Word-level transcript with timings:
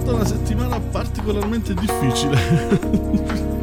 stata 0.00 0.14
una 0.14 0.24
settimana 0.24 0.78
particolarmente 0.78 1.74
difficile. 1.74 3.56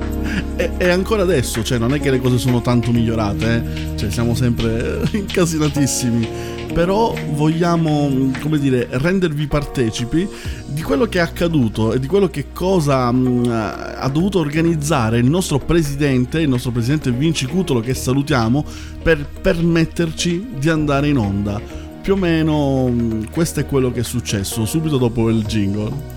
e, 0.77 0.89
ancora 0.89 1.21
adesso, 1.21 1.63
cioè 1.63 1.77
non 1.77 1.93
è 1.93 1.99
che 1.99 2.11
le 2.11 2.19
cose 2.19 2.37
sono 2.37 2.61
tanto 2.61 2.91
migliorate, 2.91 3.55
eh? 3.55 3.97
cioè 3.97 4.11
siamo 4.11 4.35
sempre 4.35 5.01
incasinatissimi, 5.13 6.27
però 6.73 7.13
vogliamo, 7.31 8.31
come 8.41 8.59
dire, 8.59 8.87
rendervi 8.91 9.47
partecipi 9.47 10.27
di 10.67 10.81
quello 10.81 11.05
che 11.05 11.19
è 11.19 11.21
accaduto 11.21 11.93
e 11.93 11.99
di 11.99 12.07
quello 12.07 12.27
che 12.27 12.47
cosa 12.51 13.09
mh, 13.11 13.95
ha 13.97 14.09
dovuto 14.09 14.39
organizzare 14.39 15.19
il 15.19 15.29
nostro 15.29 15.59
presidente, 15.59 16.41
il 16.41 16.49
nostro 16.49 16.71
presidente 16.71 17.11
Vinci 17.11 17.45
Cutolo 17.45 17.79
che 17.79 17.93
salutiamo, 17.93 18.65
per 19.01 19.25
permetterci 19.25 20.47
di 20.57 20.67
andare 20.67 21.07
in 21.07 21.17
onda. 21.17 21.83
Più 22.05 22.13
o 22.13 22.17
meno 22.17 22.87
mh, 22.87 23.29
questo 23.31 23.61
è 23.61 23.65
quello 23.65 23.91
che 23.91 24.01
è 24.01 24.03
successo 24.03 24.65
subito 24.65 24.97
dopo 24.97 25.29
il 25.29 25.43
jingle. 25.45 26.14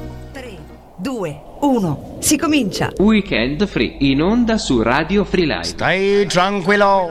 3, 0.99 1.03
2, 1.03 1.41
1, 1.61 2.17
si 2.19 2.37
comincia! 2.37 2.91
Weekend 2.99 3.65
Free 3.67 3.97
in 4.01 4.21
onda 4.21 4.59
su 4.59 4.83
Radio 4.83 5.25
Free 5.25 5.47
Life. 5.47 5.65
Stai 5.65 6.27
tranquillo! 6.27 7.11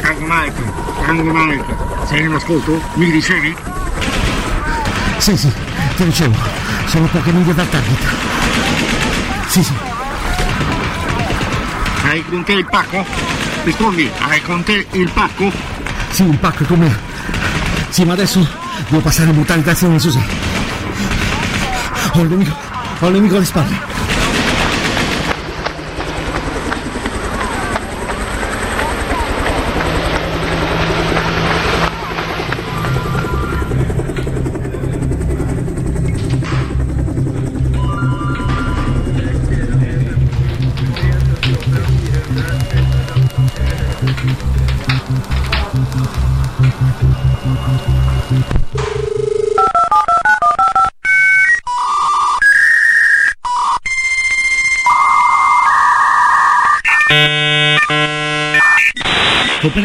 Carlo 0.00 0.26
Mike, 0.26 0.62
Carlo 1.04 1.22
Mike, 1.24 1.76
sei 2.06 2.20
in 2.24 2.32
ascolto? 2.32 2.80
Mi 2.94 3.10
ricevi? 3.10 3.56
Sì, 5.18 5.36
sì, 5.36 5.52
ti 5.96 6.04
ricevo. 6.04 6.34
Sono 6.86 7.06
poche 7.06 7.32
miglia 7.32 7.52
dal 7.52 7.68
target. 7.68 9.48
Sì, 9.48 9.62
sì. 9.62 9.72
Hai 12.04 12.24
con 12.26 12.44
te 12.44 12.52
il 12.52 12.66
pacco? 12.66 13.33
Rispondi, 13.64 14.10
hai 14.18 14.42
con 14.42 14.62
te 14.62 14.86
il 14.92 15.10
pacco? 15.10 15.50
Sì, 16.10 16.22
il 16.22 16.36
pacco 16.36 16.64
con 16.64 16.80
me. 16.80 16.94
Sì, 17.88 18.04
ma 18.04 18.12
adesso 18.12 18.46
devo 18.88 19.00
passare 19.00 19.30
in 19.30 19.36
brutalizzazione 19.36 19.98
su 19.98 20.10
sé. 20.10 20.20
Ho 22.12 22.20
il 22.20 22.28
nemico, 22.28 22.54
ho 22.98 23.06
il 23.06 23.12
nemico 23.14 23.36
alle 23.36 23.44
spalle. 23.46 23.93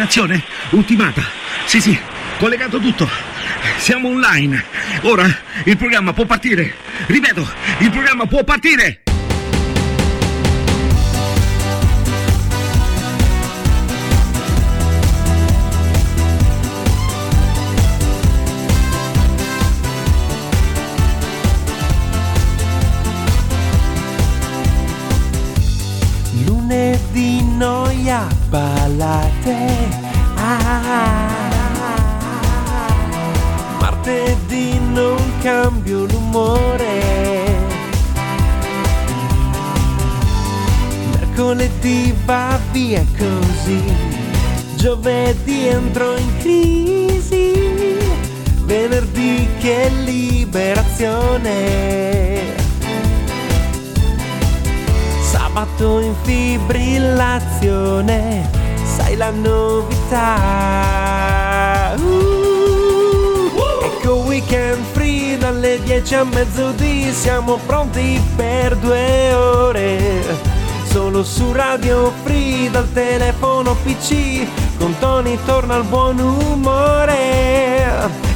Operazione 0.09 0.43
ultimata. 0.71 1.23
Sì, 1.65 1.79
sì, 1.79 1.95
collegato 2.39 2.79
tutto. 2.79 3.07
Siamo 3.77 4.09
online. 4.09 4.65
Ora 5.01 5.23
il 5.65 5.77
programma 5.77 6.13
può 6.13 6.25
partire. 6.25 6.73
Ripeto, 7.05 7.47
il 7.77 7.91
programma 7.91 8.25
può 8.25 8.43
partire. 8.43 9.01
Lunedì 26.45 27.43
noia 27.43 28.27
ballate 28.49 29.98
ah, 29.98 29.98
Martedì 33.79 34.79
non 34.79 35.17
cambio 35.41 36.05
l'umore. 36.05 37.57
Mercoledì 41.19 42.15
va 42.25 42.59
via 42.71 43.05
così. 43.15 43.83
Giovedì 44.75 45.67
entro 45.67 46.17
in 46.17 46.37
crisi. 46.39 47.53
Venerdì 48.63 49.47
che 49.59 49.91
liberazione. 50.03 52.57
Sabato 55.21 55.99
in 55.99 56.15
fibrillazione, 56.23 58.49
sai 58.83 59.15
la 59.15 59.29
novità. 59.29 59.98
Uh, 60.11 61.93
ecco 63.83 64.23
weekend 64.25 64.83
free 64.93 65.37
dalle 65.37 65.79
10 65.83 66.15
a 66.15 66.23
mezzodì, 66.23 67.13
siamo 67.13 67.59
pronti 67.67 68.19
per 68.35 68.75
due 68.77 69.33
ore. 69.33 70.23
Solo 70.85 71.23
su 71.23 71.51
Radio 71.51 72.11
Free 72.23 72.71
dal 72.71 72.91
telefono 72.91 73.75
PC, 73.83 74.47
con 74.79 74.95
Tony 74.97 75.37
torna 75.45 75.75
al 75.75 75.83
buon 75.83 76.17
umore. 76.17 77.91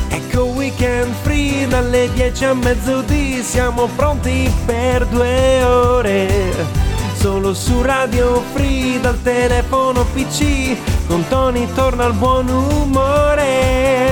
Ecco 0.10 0.44
weekend 0.46 1.12
free 1.24 1.68
dalle 1.68 2.08
10 2.14 2.46
a 2.46 2.54
mezzodì, 2.54 3.42
siamo 3.42 3.88
pronti 3.96 4.48
per 4.66 5.08
due 5.08 5.64
ore. 5.64 6.83
Solo 7.24 7.54
su 7.54 7.82
Radio 7.82 8.44
Free 8.54 9.00
dal 9.00 9.18
telefono 9.22 10.06
PC 10.14 10.76
Con 11.08 11.26
Tony 11.30 11.66
torna 11.74 12.04
al 12.04 12.12
buon 12.12 12.50
umore 12.50 14.12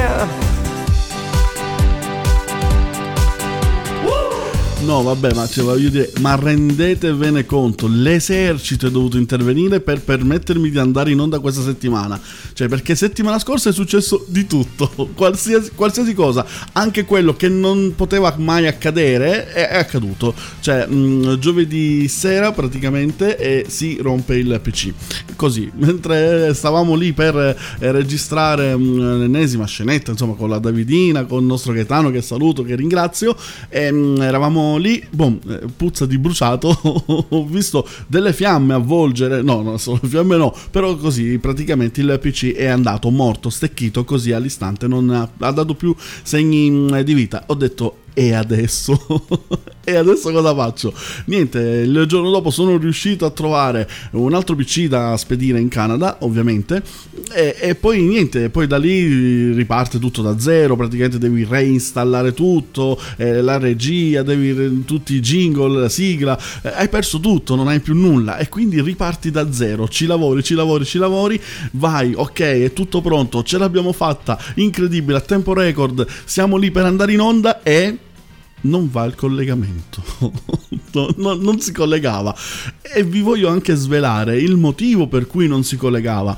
No, 4.91 5.03
vabbè, 5.03 5.33
ma, 5.35 5.47
cioè, 5.47 5.63
voglio 5.63 5.87
dire, 5.87 6.11
ma 6.19 6.35
rendetevene 6.35 7.45
conto, 7.45 7.87
l'esercito 7.87 8.87
è 8.87 8.91
dovuto 8.91 9.15
intervenire 9.15 9.79
per 9.79 10.01
permettermi 10.01 10.69
di 10.69 10.77
andare 10.77 11.11
in 11.11 11.19
onda 11.21 11.39
questa 11.39 11.61
settimana. 11.61 12.19
Cioè, 12.51 12.67
perché 12.67 12.93
settimana 12.95 13.39
scorsa 13.39 13.69
è 13.69 13.71
successo 13.71 14.25
di 14.27 14.45
tutto, 14.47 14.91
qualsiasi, 15.15 15.71
qualsiasi 15.75 16.13
cosa, 16.13 16.45
anche 16.73 17.05
quello 17.05 17.37
che 17.37 17.47
non 17.47 17.93
poteva 17.95 18.35
mai 18.37 18.67
accadere 18.67 19.53
è, 19.53 19.67
è 19.67 19.77
accaduto. 19.77 20.33
Cioè, 20.59 20.85
mh, 20.87 21.39
giovedì 21.39 22.09
sera 22.09 22.51
praticamente 22.51 23.37
e 23.37 23.67
si 23.69 23.97
rompe 24.01 24.35
il 24.35 24.59
PC. 24.61 24.91
Così, 25.37 25.71
mentre 25.79 26.53
stavamo 26.53 26.95
lì 26.95 27.13
per 27.13 27.37
eh, 27.37 27.91
registrare 27.93 28.75
mh, 28.75 29.19
l'ennesima 29.19 29.65
scenetta, 29.65 30.11
insomma, 30.11 30.33
con 30.33 30.49
la 30.49 30.59
Davidina, 30.59 31.23
con 31.23 31.39
il 31.39 31.45
nostro 31.45 31.71
Gaetano 31.71 32.11
che 32.11 32.21
saluto, 32.21 32.63
che 32.63 32.75
ringrazio, 32.75 33.37
e, 33.69 33.89
mh, 33.89 34.21
eravamo 34.21 34.79
lì, 34.81 35.03
boom, 35.09 35.39
eh, 35.47 35.61
puzza 35.75 36.05
di 36.05 36.17
bruciato, 36.17 36.77
ho 37.29 37.45
visto 37.45 37.87
delle 38.07 38.33
fiamme 38.33 38.73
avvolgere, 38.73 39.41
no, 39.41 39.61
non 39.61 39.79
sono 39.79 39.99
fiamme 40.03 40.35
no, 40.35 40.53
però 40.69 40.95
così 40.97 41.37
praticamente 41.37 42.01
il 42.01 42.19
PC 42.19 42.53
è 42.53 42.67
andato 42.67 43.09
morto, 43.09 43.49
stecchito 43.49 44.03
così 44.03 44.31
all'istante, 44.33 44.87
non 44.87 45.09
ha, 45.11 45.29
ha 45.37 45.51
dato 45.51 45.75
più 45.75 45.95
segni 46.23 46.69
mm, 46.69 46.99
di 46.99 47.13
vita. 47.13 47.43
Ho 47.47 47.55
detto 47.55 47.97
e 48.13 48.33
adesso? 48.33 49.25
e 49.83 49.95
adesso 49.95 50.31
cosa 50.31 50.53
faccio? 50.53 50.93
Niente, 51.25 51.59
il 51.59 52.05
giorno 52.07 52.29
dopo 52.29 52.49
sono 52.49 52.77
riuscito 52.77 53.25
a 53.25 53.29
trovare 53.31 53.89
un 54.11 54.33
altro 54.33 54.55
PC 54.55 54.87
da 54.87 55.15
spedire 55.17 55.59
in 55.59 55.69
Canada, 55.69 56.17
ovviamente, 56.21 56.83
e, 57.33 57.55
e, 57.59 57.75
poi 57.75 58.01
niente, 58.01 58.49
poi 58.49 58.67
da 58.67 58.77
lì 58.77 59.53
riparte 59.53 59.97
tutto 59.99 60.21
da 60.21 60.37
zero, 60.39 60.75
praticamente 60.75 61.17
devi 61.17 61.45
reinstallare 61.49 62.33
tutto, 62.33 62.99
eh, 63.17 63.41
la 63.41 63.57
regia, 63.57 64.23
devi 64.23 64.83
tutti 64.85 65.15
i 65.15 65.19
jingle, 65.21 65.79
la 65.81 65.89
sigla, 65.89 66.37
eh, 66.61 66.69
hai 66.69 66.89
perso 66.89 67.19
tutto, 67.19 67.55
non 67.55 67.67
hai 67.67 67.79
più 67.79 67.95
nulla. 67.95 68.37
E 68.37 68.49
quindi 68.49 68.81
riparti 68.81 69.31
da 69.31 69.51
zero, 69.51 69.87
ci 69.87 70.05
lavori, 70.05 70.43
ci 70.43 70.53
lavori, 70.53 70.85
ci 70.85 70.97
lavori, 70.97 71.41
vai, 71.71 72.13
ok, 72.13 72.39
è 72.39 72.73
tutto 72.73 73.01
pronto, 73.01 73.43
ce 73.43 73.57
l'abbiamo 73.57 73.93
fatta, 73.93 74.37
incredibile, 74.55 75.17
a 75.17 75.21
tempo 75.21 75.53
record, 75.53 76.05
siamo 76.25 76.57
lì 76.57 76.71
per 76.71 76.85
andare 76.85 77.13
in 77.13 77.19
onda 77.21 77.63
e 77.63 77.97
non 78.61 78.89
va 78.91 79.05
il 79.05 79.15
collegamento, 79.15 80.03
no, 80.93 81.09
no, 81.17 81.33
non 81.33 81.59
si 81.59 81.71
collegava 81.71 82.35
e 82.81 83.03
vi 83.03 83.21
voglio 83.21 83.49
anche 83.49 83.75
svelare 83.75 84.37
il 84.37 84.57
motivo 84.57 85.07
per 85.07 85.27
cui 85.27 85.47
non 85.47 85.63
si 85.63 85.77
collegava. 85.77 86.37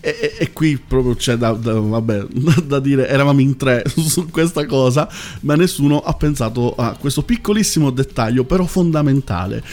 E, 0.00 0.16
e, 0.20 0.34
e 0.38 0.52
qui 0.52 0.78
proprio 0.78 1.16
c'è 1.16 1.36
da, 1.36 1.50
da, 1.52 1.72
vabbè, 1.72 2.26
da, 2.64 2.78
dire, 2.78 3.08
eravamo 3.08 3.40
in 3.40 3.56
tre 3.56 3.82
su 3.96 4.28
questa 4.30 4.64
cosa, 4.64 5.08
ma 5.40 5.56
nessuno 5.56 5.98
ha 5.98 6.12
pensato 6.12 6.74
a 6.76 6.96
questo 6.98 7.22
piccolissimo 7.22 7.90
dettaglio, 7.90 8.44
però 8.44 8.64
fondamentale. 8.66 9.64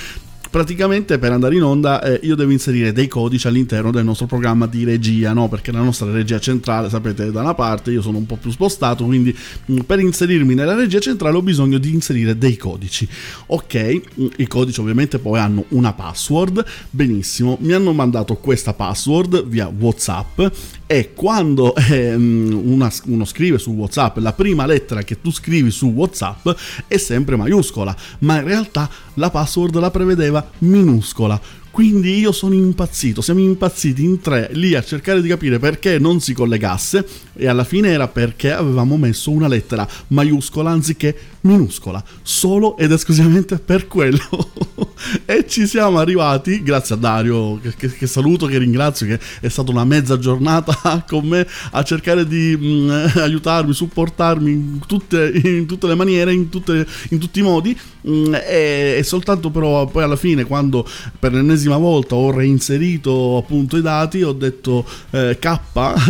Praticamente 0.54 1.18
per 1.18 1.32
andare 1.32 1.56
in 1.56 1.64
onda 1.64 2.00
eh, 2.04 2.20
io 2.22 2.36
devo 2.36 2.52
inserire 2.52 2.92
dei 2.94 3.08
codici 3.08 3.48
all'interno 3.48 3.90
del 3.90 4.06
nostro 4.06 4.28
programma 4.28 4.68
di 4.68 4.84
regia, 4.84 5.34
no? 5.34 5.50
perché 5.50 5.72
la 5.72 5.82
nostra 5.82 6.12
regia 6.12 6.40
centrale, 6.40 6.90
sapete, 6.90 7.26
è 7.26 7.32
da 7.32 7.42
una 7.42 7.56
parte, 7.56 7.90
io 7.90 8.04
sono 8.04 8.20
un 8.20 8.28
po' 8.28 8.36
più 8.36 8.52
spostato, 8.52 9.04
quindi 9.04 9.36
mh, 9.66 9.80
per 9.80 10.00
inserirmi 10.00 10.54
nella 10.54 10.76
regia 10.76 11.00
centrale 11.00 11.38
ho 11.38 11.42
bisogno 11.42 11.80
di 11.80 11.92
inserire 11.92 12.38
dei 12.38 12.56
codici. 12.56 13.08
Ok, 13.48 14.02
mh, 14.14 14.26
i 14.36 14.46
codici 14.46 14.80
ovviamente 14.80 15.18
poi 15.18 15.40
hanno 15.40 15.66
una 15.70 15.94
password, 15.94 16.64
benissimo, 16.92 17.58
mi 17.62 17.74
hanno 17.74 17.92
mandato 17.92 18.36
questa 18.36 18.76
password 18.76 19.48
via 19.48 19.74
WhatsApp 19.76 20.40
e 20.94 21.14
quando 21.16 21.74
ehm, 21.76 22.62
una- 22.66 22.92
uno 23.06 23.26
scrive 23.26 23.58
su 23.58 23.72
WhatsApp, 23.72 24.18
la 24.18 24.34
prima 24.34 24.68
lettera 24.68 25.02
che 25.02 25.20
tu 25.22 25.32
scrivi 25.32 25.72
su 25.72 25.88
WhatsApp 25.88 26.48
è 26.88 26.98
sempre 26.98 27.36
maiuscola, 27.36 27.96
ma 28.20 28.38
in 28.38 28.44
realtà 28.44 28.88
la 29.16 29.32
password 29.32 29.80
la 29.80 29.90
prevedeva 29.90 30.48
minuscola. 30.60 31.42
Quindi 31.72 32.20
io 32.20 32.32
sono 32.32 32.54
impazzito, 32.54 33.22
siamo 33.22 33.40
impazziti 33.40 34.04
in 34.04 34.22
tre 34.22 34.50
lì 34.54 34.76
a 34.76 34.84
cercare 34.84 35.24
di 35.24 35.28
capire 35.28 35.58
perché 35.58 35.98
non 35.98 36.20
si 36.20 36.32
collegasse 36.36 37.04
e 37.34 37.48
alla 37.48 37.64
fine 37.64 37.90
era 37.90 38.08
perché 38.08 38.52
avevamo 38.52 38.96
messo 38.96 39.32
una 39.32 39.48
lettera 39.48 39.88
maiuscola 40.10 40.70
anziché 40.70 41.18
minuscola, 41.44 42.04
solo 42.22 42.78
ed 42.78 42.92
esclusivamente 42.92 43.58
per 43.60 43.88
quello. 43.88 44.52
e 45.26 45.46
ci 45.48 45.68
siamo 45.68 46.00
arrivati, 46.00 46.64
grazie 46.64 46.96
a 46.96 46.98
Dario, 46.98 47.60
che, 47.60 47.74
che- 47.76 47.92
che 47.92 48.08
saluto, 48.08 48.46
che 48.46 48.58
ringrazio, 48.58 49.06
che 49.06 49.20
è 49.42 49.48
stata 49.50 49.72
una 49.72 49.84
mezza 49.84 50.18
giornata 50.18 51.04
con 51.08 51.26
me 51.28 51.46
a 51.72 51.84
cercare 51.84 52.26
di 52.26 52.58
mm, 52.58 52.90
aiutarmi, 53.18 53.74
supportarmi 53.74 54.52
in 54.52 54.80
tutte, 54.88 55.32
in 55.44 55.66
tutte 55.66 55.88
le 55.88 55.96
maniere, 55.96 56.34
in, 56.34 56.50
tutte- 56.50 56.86
in 57.10 57.20
tutti 57.20 57.40
i 57.40 57.44
modi. 57.44 57.78
mm, 58.08 58.34
e, 58.36 58.96
e 58.98 59.04
soltanto 59.04 59.50
però 59.50 59.86
poi 59.88 60.04
alla 60.04 60.16
fine, 60.16 60.46
quando 60.46 60.88
per 61.20 61.34
l'ennesima 61.34 61.78
volta 61.78 62.16
ho 62.16 62.32
reinserito 62.32 63.38
appunto 63.38 63.78
i 63.78 63.82
dati, 63.82 64.22
ho 64.24 64.34
detto 64.34 64.86
eh, 65.12 65.38
K, 65.40 65.60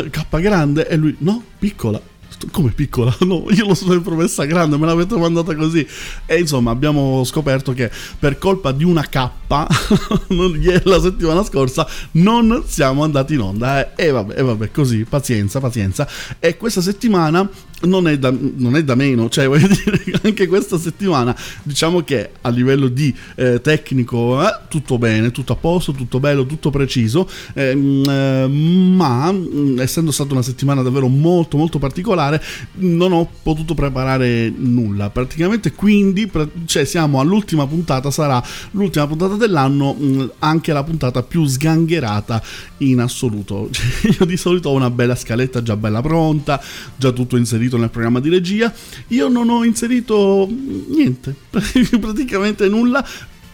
K 0.10 0.40
grande, 0.40 0.88
e 0.88 0.96
lui 0.96 1.16
no, 1.20 1.44
piccola. 1.58 2.00
Come 2.52 2.72
piccola? 2.72 3.16
No, 3.24 3.46
io 3.50 3.66
l'ho 3.68 3.74
sempre 3.74 4.16
messa 4.16 4.44
grande, 4.46 4.78
me 4.78 4.86
l'avete 4.86 5.16
mandata 5.16 5.56
così. 5.56 5.86
E 6.26 6.40
insomma, 6.40 6.72
abbiamo 6.72 7.24
scoperto 7.24 7.74
che 7.74 7.90
per 8.20 8.38
colpa 8.38 8.72
di 8.72 8.84
una 8.84 9.04
K, 9.04 9.30
la 10.84 11.00
settimana 11.00 11.44
scorsa, 11.44 11.88
non 12.12 12.64
siamo 12.66 13.04
andati 13.04 13.34
in 13.36 13.40
onda. 13.42 13.96
eh. 13.96 14.08
E 14.08 14.12
vabbè, 14.12 14.38
e 14.38 14.42
vabbè, 14.42 14.72
così, 14.72 15.06
pazienza, 15.06 15.60
pazienza. 15.60 16.08
E 16.40 16.58
questa 16.58 16.82
settimana 16.82 17.48
non 17.84 18.08
è, 18.08 18.18
da, 18.18 18.32
non 18.32 18.76
è 18.76 18.84
da 18.84 18.96
meno, 18.96 19.30
cioè 19.30 19.48
voglio 19.50 19.68
dire, 19.68 20.20
anche 20.24 20.48
questa 20.48 20.78
settimana 20.78 21.36
diciamo 21.64 22.02
che 22.02 22.32
a 22.42 22.50
livello 22.50 22.88
di 22.88 23.14
eh, 23.36 23.62
tecnico 23.62 24.42
eh, 24.42 24.60
tutto 24.68 24.98
bene, 24.98 25.32
tutto 25.32 25.54
a 25.54 25.56
posto, 25.56 25.92
tutto 25.92 26.20
bello, 26.20 26.46
tutto 26.46 26.70
preciso, 26.70 27.30
ehm, 27.54 28.04
eh, 28.08 28.48
ma 28.48 29.32
mh, 29.32 29.80
essendo 29.80 30.12
stata 30.12 30.34
una 30.34 30.42
settimana 30.42 30.82
davvero 30.82 31.08
molto 31.08 31.58
molto 31.58 31.80
particolare 31.80 32.42
non 32.76 33.12
ho 33.12 33.30
potuto 33.42 33.74
preparare 33.74 34.52
nulla 34.56 35.10
praticamente, 35.10 35.74
quindi 35.74 36.30
cioè, 36.66 36.86
siamo 36.86 37.20
all'ultima 37.20 37.68
puntata, 37.68 38.12
sarà 38.12 38.42
l'ultima 38.72 39.08
puntata 39.08 39.36
dell'anno, 39.36 39.94
mh, 39.94 40.32
anche 40.40 40.74
la 40.74 40.84
puntata 40.84 41.24
più 41.24 41.46
sgangherata 41.46 42.42
in 42.80 43.00
assoluto. 43.00 43.70
Cioè, 43.84 44.16
io 44.20 44.26
di 44.26 44.38
solito 44.38 44.70
ho 44.70 44.74
una 44.74 44.90
bella 44.90 45.16
scaletta 45.16 45.62
già 45.64 45.76
bella 45.76 46.02
pronta, 46.02 46.62
già 46.96 47.12
tutto 47.12 47.38
inserito 47.38 47.73
nel 47.78 47.90
programma 47.90 48.20
di 48.20 48.30
regia. 48.30 48.74
Io 49.08 49.28
non 49.28 49.50
ho 49.50 49.64
inserito 49.64 50.48
niente, 50.50 51.36
praticamente 51.50 52.68
nulla. 52.68 53.06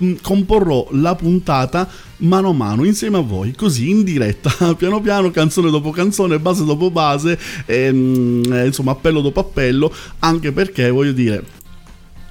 Mm, 0.01 0.16
Comporrò 0.21 0.88
la 0.92 1.13
puntata 1.16 1.89
mano 2.19 2.50
a 2.50 2.54
mano 2.54 2.86
insieme 2.86 3.18
a 3.18 3.21
voi, 3.21 3.54
così 3.54 3.89
in 3.89 4.04
diretta, 4.04 4.51
piano 4.75 5.01
piano, 5.01 5.30
canzone 5.31 5.69
dopo 5.69 5.92
canzone, 5.92 6.39
base 6.39 6.63
dopo 6.63 6.89
base, 6.89 7.38
ehm, 7.66 8.44
eh, 8.51 8.66
insomma, 8.68 8.92
appello 8.92 9.21
dopo 9.21 9.42
appello, 9.42 9.94
anche 10.19 10.51
perché 10.51 10.89
voglio 10.89 11.12
dire 11.12 11.44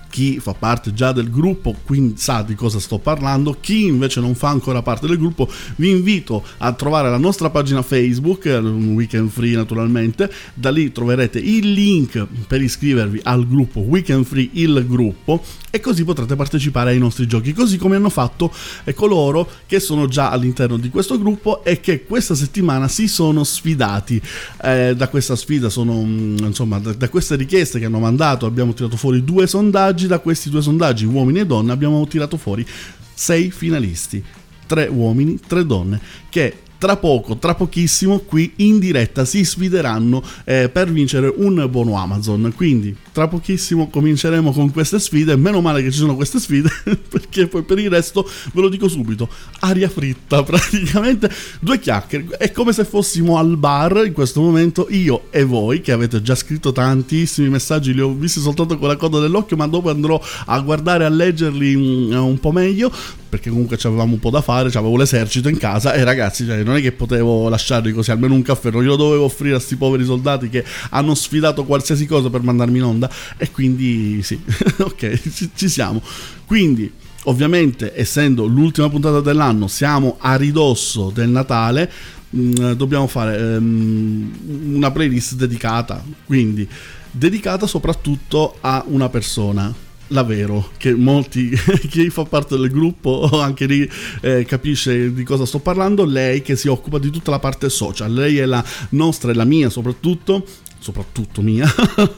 chi 0.09 0.39
fa 0.41 0.55
parte 0.55 0.93
già 0.93 1.13
del 1.13 1.31
gruppo 1.31 1.75
quindi 1.85 2.15
sa 2.17 2.43
di 2.43 2.55
cosa 2.55 2.79
sto 2.81 2.99
parlando. 2.99 3.57
Chi 3.61 3.87
invece 3.87 4.21
non 4.21 4.35
fa 4.35 4.49
ancora 4.49 4.83
parte 4.83 5.07
del 5.07 5.19
gruppo 5.19 5.49
vi 5.77 5.91
invito 5.91 6.45
a 6.59 6.73
trovare 6.73 7.11
la 7.11 7.19
nostra 7.19 7.51
pagina 7.51 7.83
facebook 7.83 8.47
eh, 8.47 8.59
weekend 8.59 9.31
free 9.31 9.55
naturalmente. 9.55 10.31
Da 10.55 10.71
lì 10.71 10.93
troverete 10.93 11.39
il 11.39 11.73
link 11.73 12.27
per 12.47 12.63
iscrivervi 12.63 13.21
al 13.25 13.47
gruppo 13.47 13.81
weekend 13.81 14.25
free 14.25 14.49
il 14.53 14.85
gruppo 14.87 15.43
e 15.71 15.81
così 15.81 16.05
potrete 16.05 16.37
partecipare 16.37 16.91
ai 16.91 16.99
nostri 16.99 17.27
giochi. 17.27 17.53
Così 17.53 17.77
come 17.77 17.97
hanno 17.97 18.11
fatto 18.11 18.53
eh, 18.85 18.95
coloro 18.95 19.49
che 19.67 19.81
sono 19.81 20.07
già 20.07 20.31
all'interno 20.31 20.77
di 20.77 20.89
questo 20.89 21.19
gruppo 21.19 21.65
e 21.65 21.81
che 21.81 22.05
questa 22.05 22.35
settimana 22.35 22.89
si 22.89 23.09
sono 23.09 23.45
sfidati. 23.45 24.21
Eh, 24.63 24.95
da 24.97 25.09
questa 25.09 25.37
sfida 25.37 25.69
sono 25.69 26.03
mm, 26.03 26.39
insomma 26.39 26.79
da, 26.79 26.93
da 26.93 27.09
queste 27.09 27.37
richieste 27.37 27.79
che 27.79 27.85
hanno 27.85 27.99
mandato 27.99 28.47
abbiamo 28.47 28.73
tirato 28.73 28.97
fuori 28.97 29.23
due 29.25 29.47
sondaggi 29.47 29.98
da 30.07 30.19
questi 30.19 30.51
due 30.51 30.63
sondaggi 30.63 31.05
uomini 31.05 31.41
e 31.41 31.47
donne 31.47 31.73
abbiamo 31.73 32.07
tirato 32.07 32.37
fuori 32.37 32.67
sei 33.15 33.51
finalisti 33.51 34.23
tre 34.67 34.87
uomini 34.87 35.39
tre 35.47 35.65
donne 35.67 36.01
che 36.29 36.55
tra 36.79 36.97
poco, 36.97 37.37
tra 37.39 37.55
pochissimo, 37.57 38.21
qui 38.21 38.53
in 38.57 38.79
diretta 38.79 39.25
si 39.25 39.45
sfideranno 39.45 40.23
eh, 40.45 40.69
per 40.69 40.91
vincere 40.91 41.27
un 41.37 41.67
buono 41.69 41.97
Amazon. 41.97 42.53
Quindi, 42.55 42.97
tra 43.19 43.27
pochissimo 43.27 43.89
cominceremo 43.89 44.53
con 44.53 44.71
queste 44.71 45.01
sfide. 45.01 45.35
Meno 45.35 45.61
male 45.61 45.83
che 45.83 45.91
ci 45.91 45.99
sono 45.99 46.15
queste 46.15 46.39
sfide, 46.39 46.71
perché 47.09 47.49
poi 47.49 47.63
per 47.63 47.81
il 47.81 47.91
resto 47.91 48.29
ve 48.53 48.61
lo 48.61 48.69
dico 48.69 48.87
subito: 48.87 49.29
aria 49.61 49.89
fritta, 49.89 50.45
praticamente 50.45 51.29
due 51.59 51.81
chiacchiere. 51.81 52.37
È 52.39 52.53
come 52.53 52.73
se 52.73 52.85
fossimo 52.85 53.37
al 53.37 53.57
bar 53.57 54.05
in 54.07 54.13
questo 54.13 54.41
momento, 54.41 54.87
io 54.91 55.25
e 55.31 55.43
voi, 55.43 55.81
che 55.81 55.91
avete 55.91 56.23
già 56.23 56.37
scritto 56.37 56.71
tantissimi 56.71 57.49
messaggi, 57.49 57.93
li 57.93 58.01
ho 58.01 58.15
visti 58.15 58.39
soltanto 58.39 58.79
con 58.79 58.87
la 58.87 58.97
coda 58.97 59.19
dell'occhio, 59.19 59.57
ma 59.57 59.67
dopo 59.67 59.91
andrò 59.91 60.23
a 60.47 60.61
guardare, 60.61 61.05
a 61.05 61.09
leggerli 61.09 61.77
mm, 61.77 62.13
un 62.13 62.39
po' 62.39 62.53
meglio 62.53 62.93
perché 63.29 63.51
comunque 63.51 63.79
avevamo 63.83 64.15
un 64.15 64.19
po' 64.19 64.31
da 64.31 64.41
fare, 64.41 64.69
avevo 64.69 64.97
l'esercito 64.97 65.49
in 65.49 65.59
casa 65.59 65.93
e 65.93 66.03
ragazzi, 66.03 66.47
cioè, 66.47 66.63
non 66.63 66.77
è 66.77 66.81
che 66.81 66.93
potevo 66.93 67.49
lasciarli 67.49 67.93
così, 67.93 68.11
almeno 68.11 68.35
un 68.35 68.43
caffè, 68.43 68.71
non 68.71 68.83
glielo 68.83 68.97
dovevo 68.97 69.25
offrire 69.25 69.55
a 69.55 69.57
questi 69.59 69.77
poveri 69.77 70.05
soldati 70.05 70.49
che 70.49 70.65
hanno 70.91 71.15
sfidato 71.15 71.65
qualsiasi 71.65 72.07
cosa 72.07 72.31
per 72.31 72.43
mandarmi 72.43 72.79
in 72.79 72.85
onda 72.85 73.08
e 73.37 73.51
quindi 73.51 74.23
sì, 74.23 74.41
ok, 74.79 75.33
ci, 75.33 75.51
ci 75.55 75.69
siamo. 75.69 76.03
Quindi 76.47 76.91
ovviamente 77.25 77.93
essendo 77.95 78.47
l'ultima 78.47 78.89
puntata 78.89 79.21
dell'anno, 79.21 79.69
siamo 79.69 80.17
a 80.19 80.37
ridosso 80.37 81.11
del 81.13 81.29
Natale, 81.29 81.91
mh, 82.31 82.73
dobbiamo 82.73 83.07
fare 83.07 83.39
ehm, 83.39 84.75
una 84.75 84.91
playlist 84.91 85.35
dedicata, 85.35 86.03
quindi 86.25 86.69
dedicata 87.11 87.67
soprattutto 87.67 88.57
a 88.61 88.85
una 88.87 89.09
persona 89.09 89.75
la 90.09 90.23
Vero, 90.23 90.71
che 90.77 90.95
molti, 90.95 91.51
chi 91.89 92.09
fa 92.11 92.25
parte 92.25 92.57
del 92.57 92.71
gruppo 92.71 93.29
anche 93.41 93.67
lì 93.67 93.89
eh, 94.21 94.45
capisce 94.45 95.13
di 95.13 95.23
cosa 95.23 95.45
sto 95.45 95.59
parlando, 95.59 96.05
lei 96.05 96.43
che 96.43 96.57
si 96.57 96.69
occupa 96.69 96.99
di 96.99 97.11
tutta 97.11 97.31
la 97.31 97.39
parte 97.39 97.69
social, 97.69 98.13
lei 98.13 98.39
è 98.39 98.47
la 98.47 98.65
nostra 98.91 99.31
e 99.31 99.35
la 99.35 99.45
mia 99.45 99.69
soprattutto, 99.69 100.47
soprattutto 100.79 101.43
mia, 101.43 101.67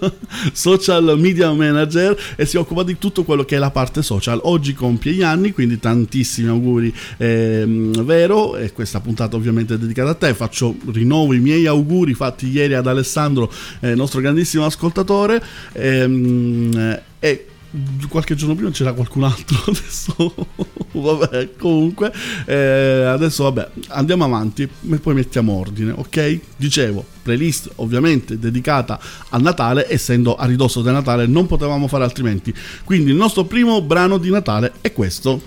social 0.52 1.18
media 1.18 1.52
manager 1.52 2.16
e 2.36 2.46
si 2.46 2.56
occupa 2.56 2.82
di 2.82 2.98
tutto 2.98 3.24
quello 3.24 3.44
che 3.44 3.56
è 3.56 3.58
la 3.58 3.70
parte 3.70 4.02
social. 4.02 4.40
Oggi 4.44 4.74
compie 4.74 5.12
gli 5.12 5.22
anni, 5.22 5.52
quindi 5.52 5.78
tantissimi 5.78 6.48
auguri 6.48 6.92
ehm, 7.16 8.04
Vero 8.04 8.56
e 8.56 8.72
questa 8.72 9.00
puntata 9.00 9.36
ovviamente 9.36 9.74
è 9.74 9.78
dedicata 9.78 10.10
a 10.10 10.14
te, 10.14 10.34
faccio 10.34 10.74
rinnovo 10.92 11.32
i 11.32 11.40
miei 11.40 11.66
auguri 11.66 12.14
fatti 12.14 12.48
ieri 12.48 12.74
ad 12.74 12.86
Alessandro, 12.86 13.52
eh, 13.80 13.94
nostro 13.94 14.20
grandissimo 14.20 14.64
ascoltatore 14.64 15.42
ehm, 15.72 17.00
e 17.18 17.49
qualche 18.08 18.34
giorno 18.34 18.54
prima 18.54 18.70
c'era 18.70 18.92
qualcun 18.92 19.24
altro 19.24 19.56
adesso 19.70 20.34
vabbè 20.92 21.50
comunque 21.56 22.12
eh, 22.46 23.04
adesso 23.06 23.44
vabbè 23.44 23.68
andiamo 23.88 24.24
avanti 24.24 24.62
e 24.62 24.96
poi 24.96 25.14
mettiamo 25.14 25.52
ordine 25.52 25.92
ok? 25.94 26.40
Dicevo 26.56 27.04
playlist 27.22 27.70
ovviamente 27.76 28.38
dedicata 28.38 28.98
al 29.30 29.42
Natale 29.42 29.86
essendo 29.88 30.34
a 30.34 30.46
ridosso 30.46 30.82
del 30.82 30.94
Natale 30.94 31.26
non 31.26 31.46
potevamo 31.46 31.86
fare 31.86 32.04
altrimenti. 32.04 32.54
Quindi 32.84 33.10
il 33.10 33.16
nostro 33.16 33.44
primo 33.44 33.80
brano 33.82 34.18
di 34.18 34.30
Natale 34.30 34.72
è 34.80 34.92
questo 34.92 35.40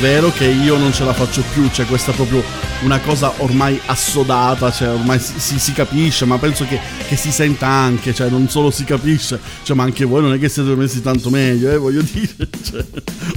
vero 0.00 0.32
che 0.32 0.46
io 0.46 0.78
non 0.78 0.92
ce 0.94 1.04
la 1.04 1.12
faccio 1.12 1.42
più, 1.52 1.68
c'è 1.68 1.84
questa 1.84 2.12
proprio 2.12 2.42
una 2.82 2.98
cosa 3.00 3.32
ormai 3.38 3.78
assodata, 3.84 4.72
cioè 4.72 4.88
ormai 4.88 5.20
si- 5.20 5.58
si 5.58 5.72
capisce, 5.72 6.24
ma 6.24 6.38
penso 6.38 6.64
che, 6.64 6.80
che 7.06 7.16
si 7.16 7.30
senta 7.30 7.66
anche, 7.66 8.14
cioè 8.14 8.30
non 8.30 8.48
solo 8.48 8.70
si 8.70 8.84
capisce, 8.84 9.38
cioè 9.62 9.76
ma 9.76 9.82
anche 9.82 10.06
voi 10.06 10.22
non 10.22 10.32
è 10.32 10.38
che 10.38 10.48
siete 10.48 10.74
messi 10.74 11.02
tanto 11.02 11.28
meglio, 11.28 11.70
eh, 11.70 11.76
voglio 11.76 12.00
dire, 12.00 12.48
cioè, 12.64 12.84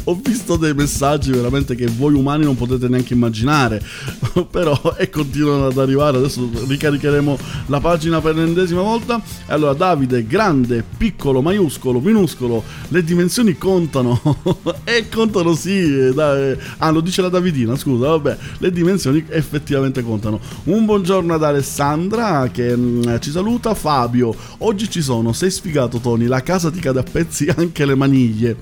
ho 0.06 0.20
visto 0.22 0.56
dei 0.58 0.74
messaggi 0.74 1.32
veramente 1.32 1.76
che 1.76 1.88
voi 1.88 2.14
umani 2.14 2.44
non 2.44 2.56
potete 2.56 2.88
neanche 2.88 3.14
immaginare, 3.14 3.82
però 4.52 4.96
e 4.98 5.10
continuano 5.10 5.68
ad 5.68 5.78
arrivare, 5.78 6.18
adesso 6.18 6.50
ricaricheremo 6.68 7.38
la 7.68 7.80
pagina 7.80 8.20
per 8.22 8.36
l'ennesima 8.36 8.82
volta, 8.82 9.22
allora 9.48 9.74
Davide, 9.74 10.26
grande, 10.26 10.84
piccolo, 10.98 11.42
maiuscolo, 11.42 12.00
minuscolo, 12.00 12.64
le 12.90 13.04
dimensioni 13.04 13.58
contano, 13.58 14.20
e 14.84 15.08
contano 15.10 15.54
sì, 15.56 16.08
eh, 16.08 16.14
dai, 16.14 16.58
ah 16.78 16.90
lo 16.90 17.02
dice 17.02 17.22
la 17.22 17.30
Davidina, 17.30 17.76
scusa, 17.76 18.08
vabbè, 18.08 18.38
le 18.58 18.72
dimensioni 18.72 19.24
effettivamente 19.30 20.04
contano. 20.04 20.40
Un 20.66 20.86
buongiorno 20.86 21.34
ad 21.34 21.44
Alessandra 21.44 22.50
che 22.52 22.76
mm, 22.76 23.04
ci 23.20 23.32
saluta, 23.32 23.74
Fabio, 23.74 24.36
oggi 24.60 24.90
ci 24.90 25.02
sono, 25.02 25.34
sei 25.34 25.52
sfigato 25.52 26.00
Tony, 26.00 26.26
la 26.26 26.42
casa 26.42 26.70
ti 26.72 26.80
cade 26.80 27.00
a 27.00 27.04
pezzi 27.04 27.48
anche 27.56 27.86
le 27.86 27.96
maniglie. 27.96 28.58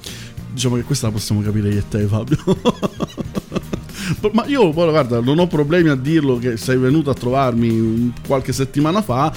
Diciamo 0.51 0.75
che 0.75 0.83
questa 0.83 1.07
la 1.07 1.13
possiamo 1.13 1.41
capire 1.41 1.69
io 1.69 1.79
e 1.79 1.87
te 1.87 2.05
Fabio. 2.05 2.37
Ma 4.33 4.45
io, 4.45 4.71
poi, 4.71 4.89
guarda, 4.89 5.21
non 5.21 5.39
ho 5.39 5.47
problemi 5.47 5.89
a 5.89 5.95
dirlo 5.95 6.37
che 6.37 6.57
sei 6.57 6.77
venuto 6.77 7.09
a 7.09 7.13
trovarmi 7.13 8.13
qualche 8.25 8.51
settimana 8.51 9.01
fa. 9.01 9.33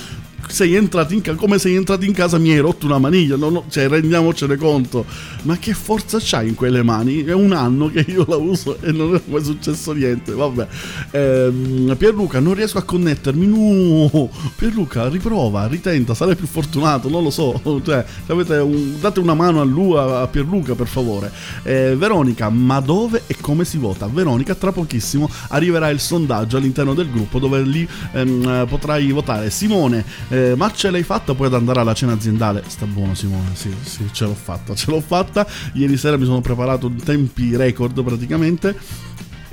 Sei 0.47 0.75
entrato 0.75 1.15
in 1.15 1.21
casa, 1.21 1.37
come 1.37 1.59
sei 1.59 1.75
entrato 1.75 2.05
in 2.05 2.13
casa 2.13 2.39
mi 2.39 2.51
hai 2.53 2.59
rotto 2.59 2.87
una 2.87 2.99
maniglia, 2.99 3.37
no, 3.37 3.49
no, 3.51 3.65
cioè 3.69 3.89
rendiamocene 3.89 4.57
conto. 4.57 5.05
Ma 5.43 5.57
che 5.59 5.75
forza 5.75 6.19
c'hai 6.21 6.49
in 6.49 6.55
quelle 6.55 6.83
mani? 6.83 7.25
È 7.25 7.33
un 7.33 7.53
anno 7.53 7.91
che 7.91 8.05
io 8.09 8.25
la 8.29 8.37
uso 8.37 8.79
e 8.81 8.93
non 8.93 9.15
è 9.15 9.21
mai 9.27 9.43
successo 9.45 9.93
niente, 9.93 10.33
vabbè. 10.33 10.67
Ehm, 11.11 11.95
Pierluca, 11.97 12.41
non 12.41 12.55
riesco 12.55 12.79
a 12.79 12.83
connettermi, 12.83 13.47
no. 13.47 14.31
Pierluca, 14.57 15.09
riprova, 15.09 15.67
ritenta, 15.67 16.15
sarai 16.15 16.37
più 16.37 16.47
fortunato, 16.47 17.09
non 17.09 17.23
lo 17.23 17.31
so. 17.31 17.61
Cioè, 17.85 18.05
un- 18.61 18.95
date 19.01 19.21
una 19.21 19.35
mano 19.35 19.61
a 19.61 19.65
lui, 19.65 19.97
a 19.97 20.27
Pierluca, 20.27 20.75
per 20.75 20.87
favore. 20.87 21.31
Eh, 21.63 21.95
Veronica, 21.97 22.49
ma 22.49 22.81
dove 22.81 23.23
e 23.27 23.37
come 23.41 23.65
si 23.65 23.79
vota? 23.79 24.07
Veronica, 24.07 24.55
tra 24.55 24.73
pochissimo 24.73 25.29
arriverà 25.49 25.89
il 25.91 26.01
sondaggio 26.01 26.57
all'interno 26.57 26.95
del 26.95 27.11
gruppo 27.11 27.39
dove 27.39 27.61
lì 27.63 27.87
ehm, 28.13 28.49
eh, 28.49 28.67
potrai 28.69 29.11
votare. 29.13 29.51
Simone, 29.51 30.05
eh, 30.35 30.55
ma 30.57 30.73
ce 30.73 30.91
l'hai 30.91 31.05
fatta 31.05 31.35
poi 31.35 31.47
ad 31.47 31.55
andare 31.55 31.81
alla 31.81 31.95
cena 31.95 32.13
aziendale? 32.13 32.65
Sta 32.67 32.87
buono 32.87 33.15
Simone, 33.15 33.51
sì, 33.55 33.73
sì, 33.83 34.09
ce 34.13 34.25
l'ho 34.25 34.35
fatta, 34.35 34.75
ce 34.75 34.91
l'ho 34.91 35.01
fatta. 35.01 35.47
Ieri 35.75 35.97
sera 35.97 36.17
mi 36.17 36.25
sono 36.25 36.41
preparato 36.41 36.89
in 36.89 37.03
tempi 37.03 37.55
record 37.57 38.03
praticamente. 38.03 38.77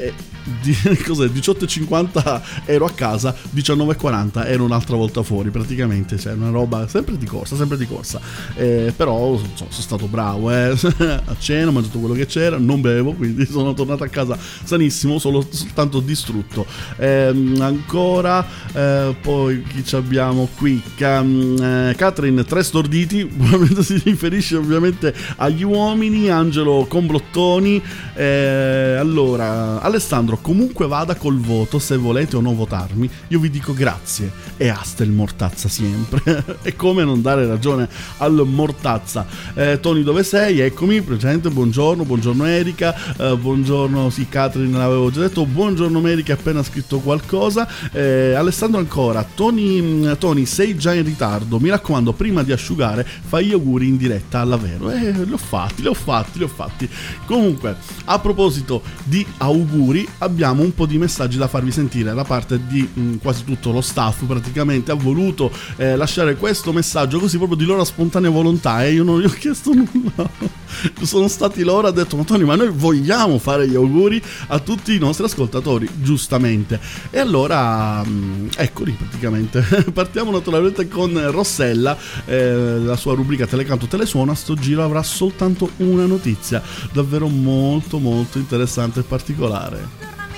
E 0.11 0.13
di, 0.61 0.75
cos'è? 1.05 1.27
18.50 1.27 2.41
ero 2.65 2.85
a 2.85 2.91
casa, 2.91 3.35
19.40 3.55 4.47
ero 4.47 4.63
un'altra 4.63 4.95
volta 4.95 5.21
fuori 5.21 5.49
praticamente, 5.51 6.17
cioè 6.17 6.33
una 6.33 6.49
roba 6.49 6.87
sempre 6.87 7.17
di 7.17 7.25
corsa, 7.25 7.55
sempre 7.55 7.77
di 7.77 7.85
corsa. 7.85 8.19
Eh, 8.55 8.91
però 8.95 9.33
insomma, 9.33 9.69
sono 9.69 9.83
stato 9.83 10.07
bravo, 10.07 10.51
eh. 10.51 10.71
a 11.25 11.35
cena 11.37 11.69
ho 11.69 11.71
mangiato 11.71 11.99
quello 11.99 12.15
che 12.15 12.25
c'era, 12.25 12.57
non 12.57 12.81
bevo, 12.81 13.13
quindi 13.13 13.45
sono 13.49 13.73
tornato 13.73 14.03
a 14.03 14.07
casa 14.07 14.37
sanissimo, 14.63 15.19
solo 15.19 15.45
soltanto 15.47 15.99
distrutto. 15.99 16.65
Ehm, 16.97 17.57
ancora, 17.61 18.45
eh, 18.73 19.15
poi 19.21 19.63
chi 19.63 19.85
ci 19.85 19.95
abbiamo 19.95 20.49
qui? 20.57 20.81
Ca- 20.95 21.23
eh, 21.23 21.93
Catherine, 21.95 22.43
tre 22.43 22.63
storditi, 22.63 23.25
probabilmente 23.25 23.83
si 23.83 24.01
riferisce 24.03 24.55
ovviamente 24.57 25.13
agli 25.37 25.63
uomini, 25.63 26.29
Angelo 26.29 26.85
Complottoni. 26.89 27.81
Eh, 28.15 28.95
allora, 28.99 29.81
Alessandro, 29.91 30.37
comunque 30.37 30.87
vada 30.87 31.15
col 31.15 31.37
voto, 31.37 31.77
se 31.77 31.97
volete 31.97 32.37
o 32.37 32.41
no 32.41 32.55
votarmi, 32.55 33.09
io 33.27 33.39
vi 33.39 33.49
dico 33.49 33.73
grazie 33.73 34.31
e 34.55 34.69
hasta 34.69 35.03
il 35.03 35.11
mortazza 35.11 35.67
sempre. 35.67 36.59
e 36.63 36.77
come 36.77 37.03
non 37.03 37.21
dare 37.21 37.45
ragione 37.45 37.89
al 38.17 38.41
mortazza? 38.47 39.25
Eh, 39.53 39.79
Tony, 39.81 40.03
dove 40.03 40.23
sei? 40.23 40.61
Eccomi, 40.61 41.01
presente, 41.01 41.49
buongiorno, 41.49 42.05
buongiorno 42.05 42.45
Erika, 42.45 42.95
eh, 43.17 43.35
buongiorno, 43.35 44.09
sì, 44.09 44.29
Catherine 44.29 44.77
l'avevo 44.77 45.11
già 45.11 45.19
detto, 45.19 45.45
buongiorno 45.45 46.07
Erika, 46.07 46.33
ha 46.33 46.37
appena 46.37 46.63
scritto 46.63 46.99
qualcosa. 46.99 47.67
Eh, 47.91 48.33
Alessandro 48.33 48.79
ancora, 48.79 49.27
Tony, 49.35 49.81
mm, 49.81 50.11
Tony, 50.19 50.45
sei 50.45 50.77
già 50.77 50.93
in 50.93 51.03
ritardo, 51.03 51.59
mi 51.59 51.69
raccomando, 51.69 52.13
prima 52.13 52.43
di 52.43 52.53
asciugare, 52.53 53.05
fai 53.05 53.47
gli 53.47 53.51
auguri 53.51 53.89
in 53.89 53.97
diretta 53.97 54.39
alla 54.39 54.55
Vero. 54.55 54.89
Eh, 54.89 55.11
li 55.25 55.33
ho 55.33 55.37
fatti, 55.37 55.81
li 55.81 55.87
ho 55.89 55.93
fatti, 55.93 56.37
li 56.37 56.45
ho 56.45 56.47
fatti. 56.47 56.89
Comunque, 57.25 57.75
a 58.05 58.19
proposito 58.19 58.81
di 59.03 59.25
auguri, 59.37 59.70
abbiamo 60.19 60.61
un 60.63 60.73
po' 60.73 60.85
di 60.85 60.97
messaggi 60.97 61.37
da 61.37 61.47
farvi 61.47 61.71
sentire 61.71 62.13
da 62.13 62.23
parte 62.23 62.59
di 62.67 62.87
mm, 62.97 63.15
quasi 63.17 63.43
tutto 63.43 63.71
lo 63.71 63.81
staff. 63.81 64.25
Praticamente 64.25 64.91
ha 64.91 64.95
voluto 64.95 65.51
eh, 65.77 65.95
lasciare 65.95 66.35
questo 66.35 66.73
messaggio 66.73 67.19
così 67.19 67.37
proprio 67.37 67.57
di 67.57 67.65
loro 67.65 67.83
spontanea 67.83 68.29
volontà. 68.29 68.83
E 68.83 68.93
io 68.93 69.03
non 69.03 69.21
gli 69.21 69.25
ho 69.25 69.29
chiesto 69.29 69.71
nulla. 69.73 70.29
Sono 71.01 71.27
stati 71.27 71.63
loro, 71.63 71.87
ha 71.87 71.91
detto: 71.91 72.17
Ma 72.17 72.23
Tony, 72.23 72.43
ma 72.43 72.55
noi 72.55 72.69
vogliamo 72.69 73.37
fare 73.39 73.67
gli 73.67 73.75
auguri 73.75 74.21
a 74.47 74.59
tutti 74.59 74.95
i 74.95 74.99
nostri 74.99 75.25
ascoltatori, 75.25 75.87
giustamente. 76.01 76.79
E 77.09 77.19
allora, 77.19 78.03
mm, 78.05 78.47
eccoli 78.57 78.91
praticamente. 78.91 79.61
Partiamo 79.93 80.31
naturalmente 80.31 80.87
con 80.87 81.31
Rossella, 81.31 81.97
eh, 82.25 82.79
la 82.79 82.95
sua 82.95 83.15
rubrica 83.15 83.47
Telecanto 83.47 83.87
Telesuono. 83.87 84.31
A 84.31 84.35
sto 84.35 84.55
giro 84.55 84.83
avrà 84.83 85.03
soltanto 85.03 85.71
una 85.77 86.05
notizia, 86.05 86.61
davvero 86.91 87.27
molto 87.27 87.99
molto 87.99 88.37
interessante 88.37 89.01
e 89.01 89.03
particolare. 89.03 89.60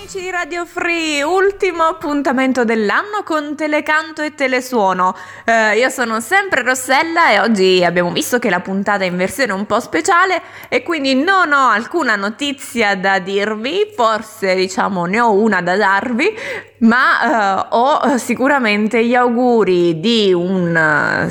Amici 0.04 0.20
di 0.20 0.32
Radio 0.32 0.66
Free, 0.66 1.24
ultimo 1.24 1.84
appuntamento 1.84 2.66
dell'anno 2.66 3.24
con 3.24 3.56
Telecanto 3.56 4.22
e 4.22 4.36
Telesuono. 4.36 5.16
Eh, 5.46 5.78
io 5.78 5.88
sono 5.88 6.20
sempre 6.20 6.62
Rossella 6.62 7.32
e 7.32 7.40
oggi 7.40 7.86
abbiamo 7.86 8.12
visto 8.12 8.38
che 8.38 8.50
la 8.50 8.60
puntata 8.60 9.06
è 9.06 9.08
in 9.08 9.16
versione 9.16 9.54
un 9.54 9.66
po' 9.66 9.80
speciale 9.80 10.42
e 10.68 10.84
quindi 10.84 11.16
non 11.16 11.54
ho 11.54 11.70
alcuna 11.70 12.18
notizia 12.18 12.98
da 12.98 13.20
dirvi, 13.20 13.94
forse 13.96 14.56
diciamo 14.56 15.06
ne 15.06 15.22
ho 15.22 15.32
una 15.32 15.62
da 15.62 15.78
darvi, 15.78 16.38
ma 16.80 17.62
eh, 17.62 17.68
ho 17.70 18.18
sicuramente 18.18 19.06
gli 19.06 19.16
auguri 19.16 20.02
di 20.02 20.34
un 20.34 20.76
eh, 20.76 21.30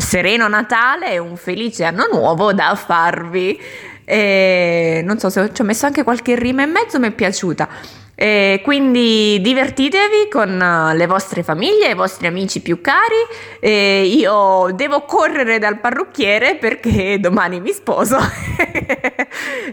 sereno 0.00 0.48
Natale 0.48 1.10
e 1.10 1.18
un 1.18 1.36
felice 1.36 1.84
anno 1.84 2.08
nuovo 2.10 2.54
da 2.54 2.74
farvi. 2.74 3.92
E 4.04 5.02
non 5.04 5.18
so 5.18 5.30
se 5.30 5.50
ci 5.52 5.60
ho 5.62 5.64
messo 5.64 5.86
anche 5.86 6.02
qualche 6.02 6.34
rima 6.36 6.62
in 6.62 6.70
mezzo, 6.70 6.98
mi 6.98 7.08
è 7.08 7.10
piaciuta. 7.10 7.68
E 8.16 8.60
quindi 8.62 9.40
divertitevi 9.40 10.28
con 10.30 10.60
eh, 10.60 10.94
le 10.94 11.06
vostre 11.06 11.42
famiglie, 11.42 11.90
i 11.90 11.94
vostri 11.94 12.28
amici 12.28 12.60
più 12.60 12.80
cari. 12.80 13.14
E 13.58 14.04
io 14.04 14.70
devo 14.72 15.02
correre 15.02 15.58
dal 15.58 15.80
parrucchiere 15.80 16.54
perché 16.54 17.18
domani 17.20 17.60
mi 17.60 17.72
sposo. 17.72 18.16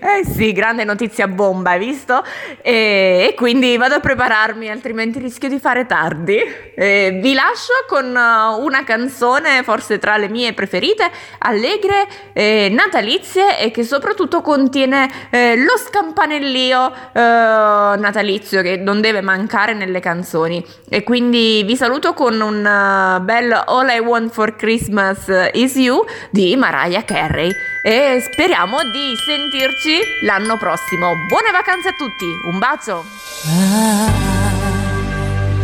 eh 0.02 0.26
sì, 0.26 0.52
grande 0.54 0.84
notizia 0.84 1.28
bomba, 1.28 1.72
hai 1.72 1.80
visto? 1.80 2.24
E, 2.62 3.28
e 3.30 3.34
quindi 3.36 3.78
vado 3.78 3.96
a 3.96 4.00
prepararmi, 4.00 4.70
altrimenti 4.70 5.20
rischio 5.20 5.48
di 5.48 5.60
fare 5.60 5.86
tardi. 5.86 6.40
E 6.76 7.20
vi 7.22 7.34
lascio 7.34 7.74
con 7.88 8.06
eh, 8.06 8.64
una 8.64 8.84
canzone, 8.84 9.62
forse 9.62 10.00
tra 10.00 10.18
le 10.18 10.30
mie 10.30 10.54
preferite, 10.54 11.12
allegre, 11.40 12.08
eh, 12.34 12.70
natalizie 12.72 13.60
e 13.60 13.70
che 13.70 13.84
soprattutto 13.84 14.42
contiene 14.42 15.10
eh, 15.30 15.56
lo 15.58 15.78
scampanellio 15.78 16.92
eh, 17.14 17.20
natalizio 17.22 18.30
che 18.40 18.78
non 18.78 19.02
deve 19.02 19.22
mancare 19.22 19.74
nelle 19.74 20.00
canzoni. 20.00 20.64
E 20.90 21.04
quindi 21.04 21.64
vi 21.66 21.76
saluto 21.76 22.14
con 22.14 22.40
un 22.40 22.66
eh, 22.66 23.20
bel 23.22 23.52
All 23.52 23.90
I 23.90 24.00
Want 24.00 24.32
for 24.32 24.56
Christmas 24.56 25.32
Is 25.54 25.76
You 25.76 26.04
di 26.30 26.56
Mariah 26.56 27.04
Carey 27.04 27.52
e 27.84 28.20
speriamo 28.32 28.78
di 28.84 29.16
sentirci 29.26 30.00
l'anno 30.24 30.58
prossimo. 30.58 31.14
Buone 31.28 31.52
vacanze 31.52 31.90
a 31.90 31.94
tutti, 31.94 32.26
un 32.52 32.60
bacio! 32.60 33.04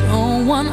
Don't 0.10 0.48
want 0.48 0.70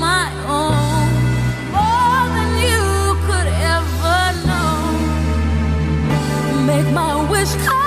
my 0.00 0.30
own, 0.46 1.08
more 1.76 2.24
than 2.36 2.50
you 2.68 2.84
could 3.26 3.48
ever 3.74 4.20
know. 4.46 4.74
Make 6.66 6.88
my 6.92 7.14
wish 7.30 7.52
come 7.66 7.85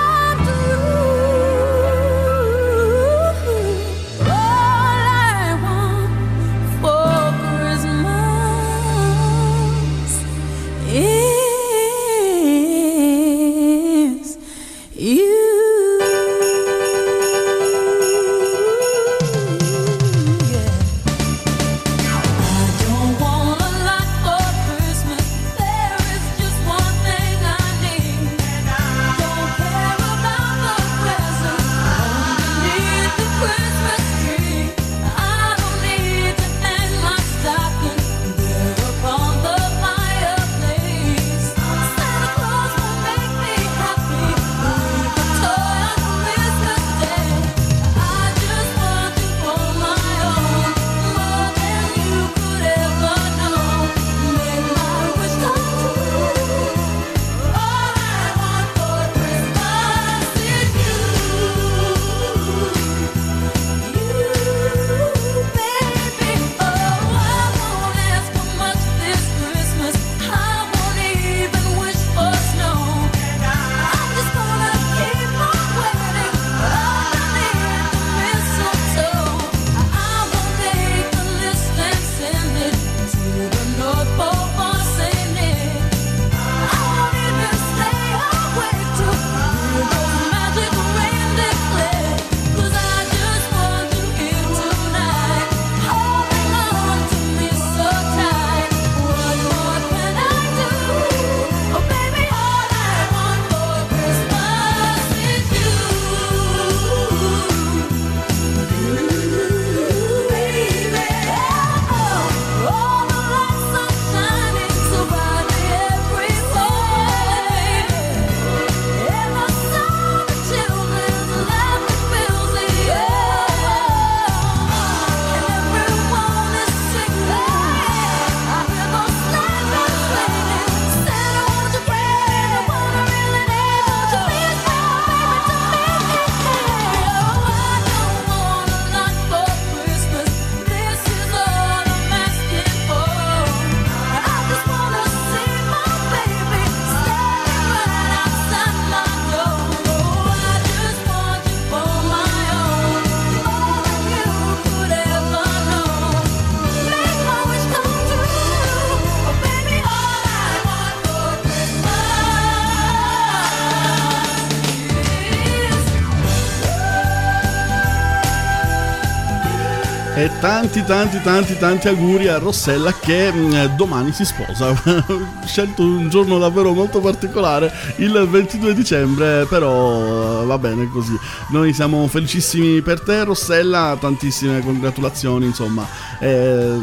tanti 170.60 170.84
tanti 170.84 171.22
tanti 171.22 171.56
tanti 171.56 171.88
auguri 171.88 172.28
a 172.28 172.36
Rossella 172.36 172.92
che 172.92 173.32
mh, 173.32 173.76
domani 173.76 174.12
si 174.12 174.26
sposa. 174.26 174.74
Scelto 175.46 175.82
un 175.82 176.10
giorno 176.10 176.38
davvero 176.38 176.74
molto 176.74 177.00
particolare, 177.00 177.72
il 177.96 178.26
22 178.28 178.74
dicembre, 178.74 179.46
però 179.46 180.42
eh, 180.42 180.44
va 180.44 180.58
bene 180.58 180.90
così. 180.90 181.18
Noi 181.48 181.72
siamo 181.72 182.06
felicissimi 182.08 182.82
per 182.82 183.00
te 183.00 183.24
Rossella, 183.24 183.96
tantissime 183.98 184.60
congratulazioni, 184.60 185.46
insomma, 185.46 185.86
eh, 186.20 186.78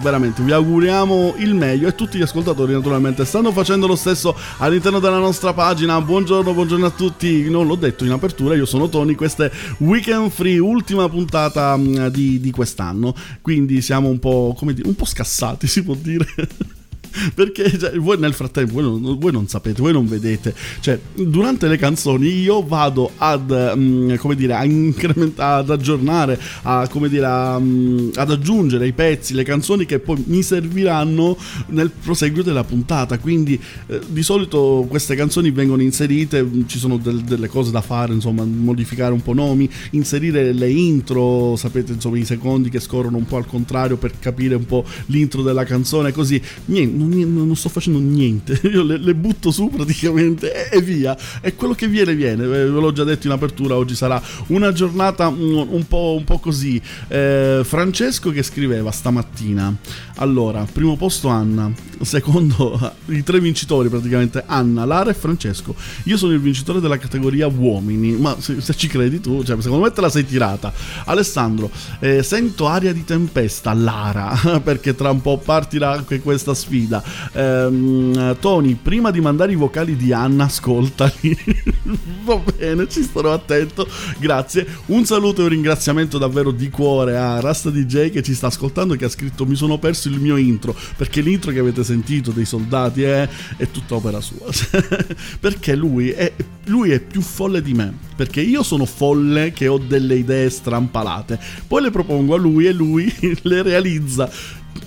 veramente 0.00 0.42
vi 0.42 0.52
auguriamo 0.52 1.34
il 1.38 1.54
meglio 1.54 1.86
e 1.86 1.94
tutti 1.94 2.16
gli 2.16 2.22
ascoltatori 2.22 2.72
naturalmente 2.72 3.24
stanno 3.24 3.52
facendo 3.52 3.86
lo 3.86 3.94
stesso 3.94 4.34
all'interno 4.58 4.98
della 4.98 5.18
nostra 5.18 5.52
pagina. 5.52 6.00
Buongiorno, 6.00 6.52
buongiorno 6.54 6.86
a 6.86 6.90
tutti. 6.90 7.48
Non 7.50 7.66
l'ho 7.66 7.76
detto 7.76 8.04
in 8.04 8.12
apertura, 8.12 8.54
io 8.54 8.66
sono 8.66 8.88
Tony, 8.88 9.14
questa 9.14 9.44
è 9.44 9.50
Weekend 9.78 10.30
Free, 10.30 10.58
ultima 10.58 11.08
puntata 11.08 11.76
mh, 11.76 12.08
di, 12.08 12.40
di 12.40 12.50
quest'anno, 12.50 13.14
quindi 13.42 13.82
siamo 13.82 14.08
un 14.08 14.18
po', 14.18 14.54
come 14.56 14.72
dire, 14.72 14.88
un 14.88 14.94
po' 14.94 15.04
scassati, 15.04 15.66
si 15.66 15.82
può 15.82 15.94
dire. 15.94 16.26
Perché 17.34 17.76
cioè, 17.78 17.96
voi 17.98 18.18
nel 18.18 18.32
frattempo 18.32 18.74
voi 18.74 18.82
non, 18.82 19.18
voi 19.18 19.32
non 19.32 19.48
sapete, 19.48 19.80
voi 19.82 19.92
non 19.92 20.06
vedete, 20.06 20.54
cioè 20.80 20.98
durante 21.14 21.66
le 21.68 21.76
canzoni 21.76 22.28
io 22.28 22.62
vado 22.62 23.10
ad, 23.16 23.74
mm, 23.76 24.14
come 24.16 24.34
dire, 24.34 24.54
a 24.54 24.64
incrementare, 24.64 25.62
ad 25.62 25.70
aggiornare, 25.70 26.38
a, 26.62 26.88
come 26.88 27.08
dire, 27.08 27.26
a, 27.26 27.58
mm, 27.58 28.10
ad 28.14 28.30
aggiungere 28.30 28.86
i 28.86 28.92
pezzi, 28.92 29.34
le 29.34 29.42
canzoni 29.42 29.86
che 29.86 29.98
poi 29.98 30.22
mi 30.26 30.42
serviranno 30.42 31.36
nel 31.68 31.90
proseguio 31.90 32.42
della 32.42 32.64
puntata. 32.64 33.18
Quindi 33.18 33.60
eh, 33.86 34.00
di 34.08 34.22
solito 34.22 34.86
queste 34.88 35.14
canzoni 35.14 35.50
vengono 35.50 35.82
inserite, 35.82 36.42
mm, 36.42 36.62
ci 36.66 36.78
sono 36.78 36.96
del- 36.96 37.22
delle 37.22 37.48
cose 37.48 37.70
da 37.70 37.80
fare, 37.80 38.12
insomma, 38.12 38.44
modificare 38.44 39.12
un 39.12 39.22
po' 39.22 39.32
nomi, 39.32 39.68
inserire 39.90 40.52
le 40.52 40.70
intro, 40.70 41.56
sapete, 41.56 41.92
insomma, 41.92 42.18
i 42.18 42.24
secondi 42.24 42.70
che 42.70 42.80
scorrono 42.80 43.16
un 43.16 43.26
po' 43.26 43.36
al 43.36 43.46
contrario 43.46 43.96
per 43.96 44.12
capire 44.18 44.54
un 44.54 44.66
po' 44.66 44.84
l'intro 45.06 45.42
della 45.42 45.64
canzone, 45.64 46.12
così. 46.12 46.40
Niente, 46.66 46.99
non, 47.06 47.46
non 47.46 47.56
sto 47.56 47.68
facendo 47.68 47.98
niente, 47.98 48.60
io 48.70 48.82
le, 48.82 48.98
le 48.98 49.14
butto 49.14 49.50
su 49.50 49.68
praticamente 49.68 50.70
e, 50.70 50.78
e 50.78 50.80
via. 50.82 51.16
E 51.40 51.54
quello 51.54 51.74
che 51.74 51.88
viene, 51.88 52.14
viene. 52.14 52.44
Eh, 52.44 52.48
Ve 52.48 52.68
l'ho 52.68 52.92
già 52.92 53.04
detto 53.04 53.26
in 53.26 53.32
apertura, 53.32 53.76
oggi 53.76 53.94
sarà 53.94 54.20
una 54.48 54.72
giornata 54.72 55.30
mm, 55.30 55.56
un 55.68 55.84
po', 55.86 56.14
un 56.16 56.24
po' 56.24 56.38
così. 56.38 56.80
Eh, 57.08 57.62
Francesco 57.64 58.30
che 58.30 58.42
scriveva 58.42 58.90
stamattina. 58.90 59.74
Allora, 60.16 60.66
primo 60.70 60.96
posto 60.96 61.28
Anna, 61.28 61.72
secondo 62.02 62.94
i 63.06 63.22
tre 63.22 63.40
vincitori 63.40 63.88
praticamente 63.88 64.42
Anna, 64.46 64.84
Lara 64.84 65.10
e 65.10 65.14
Francesco. 65.14 65.74
Io 66.04 66.16
sono 66.16 66.32
il 66.32 66.40
vincitore 66.40 66.80
della 66.80 66.98
categoria 66.98 67.46
uomini, 67.46 68.12
ma 68.12 68.36
se, 68.38 68.60
se 68.60 68.74
ci 68.74 68.88
credi 68.88 69.20
tu, 69.20 69.42
cioè, 69.42 69.60
secondo 69.60 69.84
me 69.84 69.92
te 69.92 70.00
la 70.00 70.10
sei 70.10 70.26
tirata. 70.26 70.72
Alessandro, 71.06 71.70
eh, 72.00 72.22
sento 72.22 72.66
aria 72.66 72.92
di 72.92 73.04
tempesta, 73.04 73.72
Lara, 73.72 74.60
perché 74.62 74.94
tra 74.94 75.10
un 75.10 75.20
po' 75.20 75.38
partirà 75.38 75.92
anche 75.92 76.20
questa 76.20 76.54
sfida. 76.54 76.89
Ehm, 77.32 78.36
Tony, 78.40 78.74
prima 78.74 79.10
di 79.10 79.20
mandare 79.20 79.52
i 79.52 79.56
vocali 79.56 79.96
di 79.96 80.12
Anna, 80.12 80.44
ascoltali. 80.44 81.36
Va 82.24 82.40
bene, 82.56 82.88
ci 82.88 83.02
starò 83.02 83.32
attento. 83.32 83.86
Grazie. 84.18 84.66
Un 84.86 85.04
saluto 85.04 85.40
e 85.40 85.44
un 85.44 85.50
ringraziamento 85.50 86.18
davvero 86.18 86.50
di 86.50 86.70
cuore 86.70 87.16
a 87.16 87.40
Rasta 87.40 87.70
DJ 87.70 88.10
che 88.10 88.22
ci 88.22 88.34
sta 88.34 88.48
ascoltando 88.48 88.94
e 88.94 88.96
che 88.96 89.04
ha 89.04 89.08
scritto 89.08 89.46
mi 89.46 89.54
sono 89.54 89.78
perso 89.78 90.08
il 90.08 90.20
mio 90.20 90.36
intro, 90.36 90.74
perché 90.96 91.20
l'intro 91.20 91.52
che 91.52 91.58
avete 91.58 91.84
sentito 91.84 92.30
dei 92.30 92.44
soldati 92.44 93.02
è, 93.02 93.28
è 93.56 93.70
tutta 93.70 93.94
opera 93.94 94.20
sua. 94.20 94.46
perché 95.40 95.74
lui 95.74 96.10
è, 96.10 96.32
lui 96.66 96.90
è 96.90 97.00
più 97.00 97.20
folle 97.20 97.62
di 97.62 97.74
me, 97.74 97.92
perché 98.16 98.40
io 98.40 98.62
sono 98.62 98.84
folle 98.84 99.52
che 99.52 99.68
ho 99.68 99.78
delle 99.78 100.16
idee 100.16 100.50
strampalate, 100.50 101.38
poi 101.66 101.82
le 101.82 101.90
propongo 101.90 102.34
a 102.34 102.38
lui 102.38 102.66
e 102.66 102.72
lui 102.72 103.12
le 103.42 103.62
realizza. 103.62 104.30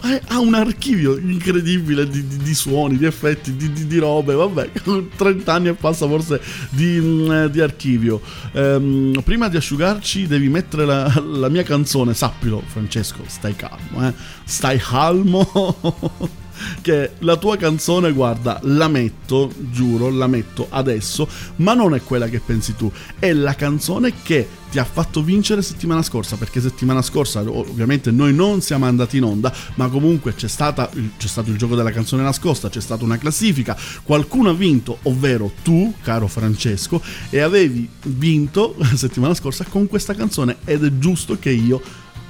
Eh, 0.05 0.21
Ha 0.27 0.39
un 0.39 0.53
archivio 0.53 1.17
incredibile 1.17 2.07
di, 2.09 2.27
di- 2.27 2.37
di 2.37 2.53
suoni, 2.53 2.97
di 2.97 3.05
effetti, 3.05 3.55
di, 3.55 3.87
di- 3.87 3.97
robe. 3.99 4.33
Vabbè, 4.33 4.69
30 5.15 5.53
anni 5.53 5.67
e 5.69 5.73
passa 5.73 6.07
forse 6.07 6.41
di, 6.69 6.99
mm, 6.99 7.45
di 7.45 7.61
archivio. 7.61 8.21
Ehm, 8.51 9.21
prima 9.23 9.47
di 9.47 9.57
asciugarci, 9.57 10.27
devi 10.27 10.49
mettere 10.49 10.85
la, 10.85 11.11
la 11.25 11.47
mia 11.49 11.63
canzone. 11.63 12.13
Sappilo, 12.13 12.61
Francesco, 12.65 13.23
stai 13.27 13.55
calmo, 13.55 14.05
eh. 14.07 14.13
Stai 14.43 14.77
calmo. 14.77 16.31
che 16.81 17.11
la 17.19 17.37
tua 17.37 17.57
canzone, 17.57 18.11
guarda, 18.11 18.59
la 18.63 18.87
metto, 18.87 19.51
giuro, 19.57 20.09
la 20.09 20.27
metto 20.27 20.67
adesso, 20.69 21.27
ma 21.57 21.73
non 21.73 21.95
è 21.95 22.01
quella 22.01 22.27
che 22.27 22.39
pensi 22.39 22.75
tu, 22.75 22.91
è 23.19 23.31
la 23.33 23.55
canzone 23.55 24.13
che 24.23 24.47
ti 24.73 24.79
ha 24.79 24.85
fatto 24.85 25.21
vincere 25.21 25.61
settimana 25.61 26.01
scorsa, 26.01 26.35
perché 26.35 26.59
settimana 26.59 27.03
scorsa 27.03 27.41
ovviamente 27.41 28.09
noi 28.09 28.33
non 28.33 28.59
siamo 28.61 28.85
andati 28.85 29.17
in 29.17 29.23
onda, 29.23 29.53
ma 29.75 29.87
comunque 29.87 30.33
c'è, 30.33 30.47
stata, 30.47 30.89
c'è 30.89 31.27
stato 31.27 31.51
il 31.51 31.57
gioco 31.57 31.75
della 31.75 31.91
canzone 31.91 32.23
nascosta, 32.23 32.69
c'è 32.69 32.81
stata 32.81 33.03
una 33.03 33.19
classifica, 33.19 33.77
qualcuno 34.01 34.49
ha 34.49 34.53
vinto, 34.53 34.97
ovvero 35.03 35.51
tu, 35.61 35.93
caro 36.01 36.25
Francesco, 36.25 36.99
e 37.29 37.39
avevi 37.41 37.87
vinto 38.05 38.75
settimana 38.95 39.35
scorsa 39.35 39.63
con 39.63 39.85
questa 39.85 40.15
canzone 40.15 40.57
ed 40.65 40.83
è 40.83 40.97
giusto 40.97 41.37
che 41.37 41.51
io 41.51 41.79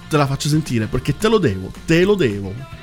te 0.10 0.18
la 0.18 0.28
faccia 0.28 0.50
sentire, 0.50 0.88
perché 0.88 1.16
te 1.16 1.30
lo 1.30 1.38
devo, 1.38 1.72
te 1.86 2.04
lo 2.04 2.16
devo. 2.16 2.83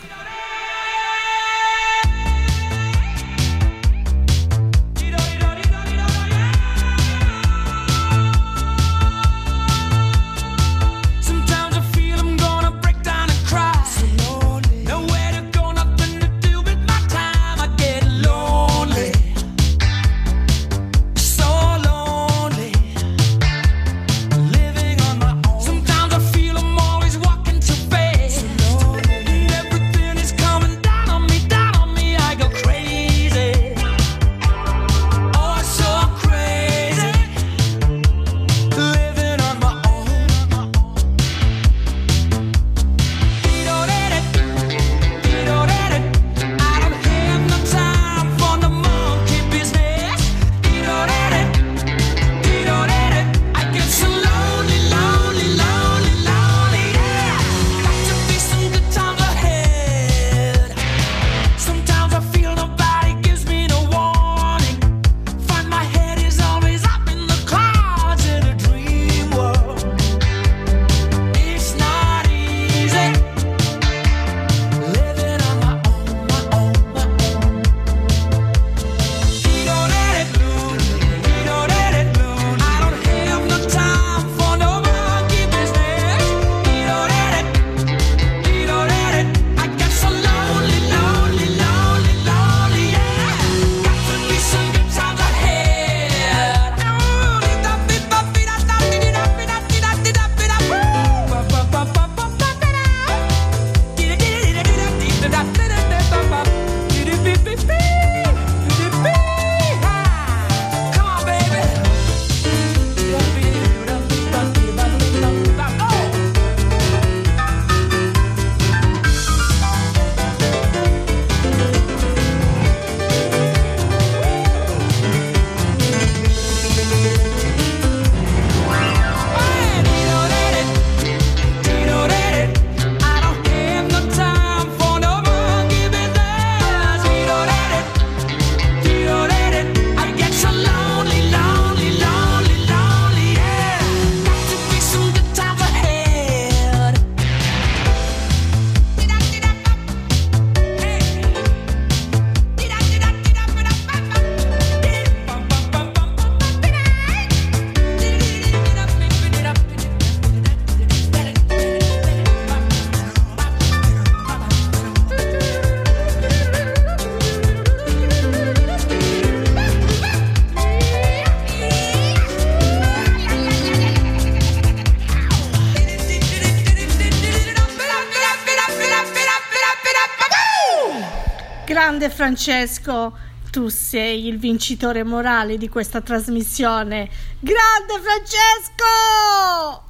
Grande 181.71 182.11
Francesco, 182.11 183.17
tu 183.53 183.69
sei 183.69 184.27
il 184.27 184.41
vincitore 184.41 185.05
morale 185.05 185.57
di 185.57 185.69
questa 185.69 186.01
trasmissione. 186.01 187.09
Grande 187.39 188.01
Francesco! 188.03 189.90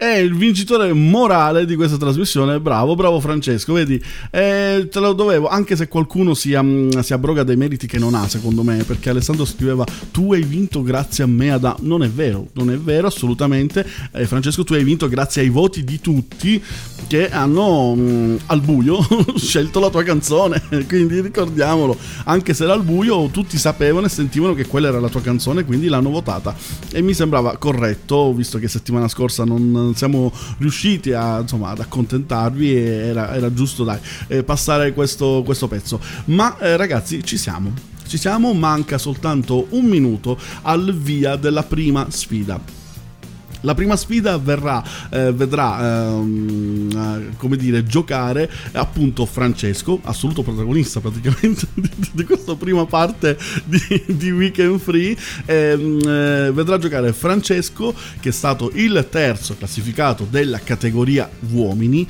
È 0.00 0.06
il 0.06 0.32
vincitore 0.36 0.92
morale 0.92 1.66
di 1.66 1.74
questa 1.74 1.96
trasmissione. 1.96 2.60
Bravo, 2.60 2.94
bravo 2.94 3.18
Francesco. 3.18 3.72
Vedi, 3.72 4.00
eh, 4.30 4.86
te 4.88 5.00
lo 5.00 5.12
dovevo, 5.12 5.48
anche 5.48 5.74
se 5.74 5.88
qualcuno 5.88 6.34
si, 6.34 6.56
mm, 6.56 7.00
si 7.00 7.12
abroga 7.12 7.42
dei 7.42 7.56
meriti 7.56 7.88
che 7.88 7.98
non 7.98 8.14
ha, 8.14 8.28
secondo 8.28 8.62
me, 8.62 8.84
perché 8.84 9.10
Alessandro 9.10 9.44
scriveva: 9.44 9.84
Tu 10.12 10.32
hai 10.32 10.44
vinto 10.44 10.84
grazie 10.84 11.24
a 11.24 11.26
me. 11.26 11.50
Ad... 11.50 11.78
Non 11.80 12.04
è 12.04 12.08
vero, 12.08 12.46
non 12.52 12.70
è 12.70 12.78
vero 12.78 13.08
assolutamente. 13.08 13.84
Eh, 14.12 14.24
Francesco, 14.24 14.62
tu 14.62 14.74
hai 14.74 14.84
vinto 14.84 15.08
grazie 15.08 15.42
ai 15.42 15.48
voti 15.48 15.82
di 15.82 16.00
tutti 16.00 16.62
che 17.08 17.28
hanno 17.28 17.96
mm, 17.96 18.36
al 18.46 18.60
buio 18.60 19.04
scelto 19.34 19.80
la 19.80 19.90
tua 19.90 20.04
canzone. 20.04 20.62
Quindi 20.86 21.20
ricordiamolo, 21.20 21.98
anche 22.26 22.54
se 22.54 22.62
era 22.62 22.74
al 22.74 22.84
buio, 22.84 23.30
tutti 23.32 23.58
sapevano 23.58 24.06
e 24.06 24.10
sentivano 24.10 24.54
che 24.54 24.66
quella 24.66 24.86
era 24.86 25.00
la 25.00 25.08
tua 25.08 25.22
canzone, 25.22 25.64
quindi 25.64 25.88
l'hanno 25.88 26.10
votata. 26.10 26.54
E 26.92 27.02
mi 27.02 27.14
sembrava 27.14 27.56
corretto, 27.56 28.32
visto 28.32 28.58
che 28.58 28.68
settimana 28.68 29.08
scorsa 29.08 29.44
non 29.44 29.87
siamo 29.94 30.32
riusciti 30.58 31.12
a, 31.12 31.40
insomma, 31.40 31.70
ad 31.70 31.80
accontentarvi 31.80 32.74
e 32.74 32.80
era, 32.80 33.34
era 33.34 33.52
giusto 33.52 33.84
dai, 33.84 33.98
eh, 34.26 34.42
passare 34.42 34.92
questo, 34.92 35.42
questo 35.44 35.68
pezzo. 35.68 36.00
Ma 36.26 36.58
eh, 36.58 36.76
ragazzi, 36.76 37.22
ci 37.24 37.36
siamo. 37.36 37.72
Ci 38.06 38.16
siamo, 38.16 38.54
manca 38.54 38.96
soltanto 38.96 39.66
un 39.70 39.84
minuto 39.84 40.38
al 40.62 40.94
via 40.94 41.36
della 41.36 41.62
prima 41.62 42.06
sfida. 42.10 42.77
La 43.62 43.74
prima 43.74 43.96
sfida 43.96 44.38
verrà, 44.38 44.82
eh, 45.10 45.32
vedrà 45.32 46.08
ehm, 46.08 46.90
eh, 46.90 47.36
come 47.36 47.56
dire, 47.56 47.84
giocare 47.84 48.50
appunto 48.72 49.26
Francesco, 49.26 50.00
assoluto 50.04 50.42
protagonista 50.42 51.00
praticamente 51.00 51.66
di, 51.74 51.90
di 52.12 52.24
questa 52.24 52.54
prima 52.54 52.86
parte 52.86 53.36
di, 53.64 54.04
di 54.06 54.30
Weekend 54.30 54.78
Free. 54.78 55.16
Ehm, 55.46 56.00
eh, 56.06 56.50
vedrà 56.52 56.78
giocare 56.78 57.12
Francesco, 57.12 57.94
che 58.20 58.28
è 58.28 58.32
stato 58.32 58.70
il 58.74 59.06
terzo 59.10 59.56
classificato 59.56 60.26
della 60.28 60.60
categoria 60.60 61.28
uomini 61.50 62.06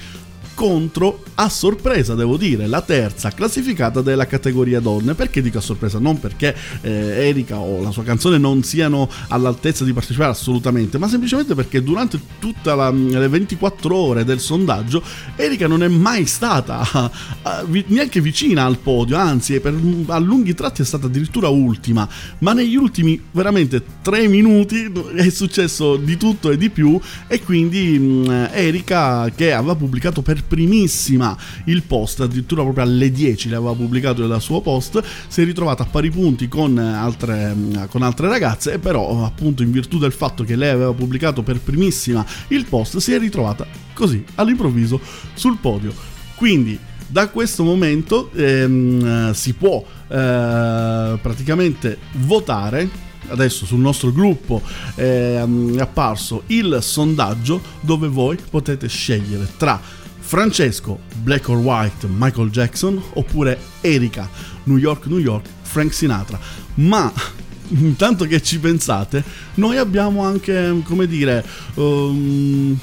contro 0.59 1.23
a 1.37 1.49
sorpresa 1.49 2.17
devo 2.17 2.37
dire 2.37 2.67
la 2.67 2.83
terza 2.83 3.31
classificata 3.31 4.03
della 4.03 4.27
categoria 4.27 4.81
donne. 4.81 5.15
Perché 5.15 5.41
dico 5.41 5.59
a 5.59 5.61
sorpresa? 5.61 6.01
Non 6.01 6.19
perché 6.19 6.53
eh, 6.81 7.29
Erika 7.29 7.59
o 7.59 7.81
la 7.81 7.93
sua 7.93 8.03
canzone 8.03 8.39
non 8.39 8.65
siano 8.65 9.09
all'altezza 9.29 9.85
di 9.85 9.93
partecipare 9.93 10.33
assolutamente 10.33 10.99
ma 10.99 11.07
semplicemente 11.07 11.55
perché 11.55 11.81
durante 11.81 12.21
tutte 12.41 12.75
le 12.75 13.29
24 13.29 13.95
ore 13.95 14.25
del 14.25 14.41
sondaggio 14.41 15.01
Erika 15.37 15.69
non 15.69 15.85
è 15.85 15.89
mai 15.89 16.27
stata 16.27 16.81
a, 16.91 17.11
a, 17.43 17.65
vi, 17.65 17.85
neanche 17.87 18.21
vicina 18.21 18.65
al 18.65 18.79
podio 18.79 19.17
anzi 19.17 19.61
per, 19.61 19.79
a 20.07 20.19
lunghi 20.19 20.55
tratti 20.55 20.83
è 20.83 20.85
stata 20.85 21.07
addirittura 21.07 21.47
ultima. 21.47 22.09
Ma 22.39 22.53
negli 22.53 22.75
ultimi 22.75 23.23
veramente 23.31 23.81
3 24.03 24.27
minuti 24.27 24.91
è 25.15 25.29
successo 25.29 25.95
di 25.95 26.17
tutto 26.17 26.51
e 26.51 26.57
di 26.57 26.69
più 26.69 26.99
e 27.29 27.41
quindi 27.45 27.97
mh, 27.97 28.49
Erika 28.55 29.31
che 29.33 29.53
aveva 29.53 29.77
pubblicato 29.77 30.21
per 30.21 30.47
primissima 30.49 31.37
il 31.67 31.83
post, 31.83 32.21
addirittura 32.21 32.63
proprio 32.63 32.85
alle 32.85 33.11
10 33.11 33.51
l'aveva 33.51 33.75
pubblicato 33.75 34.25
il 34.25 34.41
suo 34.41 34.61
post, 34.61 35.03
si 35.29 35.43
è 35.43 35.45
ritrovata 35.45 35.85
a 35.85 35.87
pari 35.87 36.11
punti 36.11 36.49
con 36.49 36.77
altre, 36.79 37.55
con 37.89 38.03
altre 38.03 38.29
ragazze 38.29 38.73
e 38.73 38.79
però 38.79 39.25
appunto 39.25 39.63
in 39.63 39.71
virtù 39.71 39.99
del 39.99 40.13
fatto 40.13 40.45
che 40.45 40.57
lei 40.57 40.71
aveva 40.71 40.93
pubblicato 40.93 41.43
per 41.43 41.61
primissima 41.61 42.25
il 42.49 42.65
post 42.65 42.97
si 42.99 43.13
è 43.13 43.19
ritrovata 43.19 43.67
così 43.93 44.25
all'improvviso 44.37 45.01
sul 45.35 45.59
podio. 45.61 45.93
Quindi 46.35 46.79
da 47.07 47.29
questo 47.29 47.65
momento 47.65 48.31
ehm, 48.35 49.33
si 49.33 49.55
può 49.55 49.83
eh, 50.09 51.19
praticamente 51.21 51.99
votare 52.13 53.07
adesso 53.29 53.67
sul 53.67 53.81
nostro 53.81 54.13
gruppo 54.13 54.63
eh, 54.95 55.43
è 55.75 55.81
apparso 55.81 56.45
il 56.47 56.79
sondaggio 56.81 57.61
dove 57.81 58.09
voi 58.09 58.39
potete 58.51 58.89
scegliere 58.89 59.47
tra 59.57 59.81
Francesco, 60.29 61.01
Black 61.23 61.49
or 61.49 61.57
White, 61.57 62.07
Michael 62.07 62.51
Jackson 62.51 63.03
oppure 63.15 63.59
Erika, 63.81 64.29
New 64.65 64.77
York, 64.77 65.07
New 65.07 65.17
York, 65.17 65.47
Frank 65.63 65.95
Sinatra. 65.95 66.39
Ma 66.75 67.11
intanto 67.69 68.27
che 68.27 68.43
ci 68.43 68.59
pensate, 68.59 69.25
noi 69.55 69.79
abbiamo 69.79 70.23
anche, 70.23 70.83
come 70.85 71.07
dire, 71.07 71.43
um, 71.77 72.79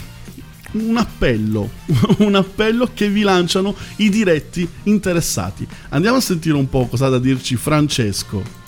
un 0.71 0.97
appello, 0.97 1.69
un 2.17 2.33
appello 2.33 2.89
che 2.91 3.09
vi 3.09 3.21
lanciano 3.21 3.75
i 3.97 4.09
diretti 4.09 4.67
interessati. 4.85 5.67
Andiamo 5.89 6.17
a 6.17 6.21
sentire 6.21 6.55
un 6.55 6.67
po' 6.67 6.87
cosa 6.87 7.05
ha 7.05 7.09
da 7.09 7.19
dirci 7.19 7.55
Francesco. 7.57 8.64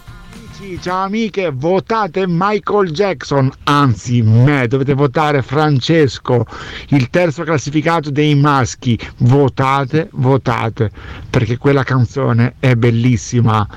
Amici, 0.60 0.82
ciao 0.82 1.04
amiche, 1.04 1.52
votate 1.54 2.26
Michael 2.28 2.90
Jackson, 2.90 3.52
anzi 3.66 4.24
me, 4.24 4.68
dovete 4.68 4.96
votare 4.96 5.44
Francesco, 5.44 6.48
il 6.90 7.12
terzo 7.12 7.44
classificato 7.44 8.10
dei 8.10 8.34
maschi. 8.34 8.98
Votate, 9.18 10.10
votate, 10.14 10.90
perché 11.30 11.58
quella 11.58 11.84
canzone 11.84 12.56
è 12.60 12.74
bellissima. 12.74 13.68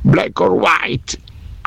Black 0.00 0.40
or 0.40 0.50
white. 0.50 1.16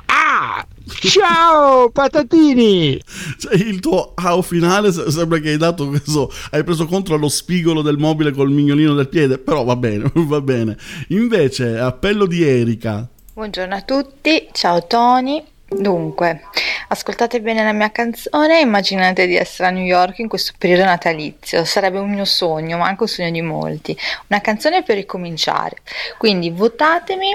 Ah! 0.08 0.66
Ciao 0.88 1.90
patatini! 1.92 3.00
Cioè, 3.38 3.56
il 3.56 3.80
tuo 3.80 4.12
AO 4.14 4.42
finale 4.42 4.92
se- 4.92 5.10
sembra 5.10 5.40
che 5.40 5.52
hai 5.52 5.58
dato 5.58 5.88
questo. 5.88 6.30
Hai 6.52 6.66
preso 6.66 6.86
contro 6.86 7.16
allo 7.16 7.30
spigolo 7.30 7.82
del 7.82 7.98
mobile 7.98 8.32
col 8.32 8.52
mignolino 8.52 8.94
del 8.94 9.08
piede. 9.08 9.38
Però 9.38 9.64
va 9.64 9.78
bene, 9.78 10.12
va 10.26 10.42
bene. 10.42 10.78
Invece, 11.10 11.78
appello 11.78 12.26
di 12.26 12.44
Erika. 12.44 13.10
Buongiorno 13.40 13.74
a 13.74 13.82
tutti, 13.84 14.50
ciao 14.52 14.86
Tony. 14.86 15.42
Dunque, 15.66 16.42
ascoltate 16.90 17.40
bene 17.40 17.64
la 17.64 17.72
mia 17.72 17.90
canzone, 17.90 18.60
immaginate 18.60 19.28
di 19.28 19.38
essere 19.38 19.70
a 19.70 19.72
New 19.72 19.86
York 19.86 20.20
in 20.20 20.28
questo 20.28 20.52
periodo 20.58 20.84
natalizio, 20.84 21.64
sarebbe 21.64 22.00
un 22.00 22.10
mio 22.10 22.26
sogno, 22.26 22.78
ma 22.78 22.88
anche 22.88 23.04
un 23.04 23.08
sogno 23.08 23.32
di 23.32 23.42
molti, 23.42 23.98
una 24.28 24.42
canzone 24.42 24.84
per 24.84 24.98
ricominciare. 24.98 25.78
Quindi 26.18 26.50
votatemi, 26.50 27.30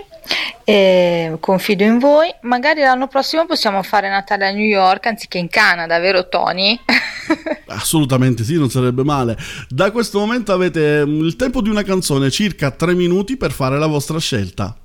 eh, 0.64 1.38
confido 1.40 1.84
in 1.84 1.98
voi, 1.98 2.30
magari 2.42 2.82
l'anno 2.82 3.08
prossimo 3.08 3.46
possiamo 3.46 3.82
fare 3.82 4.10
Natale 4.10 4.48
a 4.48 4.50
New 4.50 4.66
York 4.66 5.06
anziché 5.06 5.38
in 5.38 5.48
Canada, 5.48 5.98
vero 6.00 6.28
Tony? 6.28 6.78
Assolutamente 7.68 8.44
sì, 8.44 8.58
non 8.58 8.68
sarebbe 8.68 9.04
male. 9.04 9.38
Da 9.70 9.90
questo 9.90 10.18
momento 10.18 10.52
avete 10.52 11.06
mm, 11.06 11.24
il 11.24 11.36
tempo 11.36 11.62
di 11.62 11.70
una 11.70 11.82
canzone, 11.82 12.30
circa 12.30 12.70
3 12.72 12.92
minuti 12.92 13.38
per 13.38 13.52
fare 13.52 13.78
la 13.78 13.86
vostra 13.86 14.18
scelta. 14.18 14.76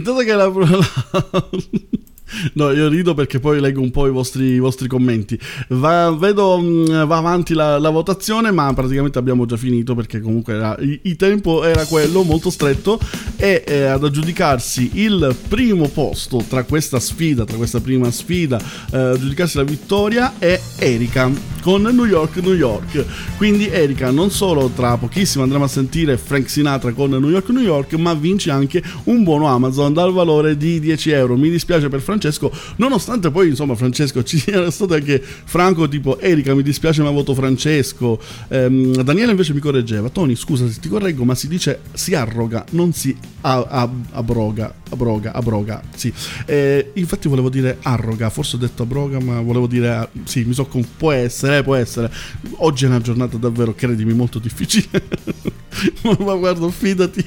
Intanto 0.00 0.22
che 0.22 0.34
la... 0.34 0.50
No, 2.54 2.70
io 2.70 2.88
rido 2.88 3.12
perché 3.12 3.40
poi 3.40 3.60
leggo 3.60 3.80
un 3.80 3.90
po' 3.90 4.06
i 4.06 4.10
vostri, 4.10 4.44
i 4.52 4.58
vostri 4.60 4.86
commenti. 4.86 5.38
Va, 5.70 6.12
vedo, 6.12 6.58
mh, 6.58 7.06
va 7.06 7.16
avanti 7.16 7.54
la, 7.54 7.78
la 7.78 7.90
votazione, 7.90 8.52
ma 8.52 8.72
praticamente 8.72 9.18
abbiamo 9.18 9.46
già 9.46 9.56
finito 9.56 9.94
perché 9.96 10.20
comunque 10.20 10.54
era- 10.54 10.76
il, 10.78 11.00
il 11.02 11.16
tempo 11.16 11.64
era 11.64 11.84
quello, 11.86 12.22
molto 12.22 12.50
stretto. 12.50 13.00
E 13.42 13.64
eh, 13.66 13.84
ad 13.84 14.04
aggiudicarsi 14.04 14.90
il 15.00 15.34
primo 15.48 15.88
posto 15.88 16.44
tra 16.46 16.64
questa 16.64 17.00
sfida, 17.00 17.46
tra 17.46 17.56
questa 17.56 17.80
prima 17.80 18.10
sfida, 18.10 18.60
eh, 18.92 18.98
aggiudicarsi 18.98 19.56
la 19.56 19.62
vittoria 19.62 20.34
è 20.38 20.60
Erika 20.76 21.32
con 21.62 21.80
New 21.80 22.04
York, 22.04 22.36
New 22.36 22.52
York. 22.52 23.02
Quindi 23.38 23.66
Erika 23.66 24.10
non 24.10 24.30
solo 24.30 24.68
tra 24.68 24.98
pochissimo 24.98 25.42
andremo 25.42 25.64
a 25.64 25.68
sentire 25.68 26.18
Frank 26.18 26.50
Sinatra 26.50 26.92
con 26.92 27.10
New 27.10 27.30
York, 27.30 27.48
New 27.48 27.62
York, 27.62 27.94
ma 27.94 28.12
vince 28.12 28.50
anche 28.50 28.82
un 29.04 29.22
buono 29.22 29.46
Amazon 29.46 29.94
dal 29.94 30.12
valore 30.12 30.58
di 30.58 30.78
10 30.78 31.10
euro. 31.10 31.36
Mi 31.36 31.48
dispiace 31.48 31.88
per 31.88 32.02
Francesco, 32.02 32.52
nonostante 32.76 33.30
poi 33.30 33.48
insomma 33.48 33.74
Francesco 33.74 34.22
ci 34.24 34.38
sia 34.38 34.70
stato 34.70 34.92
anche 34.92 35.18
Franco 35.22 35.88
tipo 35.88 36.18
Erika 36.20 36.54
mi 36.54 36.62
dispiace 36.62 37.02
ma 37.02 37.10
voto 37.10 37.34
Francesco. 37.34 38.20
Ehm, 38.48 39.02
Daniele 39.02 39.30
invece 39.30 39.54
mi 39.54 39.60
correggeva, 39.60 40.10
Tony 40.10 40.36
scusa 40.36 40.68
se 40.68 40.78
ti 40.78 40.90
correggo 40.90 41.24
ma 41.24 41.34
si 41.34 41.48
dice 41.48 41.80
si 41.94 42.14
arroga, 42.14 42.66
non 42.72 42.92
si 42.92 43.16
abroga, 43.42 44.74
abroga, 44.90 45.32
abroga, 45.32 45.82
sì. 45.94 46.12
Eh, 46.44 46.90
infatti 46.94 47.28
volevo 47.28 47.48
dire 47.48 47.78
arroga, 47.82 48.30
forse 48.30 48.56
ho 48.56 48.58
detto 48.58 48.82
abroga 48.82 49.18
ma 49.20 49.40
volevo 49.40 49.66
dire, 49.66 50.08
sì 50.24 50.44
mi 50.44 50.52
so 50.52 50.66
con- 50.66 50.86
può 50.96 51.12
essere, 51.12 51.62
può 51.62 51.74
essere. 51.74 52.10
Oggi 52.56 52.84
è 52.84 52.88
una 52.88 53.00
giornata 53.00 53.36
davvero, 53.36 53.74
credimi, 53.74 54.12
molto 54.12 54.38
difficile. 54.38 55.02
ma 56.02 56.34
guarda, 56.34 56.68
fidati. 56.70 57.24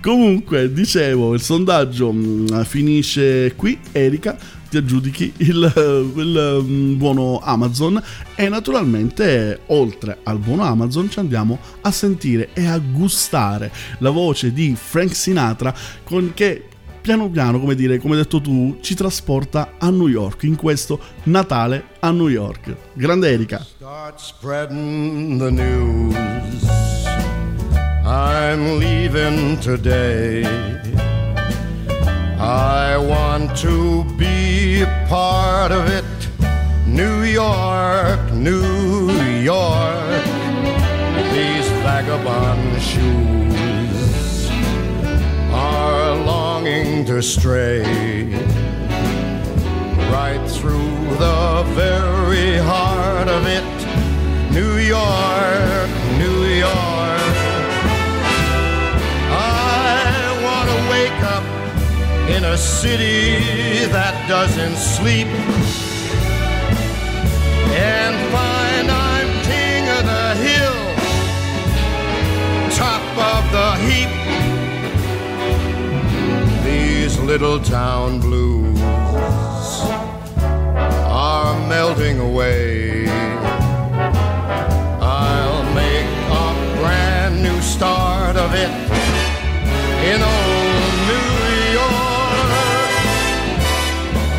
Comunque, 0.00 0.72
dicevo, 0.72 1.34
il 1.34 1.40
sondaggio 1.40 2.12
mh, 2.12 2.64
finisce 2.64 3.54
qui. 3.56 3.78
Erika, 3.92 4.36
ti 4.72 4.78
aggiudichi 4.78 5.34
il, 5.38 6.12
il, 6.16 6.60
mm, 6.62 6.96
buono 6.96 7.40
Amazon. 7.42 8.02
E 8.34 8.48
naturalmente, 8.48 9.60
oltre 9.66 10.20
al 10.22 10.38
buono 10.38 10.62
Amazon, 10.62 11.10
ci 11.10 11.18
andiamo 11.18 11.58
a 11.82 11.90
sentire 11.90 12.48
e 12.54 12.66
a 12.66 12.78
gustare 12.78 13.70
la 13.98 14.08
voce 14.08 14.50
di 14.50 14.74
Frank 14.74 15.14
Sinatra 15.14 15.74
con 16.02 16.32
che. 16.34 16.66
Piano 17.02 17.28
piano, 17.28 17.58
come 17.58 17.74
dire, 17.74 17.98
come 17.98 18.14
detto 18.14 18.40
tu, 18.40 18.78
ci 18.80 18.94
trasporta 18.94 19.72
a 19.76 19.90
New 19.90 20.06
York 20.06 20.44
in 20.44 20.54
questo 20.54 21.00
Natale 21.24 21.86
a 21.98 22.12
New 22.12 22.28
York. 22.28 22.76
Grande 22.92 23.28
Erika. 23.28 23.58
Start 23.58 24.20
spreading 24.20 25.36
the 25.36 25.50
news. 25.50 26.14
I'm 28.04 28.78
leaving 28.78 29.58
today. 29.58 30.44
I 32.38 32.96
want 32.96 33.56
to 33.62 34.04
be 34.16 34.41
a 34.82 35.06
part 35.08 35.70
of 35.70 35.86
it. 35.88 36.04
New 36.86 37.22
York, 37.22 38.32
New 38.32 39.10
York. 39.40 40.24
These 41.32 41.68
vagabond 41.84 42.82
shoes 42.82 44.50
are 45.52 46.16
longing 46.16 47.04
to 47.04 47.22
stray 47.22 48.34
right 50.10 50.44
through 50.48 51.16
the 51.16 51.64
very 51.74 52.56
heart 52.58 53.28
of 53.28 53.46
it. 53.46 53.64
New 54.52 54.76
York, 54.78 55.90
New 55.90 55.96
York. 55.96 56.01
In 62.36 62.44
a 62.44 62.56
city 62.56 63.84
that 63.92 64.14
doesn't 64.26 64.76
sleep 64.76 65.26
and 67.76 68.14
find 68.32 68.90
I'm 68.90 69.28
king 69.52 69.82
of 69.96 70.02
the 70.14 70.28
hill, 70.46 70.78
top 72.82 73.04
of 73.32 73.42
the 73.56 73.68
heap. 73.86 74.12
These 76.64 77.18
little 77.18 77.60
town 77.60 78.20
blues 78.20 78.80
are 81.26 81.54
melting 81.68 82.18
away. 82.18 83.08
I'll 85.00 85.64
make 85.74 86.10
a 86.44 86.48
brand 86.80 87.42
new 87.42 87.60
start 87.60 88.36
of 88.36 88.54
it 88.54 88.72
in 90.10 90.22
old 90.22 90.41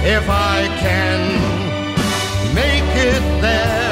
If 0.05 0.29
I 0.29 0.67
can 0.81 1.21
make 2.53 2.83
it 2.97 3.41
there, 3.41 3.82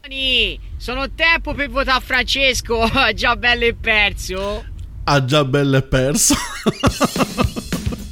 Tony, 0.00 0.58
Sono 0.76 1.12
tempo 1.14 1.54
per 1.54 1.70
votare 1.70 2.00
Francesco, 2.02 2.90
già 3.14 3.36
bello 3.36 3.64
e 3.66 3.74
perso. 3.74 4.64
ha 5.04 5.24
già 5.24 5.44
belle 5.44 5.82
perso. 5.82 6.34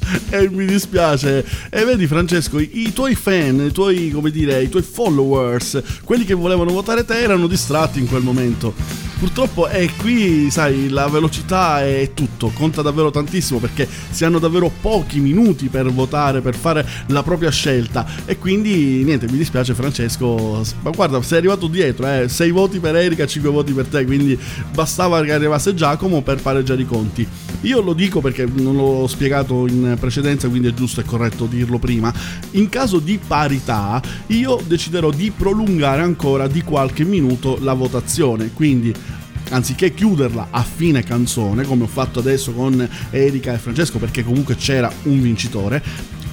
e 0.29 0.49
mi 0.49 0.65
dispiace. 0.65 1.45
E 1.69 1.85
vedi 1.85 2.07
Francesco, 2.07 2.59
i, 2.59 2.91
tuoi 2.93 3.15
fan, 3.15 3.67
i 3.67 3.71
tuoi, 3.71 4.11
come 4.11 4.31
dire, 4.31 4.61
i 4.61 4.69
tuoi 4.69 4.83
followers, 4.83 5.81
quelli 6.03 6.25
che 6.25 6.33
volevano 6.33 6.71
votare 6.71 7.05
te 7.05 7.19
erano 7.19 7.47
distratti 7.47 7.99
in 7.99 8.07
quel 8.07 8.23
momento. 8.23 9.07
Purtroppo 9.19 9.67
è 9.67 9.85
qui, 9.97 10.49
sai, 10.49 10.87
la 10.87 11.09
velocità 11.09 11.85
è 11.85 12.11
tutto, 12.13 12.51
conta 12.53 12.81
davvero 12.81 13.11
tantissimo 13.11 13.59
perché 13.59 13.85
si 14.09 14.23
hanno 14.23 14.39
davvero 14.39 14.71
pochi 14.79 15.19
minuti 15.19 15.67
per 15.67 15.91
votare, 15.91 16.39
per 16.39 16.55
fare 16.55 16.87
la 17.07 17.21
propria 17.21 17.51
scelta 17.51 18.05
e 18.23 18.37
quindi 18.37 19.03
niente, 19.03 19.29
mi 19.29 19.37
dispiace 19.37 19.73
Francesco, 19.73 20.63
ma 20.83 20.91
guarda, 20.91 21.21
sei 21.21 21.39
arrivato 21.39 21.67
dietro, 21.67 22.07
eh, 22.07 22.29
6 22.29 22.51
voti 22.51 22.79
per 22.79 22.95
Erika, 22.95 23.27
5 23.27 23.49
voti 23.49 23.73
per 23.73 23.87
te, 23.87 24.05
quindi 24.05 24.39
bastava 24.73 25.21
che 25.21 25.33
arrivasse 25.33 25.73
Giacomo 25.73 26.21
per 26.21 26.41
pareggiare 26.41 26.81
i 26.81 26.85
conti. 26.85 27.27
Io 27.61 27.81
lo 27.81 27.93
dico 27.93 28.21
perché 28.21 28.45
non 28.45 28.75
l'ho 28.75 29.05
spiegato 29.07 29.67
in 29.67 29.97
precedenza, 29.99 30.47
quindi 30.47 30.69
è 30.69 30.73
giusto 30.73 31.01
e 31.01 31.03
corretto 31.03 31.45
dirlo 31.45 31.77
prima. 31.77 32.13
In 32.51 32.69
caso 32.69 32.99
di 32.99 33.19
parità, 33.25 34.01
io 34.27 34.61
deciderò 34.65 35.11
di 35.11 35.31
prolungare 35.35 36.01
ancora 36.01 36.47
di 36.47 36.61
qualche 36.61 37.03
minuto 37.03 37.57
la 37.61 37.73
votazione, 37.73 38.51
quindi 38.53 38.93
anziché 39.49 39.93
chiuderla 39.93 40.47
a 40.51 40.63
fine 40.63 41.03
canzone, 41.03 41.65
come 41.65 41.83
ho 41.83 41.87
fatto 41.87 42.19
adesso 42.19 42.53
con 42.53 42.87
Erika 43.09 43.53
e 43.53 43.57
Francesco, 43.57 43.97
perché 43.97 44.23
comunque 44.23 44.55
c'era 44.55 44.89
un 45.03 45.21
vincitore, 45.21 45.83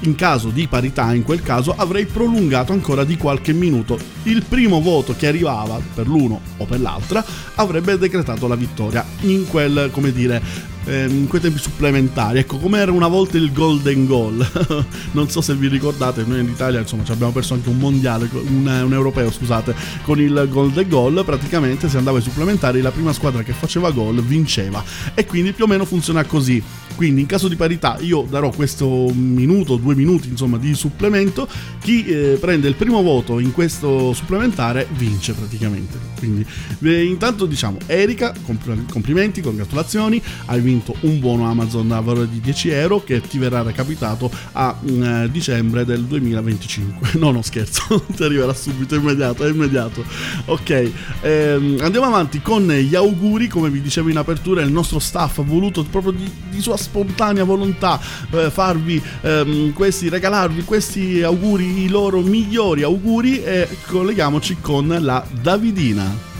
in 0.00 0.14
caso 0.14 0.50
di 0.50 0.68
parità, 0.68 1.12
in 1.12 1.24
quel 1.24 1.42
caso, 1.42 1.74
avrei 1.76 2.06
prolungato 2.06 2.72
ancora 2.72 3.02
di 3.02 3.16
qualche 3.16 3.52
minuto. 3.52 3.98
Il 4.24 4.44
primo 4.46 4.80
voto 4.80 5.14
che 5.16 5.26
arrivava 5.26 5.80
per 5.94 6.06
l'uno 6.06 6.40
o 6.58 6.66
per 6.66 6.80
l'altra 6.80 7.24
avrebbe 7.56 7.98
decretato 7.98 8.46
la 8.46 8.56
vittoria 8.56 9.04
in 9.22 9.46
quel, 9.48 9.88
come 9.90 10.12
dire, 10.12 10.74
in 10.86 11.26
quei 11.28 11.40
tempi 11.40 11.58
supplementari. 11.58 12.38
Ecco, 12.38 12.58
come 12.58 12.78
era 12.78 12.92
una 12.92 13.08
volta 13.08 13.36
il 13.36 13.52
Golden 13.52 14.06
Goal. 14.06 14.46
non 15.12 15.28
so 15.28 15.40
se 15.40 15.54
vi 15.54 15.68
ricordate, 15.68 16.24
noi 16.24 16.40
in 16.40 16.48
Italia 16.48 16.80
insomma 16.80 17.04
ci 17.04 17.12
abbiamo 17.12 17.32
perso 17.32 17.54
anche 17.54 17.68
un 17.68 17.78
mondiale, 17.78 18.28
un, 18.32 18.66
un 18.66 18.92
europeo, 18.92 19.30
scusate, 19.30 19.74
con 20.04 20.20
il 20.20 20.46
Golden 20.48 20.88
Goal. 20.88 21.22
Praticamente 21.24 21.88
si 21.88 21.96
andava 21.96 22.18
ai 22.18 22.22
supplementari, 22.22 22.80
la 22.80 22.92
prima 22.92 23.12
squadra 23.12 23.42
che 23.42 23.52
faceva 23.52 23.90
gol 23.90 24.22
vinceva. 24.22 24.82
E 25.14 25.26
quindi 25.26 25.52
più 25.52 25.64
o 25.64 25.66
meno 25.66 25.84
funziona 25.84 26.24
così. 26.24 26.62
Quindi 26.94 27.20
in 27.20 27.26
caso 27.26 27.48
di 27.48 27.56
parità 27.56 27.98
io 28.00 28.26
darò 28.28 28.50
questo 28.50 29.10
minuto, 29.12 29.76
due 29.76 29.94
minuti 29.94 30.28
insomma 30.28 30.56
di 30.56 30.74
supplemento. 30.74 31.46
Chi 31.80 32.06
eh, 32.06 32.38
prende 32.40 32.68
il 32.68 32.74
primo 32.74 33.02
voto 33.02 33.38
in 33.38 33.52
questo 33.52 34.12
supplementare 34.14 34.86
vince 34.96 35.32
praticamente. 35.34 35.98
Quindi 36.18 36.46
eh, 36.82 37.04
intanto 37.04 37.44
diciamo 37.44 37.78
Erika, 37.86 38.32
compl- 38.44 38.90
complimenti, 38.90 39.42
congratulazioni, 39.42 40.22
hai 40.46 40.60
vinto 40.60 40.74
un 41.00 41.18
buono 41.18 41.48
Amazon 41.48 41.90
a 41.92 42.00
valore 42.00 42.28
di 42.28 42.40
10 42.40 42.70
euro 42.70 43.02
che 43.02 43.20
ti 43.20 43.38
verrà 43.38 43.62
recapitato 43.62 44.30
a 44.52 44.74
mm, 44.82 45.02
eh, 45.02 45.30
dicembre 45.30 45.84
del 45.84 46.04
2025. 46.04 47.14
No, 47.26 47.30
no 47.30 47.40
scherzo, 47.42 48.04
ti 48.14 48.22
arriverà 48.22 48.52
subito, 48.52 48.94
è 48.94 48.98
immediato, 48.98 49.44
è 49.44 49.50
immediato. 49.50 50.04
Ok, 50.46 50.90
ehm, 51.22 51.78
andiamo 51.80 52.06
avanti 52.06 52.42
con 52.42 52.68
gli 52.68 52.94
auguri, 52.94 53.48
come 53.48 53.70
vi 53.70 53.80
dicevo 53.80 54.10
in 54.10 54.18
apertura, 54.18 54.60
il 54.60 54.70
nostro 54.70 54.98
staff 54.98 55.38
ha 55.38 55.42
voluto 55.42 55.82
proprio 55.84 56.12
di, 56.12 56.30
di 56.50 56.60
sua 56.60 56.76
spontanea 56.76 57.44
volontà 57.44 57.98
eh, 58.30 58.50
farvi 58.50 59.02
ehm, 59.22 59.72
questi, 59.72 60.08
regalarvi 60.08 60.62
questi 60.62 61.22
auguri, 61.22 61.84
i 61.84 61.88
loro 61.88 62.20
migliori 62.20 62.82
auguri 62.82 63.42
e 63.42 63.68
colleghiamoci 63.86 64.58
con 64.60 64.96
la 65.00 65.24
Davidina. 65.40 66.35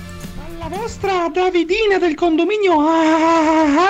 La 0.69 0.79
vostra 0.79 1.29
Davidina 1.33 1.97
del 1.97 2.17
condominio 2.17 2.81
ah, 2.81 3.87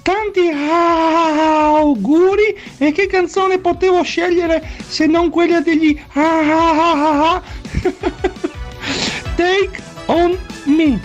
tanti 0.00 0.48
auguri 0.48 2.56
e 2.78 2.92
che 2.92 3.08
canzone 3.08 3.58
potevo 3.58 4.04
scegliere 4.04 4.62
se 4.86 5.06
non 5.06 5.28
quella 5.28 5.60
degli 5.60 6.00
ah, 6.12 7.42
Take 9.34 9.82
on 10.06 10.38
me. 10.66 11.00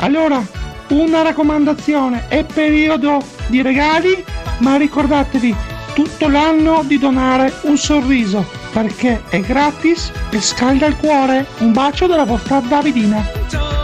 Allora, 0.00 0.44
una 0.88 1.22
raccomandazione, 1.22 2.26
è 2.26 2.42
periodo 2.42 3.22
di 3.46 3.62
regali, 3.62 4.24
ma 4.58 4.76
ricordatevi 4.76 5.54
tutto 5.94 6.28
l'anno 6.28 6.82
di 6.82 6.98
donare 6.98 7.52
un 7.62 7.76
sorriso 7.76 8.44
perché 8.72 9.22
è 9.28 9.40
gratis 9.40 10.10
e 10.30 10.40
scalda 10.40 10.86
il 10.86 10.96
cuore. 10.96 11.46
Un 11.58 11.72
bacio 11.72 12.08
dalla 12.08 12.24
vostra 12.24 12.58
Davidina. 12.58 13.81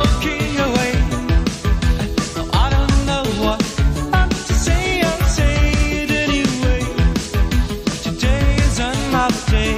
Is 9.31 9.49
another 9.49 9.51
day 9.51 9.75
to 9.75 9.78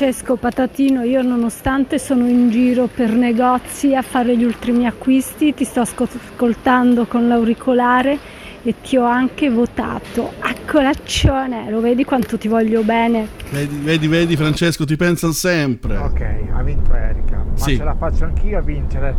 Francesco 0.00 0.36
Patatino, 0.36 1.02
io 1.02 1.20
nonostante 1.20 1.98
sono 1.98 2.26
in 2.26 2.48
giro 2.48 2.86
per 2.86 3.12
negozi 3.12 3.94
a 3.94 4.00
fare 4.00 4.34
gli 4.34 4.44
ultimi 4.44 4.86
acquisti, 4.86 5.52
ti 5.52 5.64
sto 5.64 5.80
ascol- 5.80 6.08
ascoltando 6.08 7.04
con 7.04 7.28
l'auricolare 7.28 8.18
e 8.62 8.76
ti 8.80 8.96
ho 8.96 9.04
anche 9.04 9.50
votato 9.50 10.32
a 10.38 10.54
colazione, 10.66 11.68
lo 11.68 11.82
vedi 11.82 12.04
quanto 12.04 12.38
ti 12.38 12.48
voglio 12.48 12.82
bene? 12.82 13.28
Vedi, 13.50 13.76
vedi, 13.76 14.06
vedi, 14.06 14.36
Francesco, 14.36 14.86
ti 14.86 14.96
pensano 14.96 15.32
sempre. 15.32 15.98
Ok, 15.98 16.24
ha 16.50 16.62
vinto 16.62 16.94
Erika, 16.94 17.36
ma 17.36 17.58
Sì. 17.58 17.76
ce 17.76 17.84
la 17.84 17.94
faccio 17.94 18.24
anch'io 18.24 18.56
a 18.56 18.62
vincere 18.62 19.14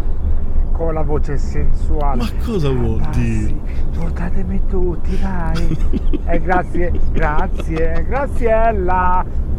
con 0.72 0.96
la 0.96 1.04
voce 1.04 1.38
sensuale. 1.38 2.24
Ma 2.24 2.44
cosa 2.44 2.70
vuol 2.72 3.08
dire? 3.12 3.54
Votatemi 3.94 4.60
tutti, 4.68 5.16
dai. 5.20 6.00
E 6.26 6.40
grazie, 6.40 6.92
grazie, 7.12 8.04
graziella. 8.08 9.51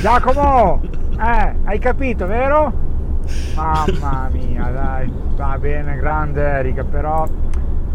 Giacomo, 0.00 0.80
eh, 1.18 1.54
hai 1.64 1.78
capito, 1.78 2.26
vero? 2.26 2.72
Mamma 3.54 4.28
mia, 4.32 4.64
dai, 4.64 5.12
va 5.36 5.56
bene, 5.58 5.96
grande 5.96 6.42
Erika, 6.42 6.82
però 6.82 7.26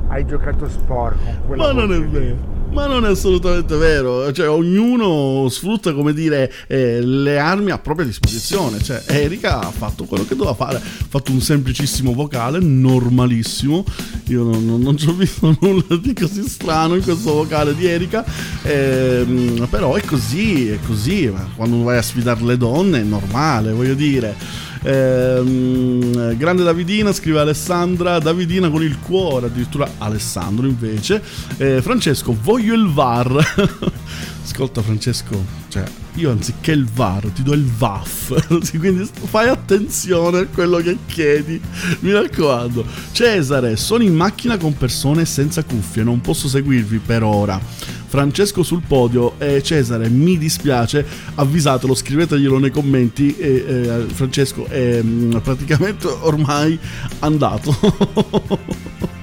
hai 0.07 0.25
giocato 0.25 0.67
sporco. 0.69 1.23
con 1.23 1.37
quella 1.47 1.63
Ma 1.63 1.71
non 1.73 1.93
è 1.93 2.01
vero. 2.01 2.55
Ma 2.77 2.85
non 2.85 3.07
è 3.07 3.09
assolutamente 3.09 3.75
vero, 3.75 4.31
cioè 4.31 4.47
ognuno 4.47 5.49
sfrutta 5.49 5.95
come 5.95 6.13
dire 6.13 6.53
eh, 6.67 7.01
le 7.01 7.39
armi 7.39 7.71
a 7.71 7.79
propria 7.79 8.05
disposizione, 8.05 8.79
cioè 8.83 9.01
Erika 9.07 9.61
ha 9.61 9.71
fatto 9.71 10.03
quello 10.03 10.27
che 10.27 10.35
doveva 10.35 10.53
fare, 10.53 10.77
ha 10.77 10.81
fatto 11.09 11.31
un 11.31 11.41
semplicissimo 11.41 12.13
vocale, 12.13 12.59
normalissimo, 12.59 13.83
io 14.25 14.43
non, 14.43 14.63
non- 14.63 14.81
non 14.81 14.95
ci 14.95 15.09
ho 15.09 15.13
visto 15.13 15.57
nulla 15.59 15.95
di 15.99 16.13
così 16.13 16.47
strano 16.47 16.93
in 16.93 17.01
questo 17.01 17.33
vocale 17.33 17.73
di 17.73 17.87
Erika, 17.87 18.23
ehm, 18.61 19.67
però 19.71 19.95
è 19.95 20.03
così, 20.03 20.69
è 20.69 20.77
così, 20.85 21.33
quando 21.55 21.81
vai 21.81 21.97
a 21.97 22.03
sfidare 22.03 22.43
le 22.43 22.57
donne 22.57 22.99
è 22.99 23.03
normale, 23.03 23.71
voglio 23.71 23.95
dire. 23.95 24.66
Ehm, 24.87 26.37
grande 26.37 26.63
Davidina, 26.63 27.11
scrive 27.11 27.39
Alessandra. 27.39 28.19
Davidina 28.19 28.69
con 28.69 28.81
il 28.81 28.97
cuore, 28.99 29.47
addirittura 29.47 29.89
Alessandro 29.97 30.65
invece. 30.65 31.21
Eh, 31.57 31.81
Francesco, 31.81 32.35
voglio 32.41 32.73
il 32.73 32.87
VAR. 32.87 33.91
Ascolta, 34.49 34.81
Francesco, 34.81 35.43
cioè, 35.67 35.83
io 36.13 36.31
anziché 36.31 36.71
il 36.71 36.85
VAR 36.85 37.27
ti 37.31 37.43
do 37.43 37.53
il 37.53 37.65
VAF. 37.65 38.47
Quindi 38.79 39.07
fai 39.25 39.49
attenzione 39.49 40.39
a 40.39 40.45
quello 40.45 40.77
che 40.77 40.97
chiedi. 41.05 41.61
Mi 41.99 42.13
raccomando. 42.13 42.85
Cesare, 43.11 43.75
sono 43.75 44.03
in 44.03 44.15
macchina 44.15 44.57
con 44.57 44.75
persone 44.75 45.25
senza 45.25 45.65
cuffie, 45.65 46.03
non 46.03 46.21
posso 46.21 46.47
seguirvi 46.47 46.99
per 46.99 47.23
ora. 47.23 47.59
Francesco 48.07 48.63
sul 48.63 48.83
podio 48.87 49.37
e 49.37 49.61
Cesare 49.61 50.07
mi 50.07 50.37
dispiace 50.37 51.05
avvisatelo 51.35 51.93
scriveteglielo 51.93 52.57
nei 52.57 52.71
commenti 52.71 53.35
e, 53.35 53.65
eh, 53.67 54.05
Francesco 54.07 54.65
è 54.65 55.01
mm, 55.03 55.35
praticamente 55.43 56.07
ormai 56.07 56.79
andato 57.19 57.75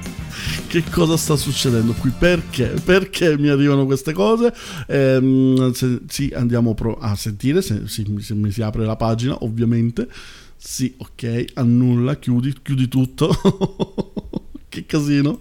che 0.83 0.91
cosa 0.91 1.16
sta 1.16 1.37
succedendo 1.37 1.93
qui? 1.93 2.11
Perché? 2.11 2.75
Perché 2.85 3.37
mi 3.39 3.49
arrivano 3.49 3.85
queste 3.87 4.12
cose? 4.12 4.53
Ehm, 4.89 5.72
se- 5.72 6.01
sì 6.09 6.33
andiamo 6.35 6.75
pro- 6.75 6.99
a 6.99 7.14
sentire 7.14 7.62
se, 7.62 7.87
se- 7.87 8.05
se 8.18 8.35
mi 8.35 8.51
si 8.51 8.62
apre 8.62 8.85
la 8.85 8.97
pagina 8.97 9.37
ovviamente. 9.41 10.09
Sì 10.57 10.95
ok 10.97 11.45
annulla 11.55 12.16
chiudi 12.16 12.55
chiudi 12.62 12.89
tutto. 12.89 13.31
Che 14.68 14.87
casino. 14.87 15.41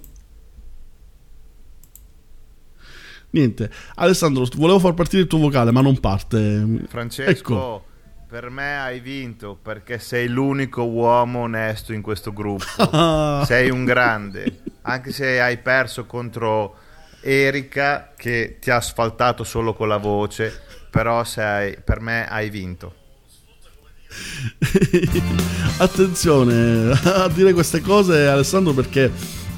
Niente, 3.31 3.71
Alessandro, 3.95 4.45
volevo 4.57 4.77
far 4.77 4.93
partire 4.93 5.23
il 5.23 5.27
tuo 5.27 5.39
vocale, 5.39 5.71
ma 5.71 5.81
non 5.81 5.99
parte. 5.99 6.83
Francesco, 6.87 7.31
Ecco. 7.31 7.85
per 8.27 8.51
me 8.51 8.77
hai 8.77 8.99
vinto 8.99 9.57
perché 9.59 9.97
sei 9.97 10.27
l'unico 10.27 10.83
uomo 10.83 11.39
onesto 11.39 11.93
in 11.93 12.03
questo 12.03 12.31
gruppo. 12.31 12.63
sei 13.45 13.71
un 13.71 13.85
grande, 13.85 14.59
anche 14.83 15.11
se 15.11 15.39
hai 15.39 15.57
perso 15.57 16.05
contro 16.05 16.75
Erika 17.21 18.11
che 18.15 18.57
ti 18.59 18.69
ha 18.69 18.77
asfaltato 18.77 19.43
solo 19.43 19.73
con 19.73 19.87
la 19.87 19.97
voce, 19.97 20.61
però 20.89 21.23
sei, 21.23 21.77
per 21.83 21.99
me 21.99 22.27
hai 22.27 22.49
vinto. 22.49 23.01
Attenzione 25.77 26.91
a 26.91 27.27
dire 27.29 27.53
queste 27.53 27.81
cose, 27.81 28.27
Alessandro, 28.27 28.73
perché 28.73 29.11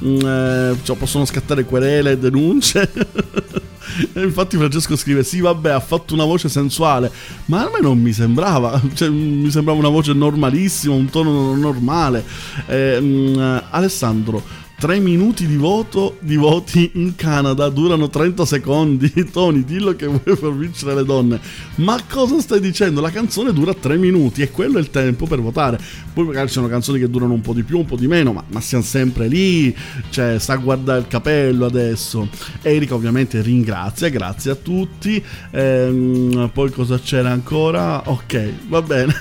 mm, 0.04 0.16
eh, 0.18 0.76
cioè, 0.82 0.96
possono 0.96 1.24
scattare 1.24 1.64
querele 1.64 2.12
e 2.12 2.18
denunce. 2.18 2.90
Infatti 4.14 4.56
Francesco 4.56 4.96
scrive: 4.96 5.24
Sì, 5.24 5.40
vabbè, 5.40 5.70
ha 5.70 5.80
fatto 5.80 6.14
una 6.14 6.24
voce 6.24 6.48
sensuale, 6.48 7.10
ma 7.46 7.66
a 7.66 7.70
me 7.72 7.80
non 7.80 7.98
mi 7.98 8.12
sembrava. 8.12 8.80
Cioè, 8.94 9.08
mi 9.08 9.50
sembrava 9.50 9.78
una 9.78 9.88
voce 9.88 10.12
normalissima, 10.12 10.94
un 10.94 11.10
tono 11.10 11.54
normale. 11.54 12.24
Eh, 12.66 12.98
mm, 13.00 13.58
Alessandro. 13.70 14.64
3 14.78 14.98
minuti 14.98 15.46
di 15.46 15.56
voto 15.56 16.18
di 16.20 16.36
voti 16.36 16.90
in 16.94 17.14
Canada 17.16 17.70
durano 17.70 18.10
30 18.10 18.44
secondi. 18.44 19.10
Tony, 19.32 19.64
dillo 19.64 19.96
che 19.96 20.06
vuoi 20.06 20.36
far 20.36 20.54
vincere 20.54 20.94
le 20.94 21.04
donne. 21.04 21.40
Ma 21.76 21.98
cosa 22.06 22.38
stai 22.40 22.60
dicendo? 22.60 23.00
La 23.00 23.10
canzone 23.10 23.54
dura 23.54 23.72
3 23.72 23.96
minuti 23.96 24.42
e 24.42 24.50
quello 24.50 24.76
è 24.76 24.80
il 24.80 24.90
tempo 24.90 25.26
per 25.26 25.40
votare. 25.40 25.80
Poi 26.12 26.26
magari 26.26 26.48
ci 26.48 26.54
sono 26.54 26.68
canzoni 26.68 26.98
che 26.98 27.08
durano 27.08 27.32
un 27.32 27.40
po' 27.40 27.54
di 27.54 27.62
più, 27.62 27.78
un 27.78 27.86
po' 27.86 27.96
di 27.96 28.06
meno, 28.06 28.34
ma, 28.34 28.44
ma 28.48 28.60
siamo 28.60 28.84
sempre 28.84 29.28
lì. 29.28 29.74
Cioè, 30.10 30.38
sta 30.38 30.52
a 30.52 30.56
guardare 30.56 31.00
il 31.00 31.06
capello 31.08 31.64
adesso. 31.64 32.28
Erika 32.60 32.94
ovviamente 32.94 33.40
ringrazia, 33.40 34.10
grazie 34.10 34.50
a 34.50 34.56
tutti. 34.56 35.22
Ehm, 35.52 36.50
poi 36.52 36.70
cosa 36.70 36.98
c'era 36.98 37.30
ancora? 37.30 38.10
Ok, 38.10 38.52
va 38.68 38.82
bene. 38.82 39.14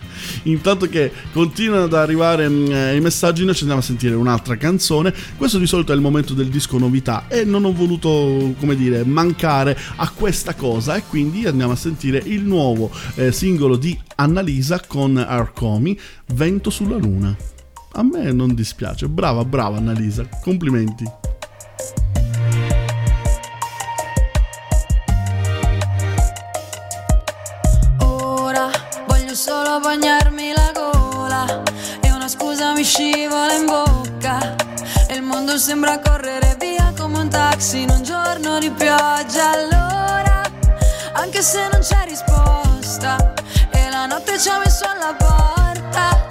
Intanto 0.44 0.86
che 0.86 1.12
continuano 1.32 1.84
ad 1.84 1.94
arrivare 1.94 2.48
mm, 2.48 2.70
eh, 2.70 2.96
i 2.96 3.00
messaggi, 3.00 3.44
noi 3.44 3.54
ci 3.54 3.60
andiamo 3.60 3.80
a 3.82 3.84
sentire 3.84 4.14
un'altra 4.14 4.56
canzone. 4.56 5.14
Questo 5.36 5.58
di 5.58 5.66
solito 5.66 5.92
è 5.92 5.94
il 5.94 6.00
momento 6.00 6.34
del 6.34 6.48
disco 6.48 6.78
novità 6.78 7.24
e 7.28 7.44
non 7.44 7.64
ho 7.64 7.72
voluto, 7.72 8.54
come 8.58 8.76
dire, 8.76 9.04
mancare 9.04 9.76
a 9.96 10.10
questa 10.10 10.54
cosa 10.54 10.96
e 10.96 11.02
quindi 11.08 11.46
andiamo 11.46 11.72
a 11.72 11.76
sentire 11.76 12.22
il 12.24 12.42
nuovo 12.42 12.90
eh, 13.14 13.32
singolo 13.32 13.76
di 13.76 13.98
Annalisa 14.16 14.80
con 14.86 15.16
Arcomi, 15.16 15.98
Vento 16.34 16.70
sulla 16.70 16.96
luna. 16.96 17.36
A 17.92 18.02
me 18.02 18.32
non 18.32 18.54
dispiace, 18.54 19.08
brava, 19.08 19.44
brava 19.44 19.78
Annalisa, 19.78 20.28
complimenti. 20.42 21.19
Sembra 35.60 35.98
correre 35.98 36.56
via 36.58 36.90
come 36.98 37.18
un 37.18 37.28
taxi 37.28 37.82
in 37.82 37.90
un 37.90 38.02
giorno 38.02 38.58
di 38.58 38.70
pioggia. 38.70 39.50
Allora, 39.50 40.40
anche 41.12 41.42
se 41.42 41.68
non 41.70 41.82
c'è 41.82 42.06
risposta 42.06 43.34
e 43.70 43.90
la 43.90 44.06
notte 44.06 44.38
ci 44.38 44.48
ha 44.48 44.56
messo 44.56 44.86
alla 44.86 45.14
porta, 45.14 46.26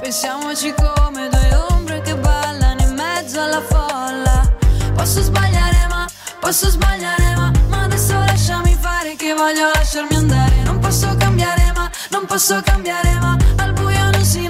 pensiamoci 0.00 0.72
come 0.72 1.28
due 1.28 1.54
ombre 1.68 2.00
che 2.00 2.16
ballano 2.16 2.80
in 2.80 2.94
mezzo 2.94 3.42
alla 3.42 3.60
folla. 3.60 4.50
Posso 4.94 5.20
sbagliare 5.20 5.86
ma, 5.90 6.06
posso 6.40 6.70
sbagliare 6.70 7.34
ma, 7.36 7.52
ma 7.68 7.82
adesso 7.82 8.14
lasciami 8.14 8.74
fare 8.80 9.14
che 9.14 9.34
voglio 9.34 9.70
lasciarmi 9.74 10.14
andare. 10.14 10.62
Non 10.62 10.78
posso 10.78 11.14
cambiare 11.18 11.70
ma, 11.74 11.90
non 12.08 12.24
posso 12.24 12.58
cambiare 12.62 13.12
ma, 13.20 13.36
al 13.56 13.72
buio 13.74 14.10
non 14.10 14.24
si 14.24 14.49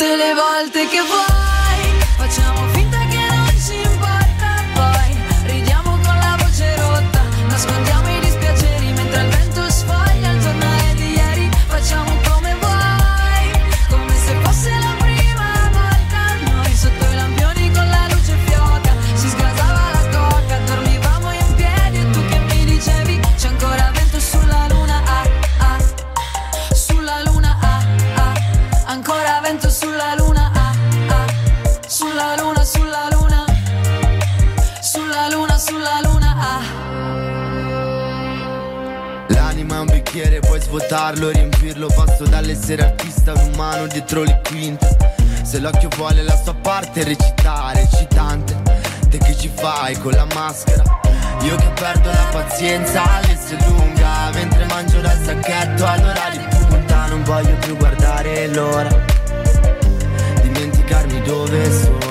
Tutte 0.00 0.16
le 0.16 0.32
volte 0.32 0.88
che 0.88 1.39
svuotarlo, 40.70 41.30
riempirlo. 41.30 41.88
Passo 41.88 42.24
dall'essere 42.24 42.84
artista 42.84 43.32
a 43.32 43.42
un 43.42 43.52
umano 43.52 43.86
dietro 43.88 44.22
le 44.22 44.40
quinte. 44.48 44.96
Se 45.42 45.58
l'occhio 45.58 45.88
vuole 45.96 46.22
la 46.22 46.36
sua 46.36 46.54
parte 46.54 47.02
recitare, 47.02 47.82
eccitante 47.82 48.78
te 49.10 49.18
che 49.18 49.36
ci 49.36 49.50
fai 49.52 49.98
con 49.98 50.12
la 50.12 50.26
maschera? 50.32 50.84
Io 51.42 51.56
che 51.56 51.68
perdo 51.74 52.08
la 52.10 52.28
pazienza 52.30 53.02
all'esse 53.02 53.56
lunga. 53.66 54.30
Mentre 54.32 54.64
mangio 54.66 55.00
dal 55.00 55.18
sacchetto 55.24 55.84
all'ora 55.84 56.28
di 56.30 56.38
punta 56.66 57.06
Non 57.06 57.24
voglio 57.24 57.56
più 57.56 57.76
guardare 57.76 58.46
l'ora. 58.54 59.04
Dimenticarmi 60.40 61.20
dove 61.22 61.72
sono 61.72 62.09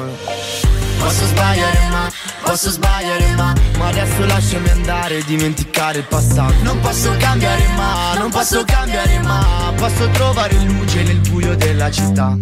Posso 1.09 1.25
sbagliare 1.25 1.87
ma, 1.89 2.11
posso 2.43 2.69
sbagliare 2.69 3.33
ma 3.33 3.51
Ma 3.79 3.87
adesso 3.87 4.25
lasciami 4.27 4.69
andare 4.69 5.17
e 5.17 5.23
dimenticare 5.23 5.97
il 5.97 6.05
passato. 6.05 6.53
Non 6.61 6.79
posso 6.81 7.15
cambiare 7.17 7.67
ma, 7.75 8.13
non 8.15 8.29
posso 8.29 8.63
cambiare 8.63 9.17
ma 9.21 9.73
Posso 9.75 10.07
trovare 10.09 10.53
luce 10.65 11.01
nel 11.01 11.17
buio 11.27 11.55
della 11.55 11.89
città. 11.89 12.37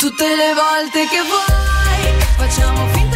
Tutte 0.00 0.24
le 0.26 0.54
volte 0.54 1.06
che 1.08 1.20
vuoi 1.22 2.18
Facciamo 2.36 2.88
finta 2.88 3.09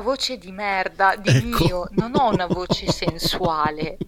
una 0.00 0.08
voce 0.08 0.38
di 0.38 0.50
merda, 0.50 1.14
di 1.16 1.28
Ecco. 1.28 1.64
mio, 1.64 1.88
non 1.92 2.16
ho 2.16 2.30
una 2.30 2.46
voce 2.46 2.90
sensuale. 2.90 3.98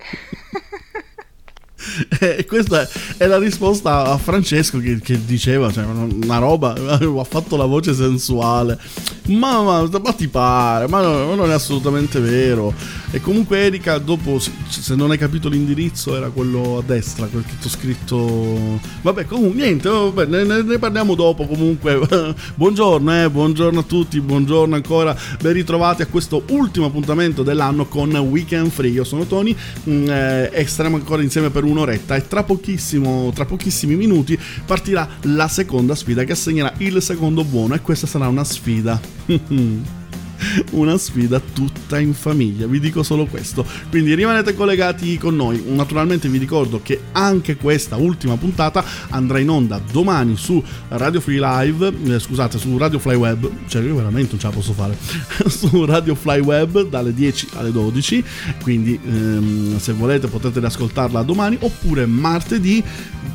E 2.23 2.45
questa 2.47 2.89
è 3.17 3.27
la 3.27 3.39
risposta 3.39 4.05
a 4.05 4.17
Francesco 4.17 4.79
che, 4.79 5.01
che 5.01 5.25
diceva, 5.25 5.73
cioè, 5.73 5.85
una 5.85 6.39
roba, 6.39 6.73
ha 6.79 7.25
fatto 7.25 7.57
la 7.57 7.65
voce 7.65 7.95
sensuale. 7.95 8.79
Ma, 9.27 9.63
ma, 9.63 9.89
ma 10.03 10.13
ti 10.13 10.29
pare, 10.29 10.87
ma, 10.87 11.01
ma 11.01 11.35
non 11.35 11.51
è 11.51 11.55
assolutamente 11.55 12.21
vero. 12.21 12.73
E 13.11 13.21
comunque 13.21 13.59
Erika, 13.59 13.99
dopo, 13.99 14.39
se- 14.39 14.95
non 14.95 15.11
hai 15.11 15.19
capito 15.19 15.49
l'indirizzo, 15.49 16.17
era 16.17 16.31
quello 16.31 16.79
a 16.79 16.83
destra, 16.85 17.27
quel 17.27 17.45
che 17.45 17.59
ti 17.61 17.67
ho 17.67 17.71
scritto... 17.71 18.81
Vabbè, 19.03 19.27
comunque, 19.27 19.61
niente, 19.61 19.89
vabbè, 19.89 20.27
ne, 20.27 20.45
ne- 20.45 20.63
ne 20.63 20.79
parliamo 20.79 21.15
dopo 21.15 21.47
comunque. 21.47 22.01
buongiorno, 22.55 23.25
eh, 23.25 23.31
buongiorno 23.31 23.81
a 23.81 23.83
tutti, 23.83 24.21
buongiorno 24.21 24.77
ancora. 24.77 25.17
Ben 25.41 25.53
ritrovati 25.53 26.03
a 26.03 26.07
questo 26.07 26.43
ultimo 26.51 26.87
appuntamento 26.87 27.43
dell'anno 27.43 27.87
con 27.87 28.15
Weekend 28.15 28.71
Free. 28.71 28.93
Io 28.93 29.05
sono 29.05 29.27
Tony 29.27 29.55
mm, 29.89 30.09
eh, 30.09 30.51
e 30.53 30.67
staremo 30.67 30.97
ancora 30.97 31.23
insieme 31.23 31.51
per 31.51 31.65
un'oretta 31.65 32.12
e 32.17 32.27
tra 32.27 32.43
pochissimo, 32.43 33.31
tra 33.35 33.45
pochissimi 33.45 33.95
minuti 33.97 34.39
partirà 34.67 35.09
la 35.23 35.49
seconda 35.49 35.95
sfida 35.95 36.25
che 36.25 36.33
assegnerà 36.33 36.73
il 36.79 37.03
secondo 37.03 37.45
buono 37.45 37.75
e 37.75 37.81
questa 37.81 38.07
sarà 38.07 38.29
una 38.29 38.45
sfida. 38.45 39.01
Una 40.73 40.97
sfida 40.99 41.41
tutta 41.41 41.99
in 41.99 42.15
famiglia, 42.15 42.67
vi 42.67 42.81
dico 42.81 43.03
solo 43.03 43.27
questo. 43.27 43.65
Quindi 43.91 44.15
rimanete 44.15 44.55
collegati 44.55 45.19
con 45.19 45.37
noi. 45.37 45.63
Naturalmente 45.69 46.29
vi 46.29 46.39
ricordo 46.39 46.81
che 46.83 47.01
anche 47.13 47.57
questa 47.57 47.97
ultima 47.97 48.37
puntata 48.37 48.85
andrà 49.11 49.39
in 49.39 49.51
onda 49.51 49.81
domani 49.91 50.37
su 50.37 50.63
Radio 50.89 51.21
Free 51.21 51.39
Live, 51.39 51.93
eh, 52.05 52.19
scusate, 52.19 52.59
su 52.59 52.77
Radio 52.77 52.99
Fly 52.99 53.15
Web, 53.15 53.51
cioè 53.67 53.83
io 53.83 53.95
veramente 53.95 54.31
non 54.31 54.41
ce 54.41 54.47
la 54.47 54.53
posso 54.53 54.73
fare, 54.73 54.97
su 55.49 55.85
Radio 55.85 56.15
Fly 56.15 56.41
Web 56.41 56.89
dalle 56.89 57.15
10 57.15 57.49
alle 57.55 57.71
12, 57.71 58.25
quindi 58.63 58.99
ehm, 59.05 59.79
se 59.79 59.93
volete 59.93 60.29
potete 60.29 60.61
riascoltarla 60.61 61.23
domani 61.23 61.57
oppure 61.61 62.07
martedì 62.07 62.83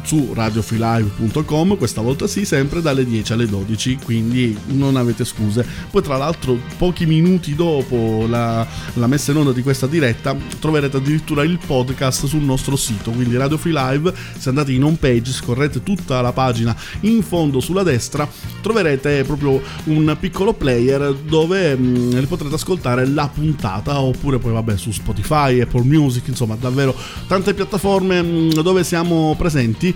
su 0.04 0.32
radiofreelive.com, 0.34 1.78
questa 1.78 2.02
volta 2.02 2.28
sì, 2.28 2.46
sempre 2.46 2.82
dalle 2.82 3.06
10 3.06 3.34
alle 3.34 3.46
12, 3.46 4.00
quindi 4.04 4.58
non 4.68 4.96
avete 4.96 5.26
scuse. 5.26 5.66
Poi 5.92 6.02
tra 6.02 6.16
l'altro 6.16 6.58
pochi 6.78 6.97
minuti 7.06 7.56
dopo 7.56 8.26
la, 8.28 8.66
la 8.94 9.08
messa 9.08 9.32
in 9.32 9.38
onda 9.38 9.52
di 9.52 9.62
questa 9.62 9.88
diretta 9.88 10.36
troverete 10.60 10.98
addirittura 10.98 11.44
il 11.44 11.60
podcast 11.66 12.26
sul 12.26 12.42
nostro 12.42 12.76
sito, 12.76 13.12
quindi 13.12 13.38
Radio 13.38 13.58
Free 13.58 13.74
Live, 13.74 14.14
se 14.38 14.50
andate 14.50 14.72
in 14.72 14.84
home 14.84 14.98
page, 14.98 15.32
scorrete 15.32 15.84
tutta 15.84 16.22
la 16.22 16.32
pagina 16.32 16.76
in 17.02 17.22
fondo 17.22 17.60
sulla 17.60 17.84
destra, 17.84 18.28
troverete 18.62 19.24
proprio 19.24 19.62
un 19.86 20.16
piccolo 20.20 20.54
player 20.54 21.14
dove 21.14 21.76
mm, 21.76 22.24
potrete 22.24 22.56
ascoltare 22.56 23.06
la 23.06 23.30
puntata 23.34 24.00
oppure 24.00 24.40
poi 24.40 24.54
vabbè 24.54 24.78
su 24.78 24.92
Spotify, 24.92 25.62
Apple 25.62 25.84
Music, 25.84 26.28
insomma 26.28 26.56
davvero 26.56 26.96
tante 27.28 27.54
piattaforme 27.54 28.22
mm, 28.22 28.50
dove 28.50 28.84
siamo 28.84 29.36
presenti 29.38 29.94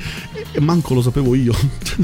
e- 0.52 0.60
manco 0.60 0.94
lo 0.94 1.02
sapevo 1.02 1.36
io. 1.36 1.54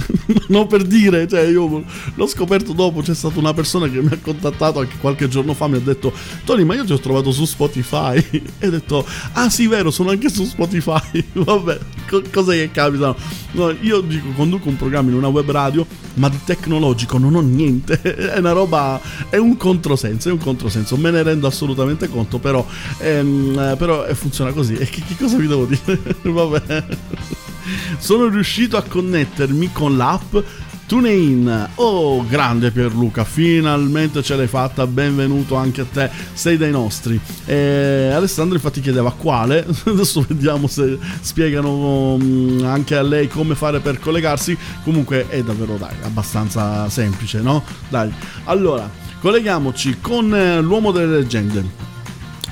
non 0.50 0.68
per 0.68 0.84
dire, 0.84 1.28
cioè 1.28 1.42
io 1.42 1.84
l'ho 2.14 2.28
scoperto 2.28 2.74
dopo, 2.74 3.02
c'è 3.02 3.14
stata 3.14 3.40
una 3.40 3.54
persona 3.54 3.90
che 3.90 4.02
mi 4.02 4.10
ha 4.12 4.20
contattato 4.22 4.80
anche 4.80 4.87
qualche 5.00 5.28
giorno 5.28 5.54
fa, 5.54 5.68
mi 5.68 5.78
ha 5.78 5.80
detto 5.80 6.14
Tony 6.44 6.64
ma 6.64 6.76
io 6.76 6.86
ti 6.86 6.94
ho 6.94 7.00
trovato 7.00 7.32
su 7.32 7.46
Spotify 7.46 8.18
e 8.60 8.68
ho 8.68 8.70
detto 8.70 9.06
ah 9.34 9.50
sì 9.50 9.68
vero 9.68 9.92
sono 9.92 10.10
anche 10.10 10.30
su 10.30 10.46
Spotify, 10.46 11.24
vabbè 11.34 11.80
co- 12.08 12.24
cose 12.32 12.56
che 12.58 12.72
capitano. 12.72 13.16
No, 13.52 13.70
io 13.70 14.02
dico 14.02 14.30
conduco 14.36 14.70
un 14.70 14.78
programma 14.78 15.10
in 15.10 15.16
una 15.16 15.28
web 15.28 15.50
radio 15.50 15.86
ma 16.16 16.30
di 16.30 16.40
tecnologico 16.44 17.18
non 17.18 17.36
ho 17.36 17.42
niente, 17.42 18.02
è 18.02 18.38
una 18.40 18.52
roba, 18.52 19.00
è 19.30 19.38
un 19.38 19.58
controsenso, 19.58 20.30
è 20.30 20.32
un 20.32 20.40
controsenso, 20.40 20.98
me 20.98 21.12
ne 21.12 21.24
rendo 21.24 21.48
assolutamente 21.48 22.10
conto 22.10 22.40
però, 22.40 22.66
ehm, 23.00 23.58
eh, 23.58 23.76
però 23.76 24.06
eh, 24.06 24.16
funziona 24.16 24.52
così 24.52 24.74
e 24.74 24.86
che, 24.86 25.02
che 25.06 25.16
cosa 25.18 25.38
vi 25.38 25.48
devo 25.48 25.66
dire? 25.66 26.00
vabbè. 26.24 26.86
Sono 27.98 28.28
riuscito 28.28 28.78
a 28.78 28.82
connettermi 28.82 29.72
con 29.74 29.98
l'app 29.98 30.38
TuneIn. 30.88 31.72
Oh, 31.76 32.26
grande 32.26 32.72
Pierluca, 32.72 33.26
finalmente 33.26 34.24
ce 34.24 34.38
l'hai 34.38 34.48
fatta. 34.48 34.88
Benvenuto 34.88 35.56
anche 35.56 35.82
a 35.82 35.86
te, 35.86 36.10
sei 36.32 36.56
dei 36.56 36.72
nostri. 36.72 37.20
E 37.46 38.10
Alessandro 38.14 38.56
infatti 38.56 38.80
chiedeva 38.80 39.12
quale. 39.12 39.68
Adesso 39.86 40.26
vediamo 40.28 40.68
se 40.68 40.98
spiegano 41.20 42.18
mm, 42.18 42.64
anche 42.64 42.96
a 42.96 43.02
lei 43.02 43.28
come 43.28 43.56
fare 43.56 43.82
per 43.82 44.00
collegarsi. 44.00 44.58
Comunque 44.84 45.28
è 45.28 45.44
davvero 45.44 45.76
dai, 45.76 45.96
abbastanza 46.04 46.88
semplice, 46.90 47.42
no? 47.42 47.64
Dai. 47.90 48.10
Allora, 48.46 48.90
colleghiamoci 49.20 49.98
con 50.00 50.34
eh, 50.34 50.62
l'uomo 50.62 50.92
delle 50.92 51.18
leggende. 51.18 51.87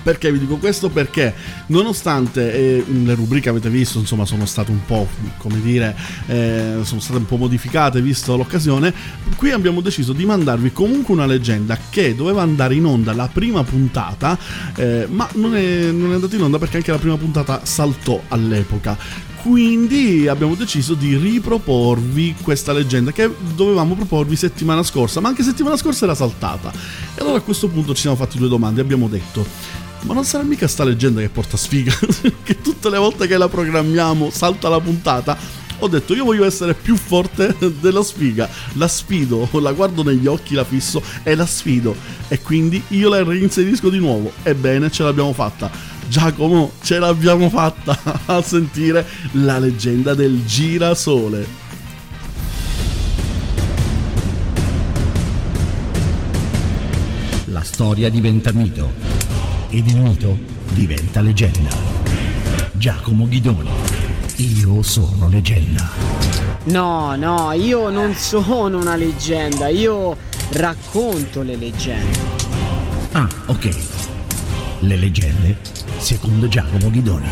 Perché 0.06 0.32
vi 0.32 0.38
dico 0.38 0.58
questo? 0.58 0.90
Perché 0.90 1.34
nonostante 1.68 2.54
eh, 2.54 2.86
le 2.88 3.16
rubriche 3.16 3.50
avete 3.50 3.72
visto, 3.72 3.98
insomma, 3.98 4.24
sono 4.24 4.46
state 4.46 4.70
un 4.70 4.86
po', 4.86 5.08
come 5.38 5.60
dire, 5.60 5.96
eh, 6.28 6.82
sono 6.84 7.00
state 7.00 7.18
un 7.18 7.26
po' 7.26 7.38
modificate 7.38 8.04
visto 8.04 8.38
l'occasione, 8.38 8.94
qui 9.36 9.50
abbiamo 9.50 9.82
deciso 9.82 10.14
di 10.14 10.24
mandarvi 10.24 10.72
comunque 10.72 11.16
una 11.16 11.26
leggenda 11.26 11.76
che 11.90 12.14
doveva 12.14 12.44
andare 12.44 12.76
in 12.76 12.86
onda 12.86 13.14
la 13.14 13.28
prima 13.34 13.64
puntata, 13.64 14.38
eh, 14.76 15.08
ma 15.10 15.28
non 15.34 15.56
è, 15.56 15.90
non 15.90 16.12
è 16.12 16.14
andata 16.14 16.36
in 16.36 16.44
onda 16.44 16.60
perché 16.60 16.78
anche 16.78 16.92
la 16.92 17.00
prima 17.00 17.18
puntata 17.18 17.62
saltò 17.64 18.22
all'epoca. 18.28 18.96
quindi 19.42 20.28
abbiamo 20.28 20.54
deciso 20.54 20.94
di 20.94 21.16
riproporvi 21.18 22.36
questa 22.44 22.74
leggenda 22.74 23.12
che 23.12 23.30
dovevamo 23.56 23.96
proporvi 23.96 24.36
settimana 24.36 24.82
scorsa, 24.84 25.20
ma 25.20 25.30
anche 25.30 25.42
settimana 25.42 25.78
scorsa 25.78 26.06
era 26.06 26.16
saltata. 26.16 26.72
E 26.72 27.22
allora 27.22 27.38
a 27.38 27.42
questo 27.42 27.68
punto 27.68 27.94
ci 27.94 28.02
siamo 28.02 28.16
fatti 28.16 28.38
due 28.38 28.48
domande, 28.48 28.82
abbiamo 28.82 29.08
detto 29.08 29.84
ma 30.06 30.14
non 30.14 30.24
sarà 30.24 30.44
mica 30.44 30.68
sta 30.68 30.84
leggenda 30.84 31.20
che 31.20 31.30
porta 31.30 31.58
sfiga? 31.58 31.92
che 32.44 32.62
tutte 32.62 32.90
le 32.90 32.98
volte 32.98 33.28
che 33.28 33.38
la 33.38 33.48
programmiamo 33.48 34.30
salta 34.30 34.70
la 34.70 34.80
puntata? 34.80 35.38
Ho 35.80 35.88
detto 35.88 36.14
io 36.14 36.24
voglio 36.24 36.46
essere 36.46 36.74
più 36.74 36.96
forte 36.96 37.56
della 37.82 38.04
sfiga, 38.04 38.48
la 38.74 38.88
sfido, 38.88 39.50
la 39.54 39.74
guardo 39.74 40.04
negli 40.04 40.28
occhi, 40.28 40.54
la 40.54 40.64
fisso 40.64 41.02
e 41.24 41.36
la 41.36 41.46
sfido. 41.46 41.96
E 42.28 42.40
quindi 42.42 42.82
io 42.90 43.10
la 43.10 43.24
reinserisco 43.24 43.90
di 43.90 44.00
nuovo. 44.00 44.32
Ebbene, 44.44 44.92
ce 44.92 45.04
l'abbiamo 45.04 45.34
fatta. 45.34 45.70
Giacomo, 46.08 46.74
ce 46.82 47.00
l'abbiamo 47.00 47.50
fatta 47.50 48.00
a 48.26 48.42
sentire 48.42 49.06
la 49.32 49.58
leggenda 49.58 50.14
del 50.14 50.46
girasole. 50.46 51.64
La 57.46 57.64
storia 57.64 58.10
diventa 58.10 58.52
mito 58.54 59.15
ed 59.70 59.88
il 59.88 59.98
mito 59.98 60.38
diventa 60.70 61.22
leggenda. 61.22 61.70
Giacomo 62.74 63.28
Ghidoni, 63.28 63.70
io 64.38 64.82
sono 64.82 65.28
leggenda. 65.30 65.90
No, 66.66 67.16
no, 67.16 67.52
io 67.54 67.90
non 67.90 68.14
sono 68.14 68.80
una 68.80 68.96
leggenda, 68.96 69.68
io 69.68 70.18
racconto 70.54 71.42
le 71.42 71.56
leggende. 71.56 72.20
Ah, 73.12 73.28
ok. 73.46 73.76
Le 74.80 74.96
leggende 74.98 75.58
secondo 75.98 76.48
Giacomo 76.48 76.90
Ghidoni. 76.90 77.28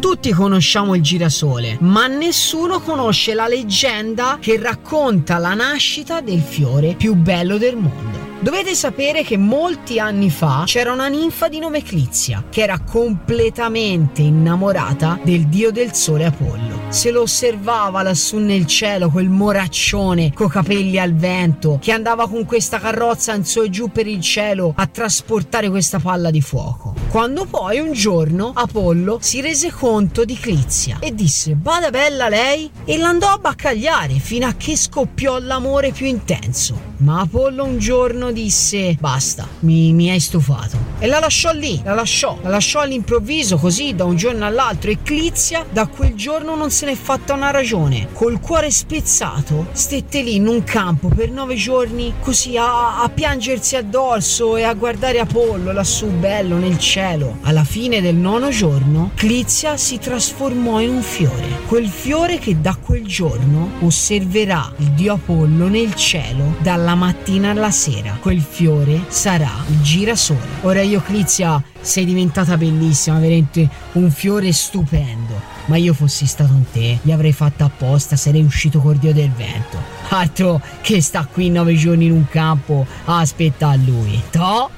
Tutti 0.00 0.32
conosciamo 0.32 0.94
il 0.94 1.02
girasole, 1.02 1.76
ma 1.80 2.06
nessuno 2.06 2.80
conosce 2.80 3.34
la 3.34 3.48
leggenda 3.48 4.38
che 4.40 4.58
racconta 4.60 5.38
la 5.38 5.54
nascita 5.54 6.20
del 6.20 6.40
fiore 6.40 6.94
più 6.94 7.14
bello 7.14 7.58
del 7.58 7.76
mondo. 7.76 8.27
Dovete 8.40 8.76
sapere 8.76 9.24
che 9.24 9.36
molti 9.36 9.98
anni 9.98 10.30
fa 10.30 10.62
c'era 10.64 10.92
una 10.92 11.08
ninfa 11.08 11.48
di 11.48 11.58
nome 11.58 11.82
Clizia 11.82 12.44
che 12.48 12.62
era 12.62 12.78
completamente 12.78 14.22
innamorata 14.22 15.18
del 15.24 15.48
dio 15.48 15.72
del 15.72 15.92
sole 15.92 16.26
Apollo. 16.26 16.82
Se 16.88 17.10
lo 17.10 17.22
osservava 17.22 18.00
lassù 18.00 18.38
nel 18.38 18.64
cielo 18.66 19.10
quel 19.10 19.28
moraccione 19.28 20.32
coi 20.32 20.48
capelli 20.48 21.00
al 21.00 21.16
vento 21.16 21.80
che 21.82 21.90
andava 21.90 22.28
con 22.28 22.44
questa 22.44 22.78
carrozza 22.78 23.34
in 23.34 23.44
su 23.44 23.62
e 23.62 23.70
giù 23.70 23.90
per 23.90 24.06
il 24.06 24.20
cielo 24.20 24.72
a 24.76 24.86
trasportare 24.86 25.68
questa 25.68 25.98
palla 25.98 26.30
di 26.30 26.40
fuoco. 26.40 26.94
Quando 27.10 27.44
poi 27.44 27.80
un 27.80 27.92
giorno 27.92 28.52
Apollo 28.54 29.18
si 29.20 29.40
rese 29.40 29.72
conto 29.72 30.24
di 30.24 30.38
Clizia 30.38 30.98
e 31.00 31.12
disse 31.12 31.56
Bada 31.56 31.90
bella 31.90 32.28
lei 32.28 32.70
e 32.84 32.98
l'andò 32.98 33.32
a 33.32 33.38
baccagliare 33.38 34.14
fino 34.20 34.46
a 34.46 34.54
che 34.54 34.76
scoppiò 34.76 35.40
l'amore 35.40 35.90
più 35.90 36.06
intenso. 36.06 36.94
Ma 36.98 37.20
Apollo 37.20 37.64
un 37.64 37.78
giorno 37.78 38.27
disse 38.32 38.96
basta, 38.98 39.46
mi, 39.60 39.92
mi 39.92 40.10
hai 40.10 40.20
stufato. 40.20 40.76
E 40.98 41.06
la 41.06 41.18
lasciò 41.18 41.52
lì, 41.52 41.80
la 41.84 41.94
lasciò, 41.94 42.38
la 42.42 42.48
lasciò 42.48 42.80
all'improvviso 42.80 43.56
così 43.56 43.94
da 43.94 44.04
un 44.04 44.16
giorno 44.16 44.44
all'altro 44.44 44.90
e 44.90 44.98
Clizia 45.02 45.64
da 45.70 45.86
quel 45.86 46.14
giorno 46.14 46.54
non 46.54 46.70
se 46.70 46.86
n'è 46.86 46.94
fatta 46.94 47.34
una 47.34 47.50
ragione. 47.50 48.08
Col 48.12 48.40
cuore 48.40 48.70
spezzato 48.70 49.68
stette 49.72 50.22
lì 50.22 50.36
in 50.36 50.46
un 50.46 50.64
campo 50.64 51.08
per 51.08 51.30
nove 51.30 51.54
giorni 51.54 52.14
così 52.20 52.56
a, 52.56 53.02
a 53.02 53.08
piangersi 53.08 53.76
addosso 53.76 54.56
e 54.56 54.62
a 54.62 54.74
guardare 54.74 55.20
Apollo 55.20 55.72
lassù 55.72 56.06
bello 56.06 56.56
nel 56.56 56.78
cielo. 56.78 57.38
Alla 57.42 57.64
fine 57.64 58.00
del 58.00 58.16
nono 58.16 58.50
giorno 58.50 59.10
Clizia 59.14 59.76
si 59.76 59.98
trasformò 59.98 60.80
in 60.80 60.90
un 60.90 61.02
fiore. 61.02 61.60
Quel 61.66 61.88
fiore 61.88 62.38
che 62.38 62.60
da 62.60 62.76
quel 62.76 63.06
giorno 63.06 63.72
osserverà 63.80 64.72
il 64.78 64.90
dio 64.92 65.14
Apollo 65.14 65.68
nel 65.68 65.94
cielo 65.94 66.56
dalla 66.60 66.94
mattina 66.94 67.50
alla 67.50 67.70
sera. 67.70 68.17
Quel 68.20 68.40
fiore 68.40 69.04
sarà 69.08 69.50
il 69.68 69.80
girasole. 69.80 70.40
Ora 70.62 70.82
io 70.82 71.00
Clizia 71.00 71.62
sei 71.80 72.04
diventata 72.04 72.56
bellissima, 72.56 73.18
veramente 73.18 73.68
un 73.92 74.10
fiore 74.10 74.52
stupendo. 74.52 75.40
Ma 75.66 75.76
io 75.76 75.94
fossi 75.94 76.26
stato 76.26 76.52
in 76.52 76.64
te, 76.70 76.98
gli 77.02 77.12
avrei 77.12 77.32
fatto 77.32 77.64
apposta, 77.64 78.16
sarei 78.16 78.42
uscito 78.42 78.80
col 78.80 78.96
dio 78.96 79.12
del 79.12 79.30
vento. 79.30 79.78
Altro 80.08 80.60
che 80.80 81.00
sta 81.00 81.26
qui 81.30 81.50
nove 81.50 81.74
giorni 81.74 82.06
in 82.06 82.12
un 82.12 82.26
campo 82.28 82.86
a 83.04 83.18
aspettare 83.18 83.78
lui. 83.84 84.20
To? 84.30 84.70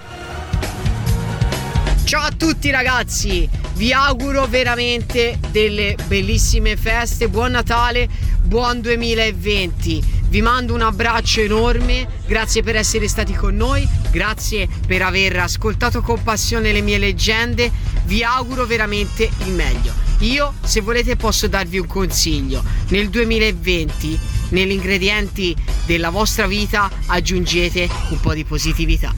Ciao 2.11 2.23
a 2.23 2.33
tutti 2.33 2.73
ragazzi, 2.73 3.49
vi 3.75 3.93
auguro 3.93 4.45
veramente 4.49 5.39
delle 5.53 5.95
bellissime 6.09 6.77
feste, 6.77 7.29
buon 7.29 7.53
Natale, 7.53 8.09
buon 8.43 8.81
2020. 8.81 10.03
Vi 10.27 10.43
mando 10.43 10.75
un 10.75 10.81
abbraccio 10.81 11.41
enorme, 11.41 12.09
grazie 12.27 12.65
per 12.65 12.75
essere 12.75 13.07
stati 13.07 13.33
con 13.33 13.55
noi, 13.55 13.89
grazie 14.11 14.69
per 14.89 15.03
aver 15.03 15.39
ascoltato 15.39 16.01
con 16.01 16.21
passione 16.21 16.73
le 16.73 16.81
mie 16.81 16.99
leggende, 16.99 17.71
vi 18.07 18.25
auguro 18.25 18.67
veramente 18.67 19.31
il 19.47 19.53
meglio. 19.53 19.93
Io, 20.19 20.55
se 20.65 20.81
volete, 20.81 21.15
posso 21.15 21.47
darvi 21.47 21.79
un 21.79 21.87
consiglio. 21.87 22.65
Nel 22.89 23.09
2020, 23.09 24.19
negli 24.49 24.73
ingredienti 24.73 25.55
della 25.87 26.11
vostra 26.11 26.49
vita, 26.49 26.91
aggiungete 27.07 27.89
un 28.09 28.19
po' 28.19 28.35
di 28.35 28.45
positività. 28.45 29.15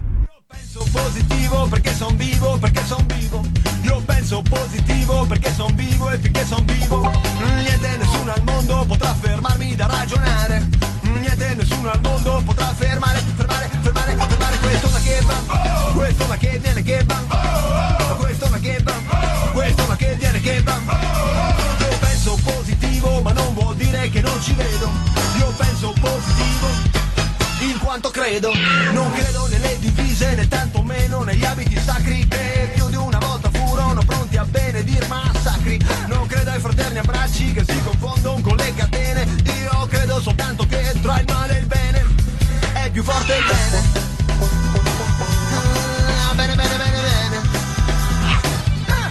penso 0.47 0.87
positivo 0.93 1.42
perché 1.69 1.95
son 1.95 2.17
vivo, 2.17 2.57
perché 2.59 2.83
son 2.85 3.05
vivo. 3.07 3.45
Io 3.83 4.01
penso 4.05 4.43
positivo 4.43 5.27
perché 5.27 5.53
son 5.55 5.75
vivo 5.75 6.11
e 6.11 6.19
finché 6.19 6.45
son 6.47 6.65
vivo. 6.65 7.11
Niente 7.57 7.97
nessuno 7.99 8.33
al 8.33 8.43
mondo 8.43 8.85
potrà 8.87 9.15
fermarmi 9.15 9.75
da 9.75 9.87
ragionare. 9.87 10.69
Niente 11.03 11.55
nessuno 11.55 11.91
al 11.91 12.01
mondo 12.01 12.43
potrà 12.45 12.73
fermare, 12.75 13.23
fermare, 13.37 13.69
fermare, 13.83 14.17
fermare 14.17 14.59
questo 14.59 14.89
ma 14.91 14.99
che 15.01 15.21
va. 15.27 15.93
Questo 15.93 16.27
ma 16.27 16.37
che 16.37 16.59
viene 16.59 16.83
che 16.83 17.05
va. 17.05 18.17
Questo 18.19 18.49
ma 18.49 18.59
che 18.59 18.79
va. 18.83 18.95
Questo 19.53 19.87
ma 19.87 19.97
che 19.97 20.15
viene 20.19 20.41
che 20.41 20.63
va. 20.63 20.81
Io 21.81 21.99
penso 21.99 22.39
positivo 22.43 23.21
ma 23.21 23.33
non 23.33 23.55
vuol 23.55 23.77
dire 23.77 24.09
che 24.11 24.21
non 24.21 24.41
ci 24.43 24.55
vedo. 24.55 24.91
Io 25.39 25.53
penso 25.57 25.93
positivo 26.01 26.67
in 27.61 27.79
quanto 27.79 28.11
credo. 28.11 28.53
Non 28.93 29.13
credo 29.13 29.47
nelle 29.49 29.79
divise 29.79 30.35
sacri 31.83 32.27
che 32.29 32.71
più 32.75 32.89
di 32.89 32.97
una 32.97 33.19
volta 33.19 33.51
furono 33.53 34.03
pronti 34.05 34.37
a 34.37 34.45
benedir 34.45 35.07
massacri. 35.09 35.79
Non 36.07 36.27
credo 36.27 36.51
ai 36.51 36.61
fraterni 36.61 36.99
abbracci 36.99 37.53
che 37.53 37.65
si 37.65 37.83
confondono 37.83 38.41
con 38.41 38.57
le 38.57 38.75
catene. 38.75 39.27
Io 39.61 39.87
credo 39.89 40.21
soltanto 40.21 40.67
che 40.67 40.93
tra 41.01 41.19
il 41.21 41.27
male 41.29 41.57
e 41.57 41.61
il 41.61 41.67
bene 41.67 42.05
è 42.75 42.91
più 42.91 43.03
forte 43.03 43.35
il 43.35 43.45
bene. 43.45 44.11
Ah, 46.29 46.35
Bene, 46.35 46.55
bene, 46.55 46.77
bene, 46.77 47.01
bene. 47.01 47.37
Ah, 48.27 48.41
ah. 48.87 49.11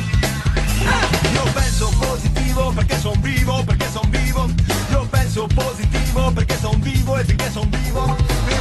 Io 1.34 1.44
penso 1.54 1.90
positivo 2.00 2.72
perché 2.72 3.00
son 3.00 3.20
vivo, 3.22 3.64
perché 3.64 3.88
son 3.92 4.10
vivo. 4.10 4.50
Io 4.92 5.08
penso 5.10 5.48
positivo 5.54 6.32
perché 6.32 6.58
son 6.60 6.80
vivo 6.80 7.18
e 7.18 7.24
finché 7.26 7.52
son 7.52 7.70
vivo. 7.70 8.16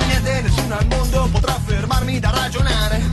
Niente 0.06 0.42
nessuno 0.42 0.76
al 0.76 0.86
mondo 0.86 1.28
potrà 1.30 1.58
fermarmi 1.64 2.18
da 2.20 2.30
ragionare. 2.30 3.09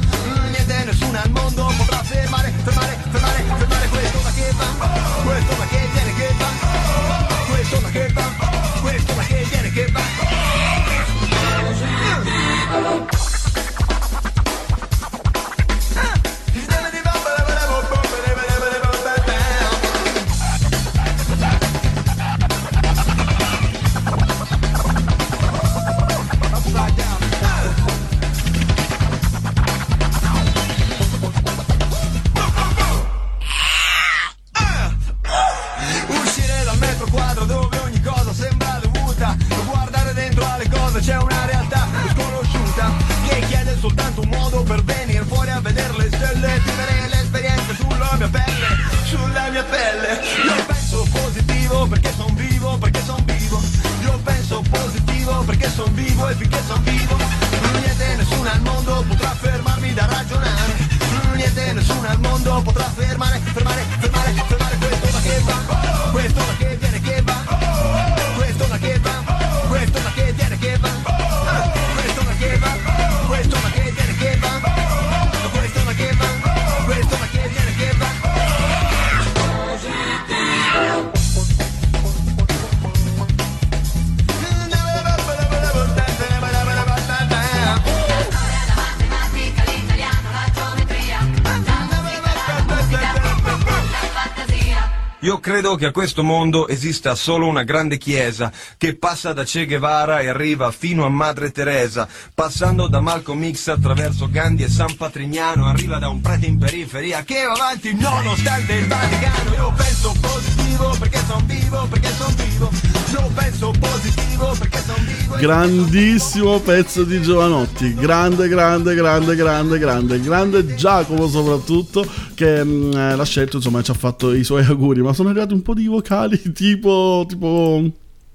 Credo 95.47 95.75
che 95.75 95.85
a 95.85 95.91
questo 95.91 96.25
mondo 96.25 96.67
esista 96.67 97.15
solo 97.15 97.47
una 97.47 97.63
grande 97.63 97.97
chiesa 97.97 98.51
che 98.77 98.97
passa 98.97 99.31
da 99.31 99.45
Che 99.45 99.65
Guevara 99.65 100.19
e 100.19 100.27
arriva 100.27 100.71
fino 100.71 101.05
a 101.05 101.09
Madre 101.09 101.51
Teresa, 101.51 102.05
passando 102.33 102.89
da 102.89 102.99
Malcolm 102.99 103.49
X 103.49 103.69
attraverso 103.69 104.27
Gandhi 104.29 104.63
e 104.63 104.69
San 104.69 104.97
Patrignano, 104.97 105.65
arriva 105.65 105.99
da 105.99 106.09
un 106.09 106.19
prete 106.19 106.47
in 106.47 106.57
periferia 106.57 107.23
che 107.23 107.45
va 107.45 107.53
avanti 107.53 107.95
nonostante 107.95 108.73
il 108.73 108.87
Vaticano. 108.87 109.53
Io 109.53 109.73
penso 109.73 110.13
positivo 110.19 110.95
perché 110.99 111.19
sono 111.25 111.43
vivo, 111.45 111.87
perché 111.89 112.11
sono 112.11 112.33
vivo. 112.35 112.71
Io 113.11 113.31
penso 113.33 113.73
positivo 113.79 114.55
perché 114.59 114.83
sono 114.85 114.97
vivo. 115.05 115.35
Grandissimo 115.37 116.59
pezzo 116.59 117.05
di 117.05 117.21
Giovanotti, 117.21 117.93
grande, 117.93 118.49
grande, 118.49 118.93
grande, 118.95 119.33
grande, 119.33 119.79
grande, 119.79 120.19
grande 120.19 120.75
Giacomo 120.75 121.25
soprattutto 121.29 122.05
che 122.37 122.63
mm, 122.63 122.93
eh, 122.93 123.15
l'ha 123.15 123.25
scelto, 123.25 123.55
insomma 123.55 123.81
ci 123.81 123.89
ha 123.89 123.95
fatto 123.95 124.31
i 124.31 124.43
suoi 124.43 124.63
auguri, 124.63 125.01
ma 125.01 125.11
sono 125.11 125.29
arrivati 125.29 125.53
un 125.53 125.63
po' 125.63 125.73
di 125.73 125.87
vocali 125.87 126.39
tipo, 126.53 127.25
tipo... 127.27 127.83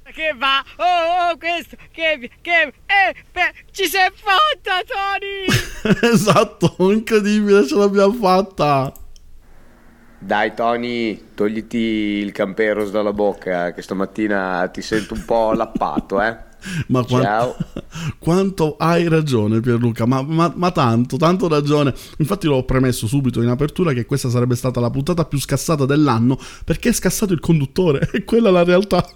Che 0.03 0.35
va? 0.37 0.63
Oh, 0.77 1.31
oh, 1.31 1.37
questo, 1.39 1.77
che, 1.93 2.29
che, 2.43 2.61
eh, 2.61 3.15
beh, 3.33 3.55
ci 3.71 3.87
sei 3.87 4.11
fatta, 4.13 4.83
Tony! 4.85 6.11
esatto, 6.13 6.75
incredibile, 6.93 7.67
ce 7.67 7.77
l'abbiamo 7.77 8.13
fatta. 8.13 8.93
Dai 10.19 10.53
Tony, 10.55 11.29
togliti 11.35 11.79
il 11.79 12.33
camperos 12.33 12.91
dalla 12.91 13.13
bocca 13.13 13.73
che 13.73 13.81
stamattina 13.83 14.69
ti 14.71 14.83
sento 14.83 15.15
un 15.15 15.25
po' 15.25 15.53
lappato, 15.53 16.21
eh. 16.21 16.37
Ma 16.89 17.05
quan- 17.05 17.23
Ciao. 17.23 17.57
quanto 18.19 18.77
hai 18.79 19.09
ragione 19.09 19.61
Pierluca, 19.61 20.07
ma, 20.07 20.23
ma- 20.23 20.53
ma 20.55 20.71
tanto, 20.71 21.17
tanto 21.17 21.49
ragione. 21.49 21.95
Infatti 22.19 22.47
l'ho 22.47 22.65
premesso 22.65 23.07
subito 23.07 23.43
in 23.43 23.49
apertura 23.49 23.93
che 23.93 24.07
questa 24.07 24.29
sarebbe 24.29 24.55
stata 24.57 24.81
la 24.81 24.91
puntata 24.91 25.25
più 25.25 25.39
scassata 25.39 25.87
dell'anno 25.87 26.39
perché 26.65 26.91
è 26.91 26.93
scassato 26.93 27.33
il 27.33 27.41
conduttore 27.41 28.09
e 28.13 28.25
quella 28.25 28.49
è 28.49 28.53
la 28.53 28.65
realtà. 28.65 29.07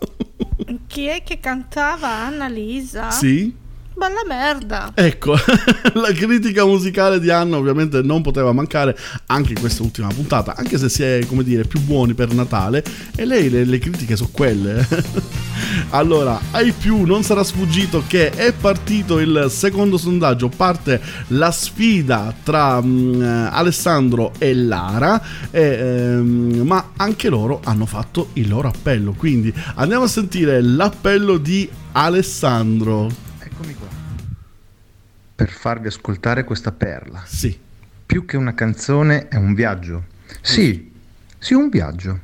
Chi 0.87 1.05
è 1.07 1.23
che 1.23 1.41
cantava? 1.41 2.09
Annalisa? 2.09 3.11
Sì? 3.11 3.65
Bella 3.97 4.25
merda. 4.29 4.93
Ecco, 4.95 5.33
la 5.95 6.13
critica 6.13 6.67
musicale 6.67 7.19
di 7.19 7.31
Anna 7.31 7.57
ovviamente 7.57 8.03
non 8.03 8.21
poteva 8.21 8.53
mancare 8.53 8.95
anche 9.29 9.55
in 9.55 9.59
questa 9.59 9.83
ultima 9.83 10.09
puntata, 10.09 10.55
anche 10.55 10.77
se 10.77 10.91
si 10.91 11.03
è, 11.03 11.25
come 11.27 11.43
dire, 11.43 11.65
più 11.65 11.81
buoni 11.81 12.13
per 12.13 12.35
Natale 12.35 12.85
e 13.17 13.25
lei 13.25 13.49
le, 13.49 13.65
le 13.65 13.79
critiche 13.79 14.15
sono 14.15 14.29
quelle. 14.31 14.87
allora, 15.91 16.39
ai 16.51 16.73
più 16.73 17.07
non 17.07 17.23
sarà 17.23 17.43
sfuggito 17.43 18.03
che 18.07 18.29
è 18.29 18.53
partito 18.53 19.19
il 19.19 19.47
secondo 19.49 19.97
sondaggio, 19.97 20.51
parte 20.55 21.01
la 21.29 21.51
sfida 21.51 22.35
tra 22.43 22.83
mm, 22.83 23.23
eh, 23.23 23.49
Alessandro 23.51 24.33
e 24.37 24.55
Lara, 24.55 25.23
e, 25.51 25.63
ehm, 25.63 26.61
ma 26.67 26.91
anche 26.97 27.31
loro 27.31 27.63
hanno 27.65 27.87
fatto 27.87 28.29
il 28.35 28.47
loro 28.47 28.69
appello, 28.69 29.15
quindi 29.17 29.51
andiamo 29.77 30.05
a 30.05 30.09
sentire 30.09 30.61
l'appello 30.61 31.39
di 31.39 31.67
Alessandro. 31.93 33.25
Eccomi 33.59 33.75
qua. 33.75 33.89
Per 35.35 35.49
farvi 35.49 35.87
ascoltare 35.87 36.45
questa 36.45 36.73
perla. 36.73 37.23
Sì. 37.25 37.59
Più 38.05 38.27
che 38.27 38.37
una 38.37 38.53
canzone 38.53 39.29
è 39.29 39.37
un 39.37 39.55
viaggio. 39.55 40.05
Sì, 40.43 40.93
sì, 41.39 41.55
un 41.55 41.71
viaggio. 41.71 42.21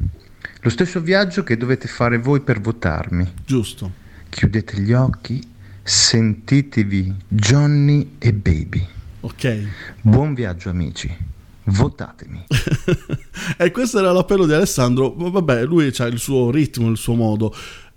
Lo 0.60 0.68
stesso 0.68 1.00
viaggio 1.00 1.42
che 1.42 1.56
dovete 1.56 1.88
fare 1.88 2.18
voi 2.18 2.40
per 2.40 2.60
votarmi. 2.60 3.32
Giusto. 3.46 3.90
Chiudete 4.28 4.78
gli 4.82 4.92
occhi, 4.92 5.42
sentitevi 5.82 7.14
Johnny 7.28 8.16
e 8.18 8.34
Baby. 8.34 8.86
Ok. 9.20 9.68
Buon 10.02 10.34
viaggio 10.34 10.68
amici. 10.68 11.16
Votatemi. 11.64 12.44
E 13.56 13.70
questo 13.70 13.98
era 13.98 14.12
l'appello 14.12 14.46
di 14.46 14.52
Alessandro. 14.52 15.14
Vabbè, 15.16 15.64
lui 15.64 15.92
ha 15.96 16.04
il 16.06 16.18
suo 16.18 16.50
ritmo, 16.50 16.90
il 16.90 16.96
suo 16.96 17.14
modo. 17.14 17.54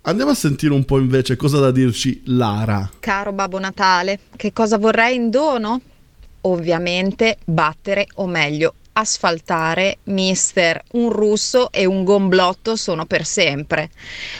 Andiamo 0.08 0.30
a 0.30 0.34
sentire 0.34 0.72
un 0.72 0.84
po' 0.84 0.98
invece 0.98 1.34
cosa 1.34 1.58
da 1.58 1.72
dirci 1.72 2.22
Lara. 2.26 2.88
Caro 3.00 3.32
Babbo 3.32 3.58
Natale, 3.58 4.20
che 4.36 4.52
cosa 4.52 4.78
vorrei 4.78 5.16
in 5.16 5.30
dono? 5.30 5.80
Ovviamente 6.42 7.38
battere, 7.44 8.06
o 8.14 8.26
meglio, 8.28 8.74
asfaltare 8.92 9.98
Mister, 10.04 10.80
un 10.92 11.10
russo 11.10 11.72
e 11.72 11.86
un 11.86 12.04
gomblotto 12.04 12.76
sono 12.76 13.04
per 13.04 13.24
sempre. 13.24 13.90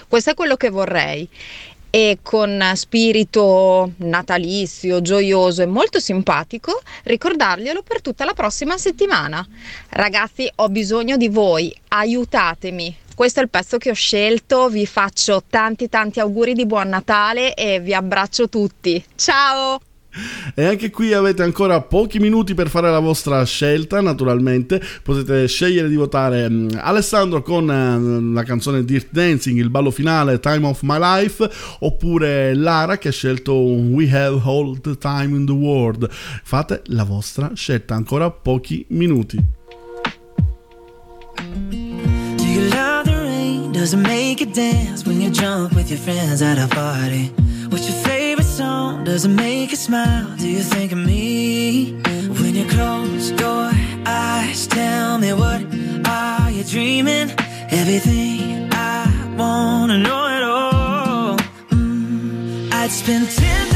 Questo 0.06 0.30
è 0.30 0.34
quello 0.34 0.54
che 0.54 0.70
vorrei. 0.70 1.28
E 1.90 2.18
con 2.22 2.62
spirito 2.74 3.90
natalizio, 3.96 5.02
gioioso 5.02 5.62
e 5.62 5.66
molto 5.66 5.98
simpatico, 5.98 6.80
ricordarglielo 7.02 7.82
per 7.82 8.02
tutta 8.02 8.24
la 8.24 8.34
prossima 8.34 8.78
settimana. 8.78 9.44
Ragazzi, 9.88 10.48
ho 10.54 10.68
bisogno 10.68 11.16
di 11.16 11.28
voi, 11.28 11.74
aiutatemi. 11.88 12.98
Questo 13.16 13.40
è 13.40 13.44
il 13.44 13.48
pezzo 13.48 13.78
che 13.78 13.88
ho 13.88 13.94
scelto, 13.94 14.68
vi 14.68 14.84
faccio 14.84 15.42
tanti 15.48 15.88
tanti 15.88 16.20
auguri 16.20 16.52
di 16.52 16.66
buon 16.66 16.90
Natale 16.90 17.54
e 17.54 17.80
vi 17.80 17.94
abbraccio 17.94 18.50
tutti. 18.50 19.02
Ciao! 19.14 19.80
E 20.54 20.64
anche 20.66 20.90
qui 20.90 21.14
avete 21.14 21.42
ancora 21.42 21.80
pochi 21.80 22.18
minuti 22.18 22.52
per 22.52 22.68
fare 22.68 22.90
la 22.90 22.98
vostra 22.98 23.42
scelta, 23.44 24.02
naturalmente. 24.02 24.82
Potete 25.02 25.48
scegliere 25.48 25.88
di 25.88 25.96
votare 25.96 26.46
mm, 26.46 26.68
Alessandro 26.76 27.40
con 27.40 27.70
eh, 27.70 28.34
la 28.34 28.42
canzone 28.42 28.84
Dirt 28.84 29.08
Dancing, 29.08 29.58
il 29.58 29.70
ballo 29.70 29.90
finale 29.90 30.38
Time 30.38 30.66
of 30.66 30.82
My 30.82 30.98
Life, 30.98 31.48
oppure 31.78 32.52
Lara 32.52 32.98
che 32.98 33.08
ha 33.08 33.12
scelto 33.12 33.54
We 33.54 34.10
Have 34.10 34.42
All 34.44 34.78
the 34.78 34.98
Time 34.98 35.34
in 35.34 35.46
the 35.46 35.52
World. 35.52 36.06
Fate 36.10 36.82
la 36.88 37.04
vostra 37.04 37.50
scelta, 37.54 37.94
ancora 37.94 38.30
pochi 38.30 38.84
minuti. 38.90 39.42
Does 43.76 43.92
it 43.92 43.98
make 43.98 44.40
you 44.40 44.46
dance 44.46 45.04
when 45.04 45.20
you 45.20 45.30
jump 45.30 45.74
with 45.74 45.90
your 45.90 45.98
friends 45.98 46.40
at 46.40 46.56
a 46.56 46.66
party? 46.66 47.26
What's 47.68 47.86
your 47.86 47.98
favorite 48.04 48.46
song? 48.46 49.04
Does 49.04 49.26
it 49.26 49.28
make 49.28 49.70
you 49.70 49.76
smile? 49.76 50.34
Do 50.38 50.48
you 50.48 50.62
think 50.62 50.92
of 50.92 50.98
me? 50.98 51.92
When 52.40 52.54
you 52.54 52.64
close 52.70 53.32
your 53.32 53.70
eyes, 54.06 54.66
tell 54.66 55.18
me 55.18 55.34
what 55.34 55.60
are 56.08 56.50
you 56.50 56.64
dreaming? 56.64 57.30
Everything 57.70 58.70
I 58.72 59.34
wanna 59.36 59.98
know 59.98 60.24
it 60.36 60.42
all. 60.42 61.36
Mm, 61.68 62.72
I'd 62.72 62.90
spend 62.90 63.28
10,000 63.28 63.75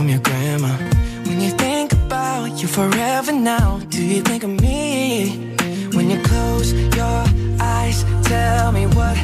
from 0.00 0.08
your 0.08 0.20
grandma? 0.20 0.72
When 1.26 1.42
you 1.42 1.50
think 1.50 1.92
about 1.92 2.62
you 2.62 2.68
forever 2.68 3.32
now, 3.32 3.80
do 3.90 4.02
you 4.02 4.22
think 4.22 4.42
of 4.44 4.48
me? 4.48 5.54
When 5.92 6.08
you 6.08 6.18
close 6.22 6.72
your 6.72 7.20
eyes, 7.60 8.02
tell 8.24 8.72
me 8.72 8.86
what 8.86 9.18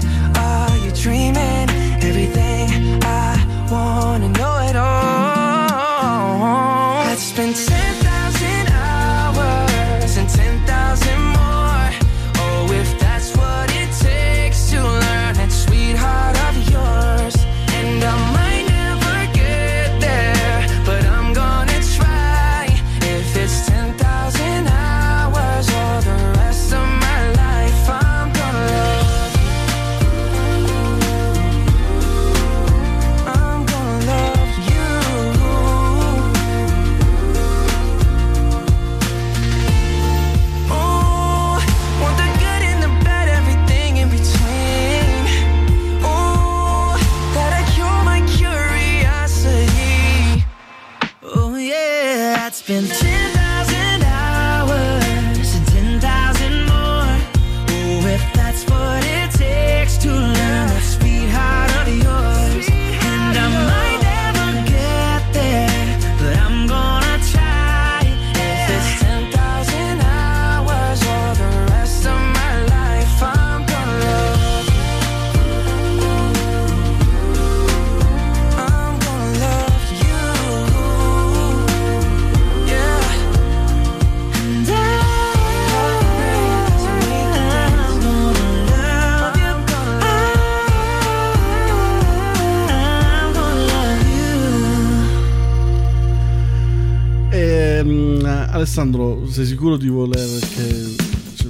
Alessandro, 98.81 99.27
sei 99.31 99.47
sicuro 99.47 99.79
di 99.79 99.89
voler 99.89 100.39
che... 100.41 100.95
cioè, 101.35 101.49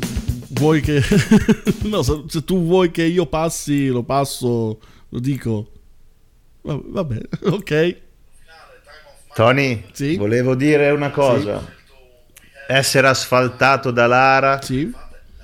vuoi 0.50 0.80
che... 0.80 1.02
no, 1.82 2.02
se, 2.02 2.22
se 2.28 2.44
tu 2.44 2.64
vuoi 2.64 2.92
che 2.92 3.02
io 3.02 3.26
passi, 3.26 3.88
lo 3.88 4.04
passo, 4.04 4.78
lo 5.08 5.18
dico. 5.18 5.72
Va- 6.62 6.78
Vabbè, 6.80 7.20
ok. 7.50 7.96
Tony, 9.34 9.84
volevo 10.16 10.54
dire 10.54 10.90
una 10.90 11.10
cosa. 11.10 11.66
Essere 12.68 13.08
asfaltato 13.08 13.90
da 13.90 14.06
Lara, 14.06 14.60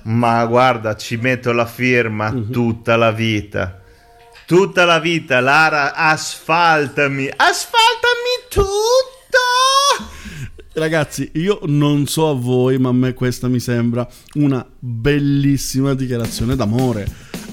ma 0.03 0.45
guarda, 0.45 0.95
ci 0.95 1.17
metto 1.17 1.51
la 1.51 1.65
firma 1.65 2.31
Mhm. 2.31 2.49
tutta 2.49 2.95
la 2.95 3.11
vita. 3.11 3.81
Tutta 4.45 4.85
la 4.85 4.99
vita, 4.99 5.41
Lara, 5.41 5.93
asfaltami, 5.95 7.27
asfaltami 7.27 8.47
tutto! 8.47 9.12
Ragazzi, 10.75 11.29
io 11.35 11.59
non 11.65 12.07
so 12.07 12.29
a 12.29 12.33
voi, 12.33 12.79
ma 12.79 12.89
a 12.89 12.93
me 12.93 13.13
questa 13.13 13.47
mi 13.47 13.59
sembra 13.59 14.07
una 14.35 14.65
bellissima 14.79 15.93
dichiarazione 15.93 16.55
d'amore. 16.55 17.05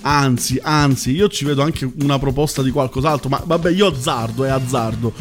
Anzi, 0.03 0.59
anzi, 0.62 1.12
io 1.12 1.29
ci 1.29 1.45
vedo 1.45 1.61
anche 1.61 1.91
una 2.01 2.18
proposta 2.18 2.62
di 2.62 2.71
qualcos'altro, 2.71 3.29
ma 3.29 3.43
vabbè, 3.45 3.73
io 3.73 3.89
azzardo, 3.89 4.45
è 4.45 4.49
azzardo. 4.49 5.12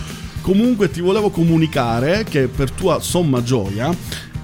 Comunque 0.41 0.89
ti 0.89 1.01
volevo 1.01 1.29
comunicare 1.29 2.23
che 2.23 2.47
per 2.47 2.71
tua 2.71 3.01
somma 3.01 3.43
gioia 3.43 3.93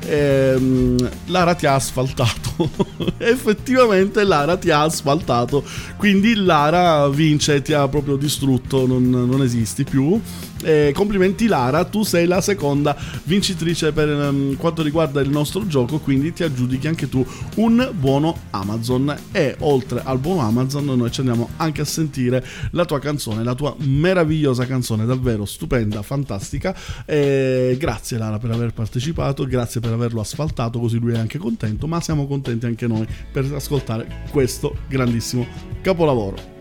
ehm, 0.05 1.09
Lara 1.27 1.55
ti 1.55 1.65
ha 1.65 1.75
asfaltato. 1.75 2.69
Effettivamente 3.17 4.23
Lara 4.23 4.57
ti 4.57 4.69
ha 4.69 4.81
asfaltato. 4.81 5.63
Quindi 5.97 6.35
Lara 6.35 7.07
vince, 7.09 7.61
ti 7.61 7.73
ha 7.73 7.87
proprio 7.87 8.15
distrutto, 8.15 8.85
non, 8.85 9.09
non 9.09 9.41
esisti 9.41 9.83
più. 9.83 10.19
Eh, 10.65 10.93
complimenti 10.95 11.45
Lara, 11.45 11.85
tu 11.85 12.01
sei 12.01 12.25
la 12.25 12.41
seconda 12.41 12.97
vincitrice 13.25 13.91
per 13.91 14.09
ehm, 14.09 14.57
quanto 14.57 14.81
riguarda 14.81 15.21
il 15.21 15.29
nostro 15.29 15.67
gioco, 15.67 15.99
quindi 15.99 16.33
ti 16.33 16.41
aggiudichi 16.41 16.87
anche 16.87 17.07
tu 17.07 17.23
un 17.57 17.91
buono 17.93 18.35
Amazon 18.49 19.15
e 19.31 19.55
oltre 19.59 20.01
al 20.03 20.17
buono 20.17 20.41
Amazon 20.41 20.85
noi 20.85 21.11
ci 21.11 21.19
andiamo 21.19 21.49
anche 21.57 21.81
a 21.81 21.85
sentire 21.85 22.43
la 22.71 22.83
tua 22.83 22.97
canzone, 22.97 23.43
la 23.43 23.53
tua 23.53 23.75
meravigliosa 23.77 24.65
canzone, 24.65 25.05
davvero 25.05 25.45
stupenda, 25.45 26.01
fantastica. 26.01 26.75
E 27.05 27.75
grazie 27.79 28.17
Lara 28.17 28.39
per 28.39 28.49
aver 28.49 28.73
partecipato, 28.73 29.45
grazie 29.45 29.79
per 29.79 29.93
averlo 29.93 30.19
asfaltato, 30.19 30.79
così 30.79 30.97
lui 30.97 31.13
è 31.13 31.19
anche 31.19 31.37
contento, 31.37 31.85
ma 31.85 32.01
siamo 32.01 32.25
contenti 32.25 32.65
anche 32.65 32.87
noi 32.87 33.05
per 33.31 33.45
ascoltare 33.53 34.23
questo 34.31 34.75
grandissimo 34.87 35.45
capolavoro. 35.83 36.54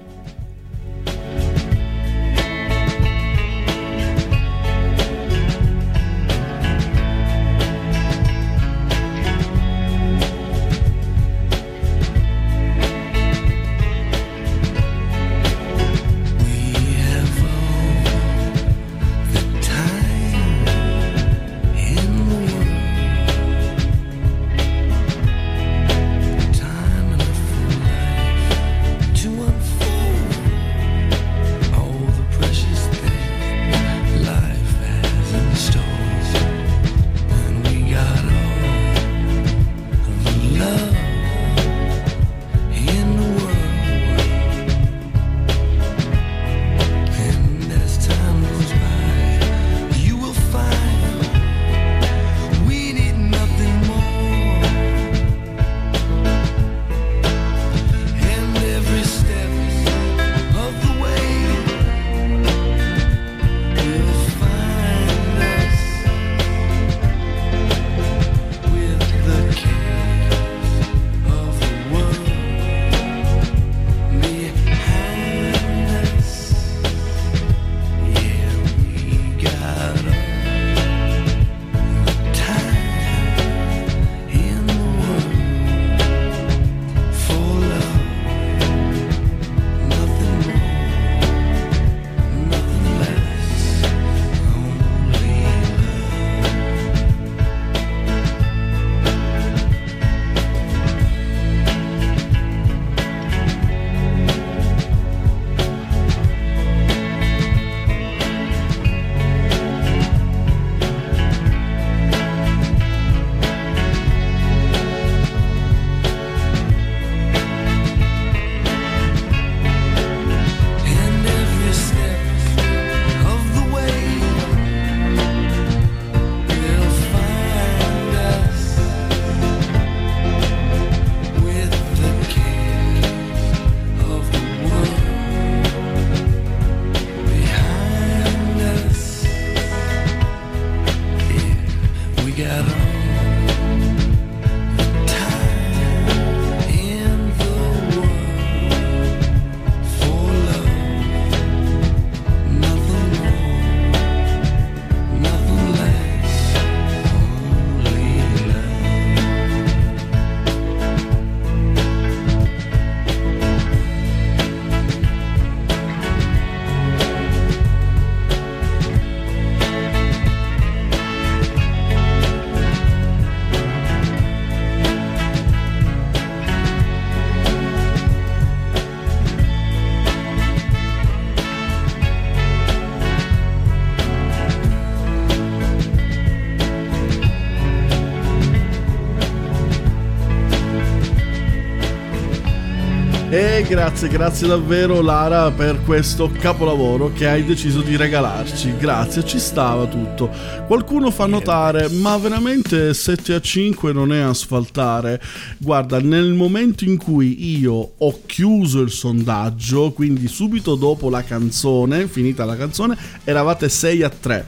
Grazie, 193.67 194.09
grazie 194.09 194.47
davvero 194.47 195.01
Lara 195.01 195.51
per 195.51 195.83
questo 195.85 196.31
capolavoro 196.31 197.13
che 197.13 197.27
hai 197.27 197.45
deciso 197.45 197.81
di 197.81 197.97
regalarci. 197.97 198.77
Grazie, 198.77 199.25
ci 199.25 199.39
stava 199.39 199.87
tutto. 199.87 200.31
Qualcuno 200.67 201.11
fa 201.11 201.27
notare, 201.27 201.89
ma 201.89 202.17
veramente 202.19 202.93
7 202.93 203.35
a 203.35 203.41
5 203.41 203.93
non 203.93 204.13
è 204.13 204.19
asfaltare. 204.19 205.21
Guarda, 205.59 205.99
nel 206.01 206.33
momento 206.33 206.85
in 206.85 206.97
cui 206.97 207.59
io 207.59 207.93
ho 207.97 208.21
chiuso 208.27 208.81
il 208.81 208.91
sondaggio, 208.91 209.93
quindi 209.93 210.29
subito 210.29 210.75
dopo 210.75 211.09
la 211.09 211.23
canzone, 211.23 212.07
finita 212.07 212.45
la 212.45 212.57
canzone, 212.57 212.97
eravate 213.25 213.69
6 213.69 214.03
a 214.03 214.09
3. 214.09 214.47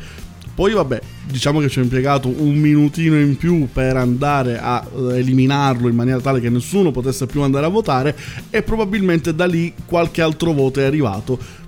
Poi 0.55 0.73
vabbè, 0.73 1.01
diciamo 1.27 1.61
che 1.61 1.69
ci 1.69 1.78
ho 1.78 1.82
impiegato 1.82 2.28
un 2.28 2.55
minutino 2.55 3.19
in 3.19 3.36
più 3.36 3.69
per 3.73 3.97
andare 3.97 4.59
a 4.59 4.85
eh, 4.85 5.19
eliminarlo 5.19 5.89
in 5.89 5.94
maniera 5.94 6.20
tale 6.20 6.40
che 6.40 6.51
nessuno 6.51 6.90
potesse 6.90 7.27
più 7.27 7.43
andare 7.43 7.66
a 7.66 7.69
votare 7.69 8.16
e 8.51 8.62
probabilmente 8.62 9.35
da 9.35 9.47
lì 9.47 9.73
qualche 9.85 10.23
altro 10.23 10.53
voto 10.53 10.81
è 10.81 10.85
arrivato. 10.85 11.65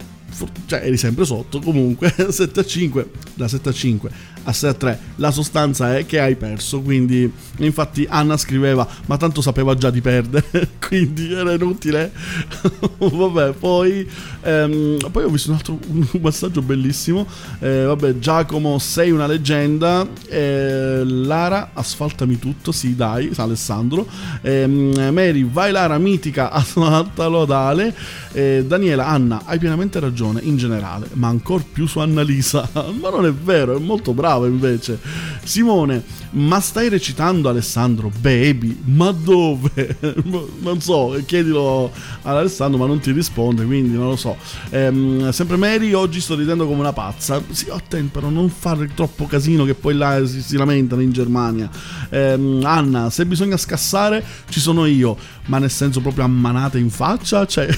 Cioè 0.66 0.82
eri 0.84 0.96
sempre 0.96 1.24
sotto, 1.24 1.59
comunque 1.60 2.14
7 2.28 2.60
a 2.60 2.64
5, 2.64 3.10
da 3.34 3.48
7 3.48 3.68
a 3.70 3.72
5 3.72 4.10
a 4.44 4.52
6 4.52 4.70
a 4.70 4.74
3 4.74 4.98
la 5.16 5.30
sostanza 5.32 5.96
è 5.96 6.06
che 6.06 6.20
hai 6.20 6.36
perso, 6.36 6.80
quindi 6.80 7.30
infatti 7.59 8.06
Anna 8.09 8.36
scriveva 8.36 8.86
ma 9.06 9.16
tanto 9.16 9.40
sapeva 9.40 9.74
già 9.74 9.90
di 9.90 10.00
perdere, 10.00 10.68
quindi 10.86 11.32
era 11.32 11.52
inutile. 11.52 12.12
vabbè, 12.98 13.52
poi, 13.52 14.09
ehm, 14.42 15.10
poi 15.10 15.24
ho 15.24 15.28
visto 15.28 15.50
un 15.50 15.56
altro 15.56 15.78
un 15.88 16.06
messaggio 16.20 16.62
bellissimo, 16.62 17.26
Eh, 17.59 17.84
vabbè 17.84 18.18
Giacomo 18.18 18.78
sei 18.78 19.10
una 19.10 19.26
leggenda, 19.26 20.06
Eh, 20.28 21.02
Lara 21.05 21.70
asfaltami 21.72 22.38
tutto, 22.38 22.70
sì 22.70 22.94
dai, 22.94 23.30
Alessandro, 23.36 24.06
Ehm, 24.42 25.10
Mary 25.12 25.48
vai 25.50 25.72
Lara 25.72 25.98
mitica 25.98 26.50
asfaltalo 26.52 27.44
Dale, 27.44 27.94
Eh, 28.32 28.64
Daniela 28.66 29.06
Anna 29.09 29.42
hai 29.46 29.59
pienamente 29.59 29.98
ragione 29.98 30.16
in 30.40 30.57
generale, 30.57 31.09
ma 31.15 31.28
ancora 31.28 31.62
più 31.70 31.86
su 31.86 31.99
Annalisa, 31.99 32.69
ma 32.73 33.11
non 33.11 33.27
è 33.27 33.32
vero, 33.32 33.77
è 33.77 33.81
molto 33.81 34.12
brava 34.12 34.47
invece. 34.47 34.99
Simone, 35.43 36.03
ma 36.31 36.61
stai 36.61 36.89
recitando 36.89 37.49
Alessandro? 37.49 38.11
Baby, 38.20 38.78
ma 38.85 39.11
dove? 39.12 39.97
non 40.61 40.81
so, 40.81 41.19
chiedilo 41.24 41.90
ad 42.23 42.36
Alessandro, 42.36 42.78
ma 42.78 42.86
non 42.86 43.01
ti 43.01 43.12
risponde, 43.12 43.65
quindi 43.65 43.97
non 43.97 44.09
lo 44.09 44.16
so. 44.16 44.36
Ehm, 44.70 45.31
sempre 45.31 45.57
Mary, 45.57 45.93
oggi 45.93 46.20
sto 46.20 46.35
ridendo 46.35 46.66
come 46.66 46.81
una 46.81 46.93
pazza. 46.93 47.43
Attento, 47.70 48.19
però 48.19 48.28
non 48.28 48.51
fare 48.51 48.90
troppo 48.95 49.27
casino 49.27 49.65
che 49.65 49.74
poi 49.74 49.95
là 49.95 50.24
si, 50.27 50.43
si 50.43 50.57
lamentano 50.57 51.01
in 51.01 51.12
Germania. 51.12 51.70
Ehm, 52.11 52.62
Anna, 52.65 53.11
se 53.11 53.24
bisogna 53.24 53.57
scassare, 53.57 54.23
ci 54.49 54.61
sono 54.61 54.85
io, 54.85 55.16
ma 55.47 55.59
nel 55.59 55.70
senso 55.70 56.01
proprio 56.01 56.24
a 56.24 56.28
manate 56.28 56.78
in 56.78 56.90
faccia, 56.90 57.47
cioè, 57.49 57.69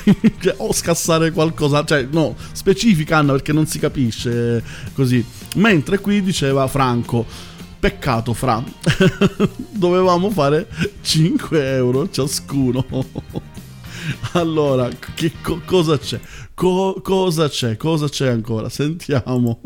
o 0.56 0.72
scassare 0.72 1.30
qualcosa, 1.30 1.84
cioè, 1.84 2.08
no, 2.10 2.29
specifica 2.52 3.18
Anna 3.18 3.32
perché 3.32 3.52
non 3.52 3.66
si 3.66 3.78
capisce 3.78 4.56
eh, 4.56 4.62
così. 4.92 5.24
Mentre 5.56 5.98
qui 5.98 6.22
diceva 6.22 6.66
Franco. 6.66 7.26
Peccato, 7.80 8.34
Fra. 8.34 8.62
Dovevamo 9.72 10.28
fare 10.30 10.68
5 11.00 11.72
euro 11.76 12.10
ciascuno. 12.10 12.84
allora, 14.34 14.88
che 15.14 15.32
co- 15.40 15.62
cosa 15.64 15.98
c'è? 15.98 16.20
Co- 16.52 17.00
cosa 17.02 17.48
c'è? 17.48 17.78
Cosa 17.78 18.06
c'è 18.06 18.28
ancora? 18.28 18.68
Sentiamo. 18.68 19.60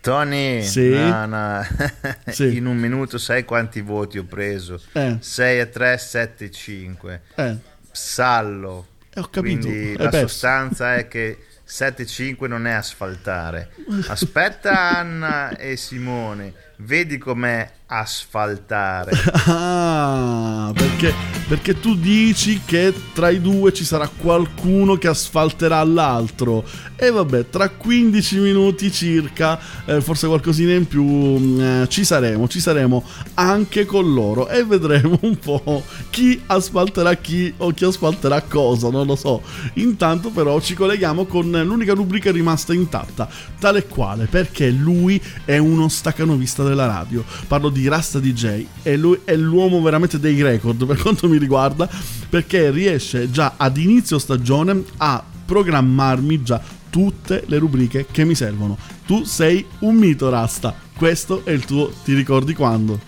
Tony, 0.00 0.62
Sì? 0.64 0.88
no, 0.88 1.26
no. 1.26 1.60
Sì. 2.26 2.56
in 2.56 2.66
un 2.66 2.76
minuto 2.76 3.18
sai 3.18 3.44
quanti 3.44 3.80
voti 3.80 4.18
ho 4.18 4.24
preso? 4.24 4.80
Eh. 4.94 5.18
6 5.20 5.60
a 5.60 5.66
3, 5.66 5.96
7 5.98 6.44
a 6.46 6.50
5. 6.50 7.22
Eh. 7.36 7.56
Sallo. 7.92 8.86
Eh, 9.14 9.20
ho 9.20 9.28
capito, 9.28 9.66
Quindi 9.66 9.96
la 9.96 10.08
perso. 10.08 10.28
sostanza 10.28 10.94
è 10.96 11.06
che 11.08 11.38
7 11.64 12.02
a 12.02 12.06
5 12.06 12.48
non 12.48 12.66
è 12.66 12.72
asfaltare. 12.72 13.70
Aspetta 14.08 14.96
Anna 14.96 15.56
e 15.56 15.76
Simone, 15.76 16.52
vedi 16.84 17.18
com'è 17.18 17.70
asfaltare. 17.86 19.10
Ah, 19.44 20.72
perché, 20.74 21.12
perché 21.48 21.78
tu 21.78 21.96
dici 21.96 22.60
che 22.64 22.94
tra 23.12 23.28
i 23.28 23.40
due 23.40 23.72
ci 23.72 23.84
sarà 23.84 24.08
qualcuno 24.08 24.96
che 24.96 25.08
asfalterà 25.08 25.82
l'altro. 25.82 26.64
E 26.96 27.10
vabbè, 27.10 27.48
tra 27.50 27.68
15 27.68 28.38
minuti 28.38 28.90
circa, 28.92 29.58
eh, 29.84 30.00
forse 30.00 30.26
qualcosina 30.26 30.72
in 30.72 30.86
più, 30.86 31.04
mm, 31.04 31.60
eh, 31.60 31.88
ci 31.88 32.04
saremo, 32.04 32.48
ci 32.48 32.60
saremo 32.60 33.04
anche 33.34 33.84
con 33.84 34.12
loro 34.14 34.48
e 34.48 34.64
vedremo 34.64 35.18
un 35.22 35.36
po' 35.36 35.82
chi 36.10 36.40
asfalterà 36.46 37.14
chi 37.14 37.52
o 37.58 37.72
chi 37.72 37.84
asfalterà 37.84 38.42
cosa, 38.42 38.88
non 38.88 39.06
lo 39.06 39.16
so. 39.16 39.42
Intanto 39.74 40.30
però 40.30 40.60
ci 40.60 40.74
colleghiamo 40.74 41.26
con 41.26 41.50
l'unica 41.50 41.94
rubrica 41.94 42.30
rimasta 42.30 42.72
intatta, 42.72 43.28
tale 43.58 43.86
quale 43.86 44.26
perché 44.26 44.70
lui 44.70 45.20
è 45.44 45.58
uno 45.58 45.88
staccanovista 45.88 46.62
della 46.74 46.86
radio. 46.86 47.24
Parlo 47.46 47.68
di 47.68 47.86
Rasta 47.88 48.18
DJ 48.18 48.64
e 48.82 48.96
lui 48.96 49.20
è 49.24 49.36
l'uomo 49.36 49.80
veramente 49.80 50.18
dei 50.18 50.40
record 50.42 50.84
per 50.86 51.00
quanto 51.00 51.28
mi 51.28 51.38
riguarda 51.38 51.88
perché 52.28 52.70
riesce 52.70 53.30
già 53.30 53.54
ad 53.56 53.76
inizio 53.76 54.18
stagione 54.18 54.82
a 54.98 55.22
programmarmi 55.44 56.42
già 56.42 56.60
tutte 56.90 57.44
le 57.46 57.58
rubriche 57.58 58.06
che 58.10 58.24
mi 58.24 58.34
servono. 58.34 58.76
Tu 59.06 59.24
sei 59.24 59.64
un 59.80 59.94
mito 59.96 60.28
Rasta. 60.28 60.74
Questo 60.96 61.44
è 61.44 61.50
il 61.50 61.64
tuo 61.64 61.92
ti 62.04 62.14
ricordi 62.14 62.54
quando? 62.54 63.00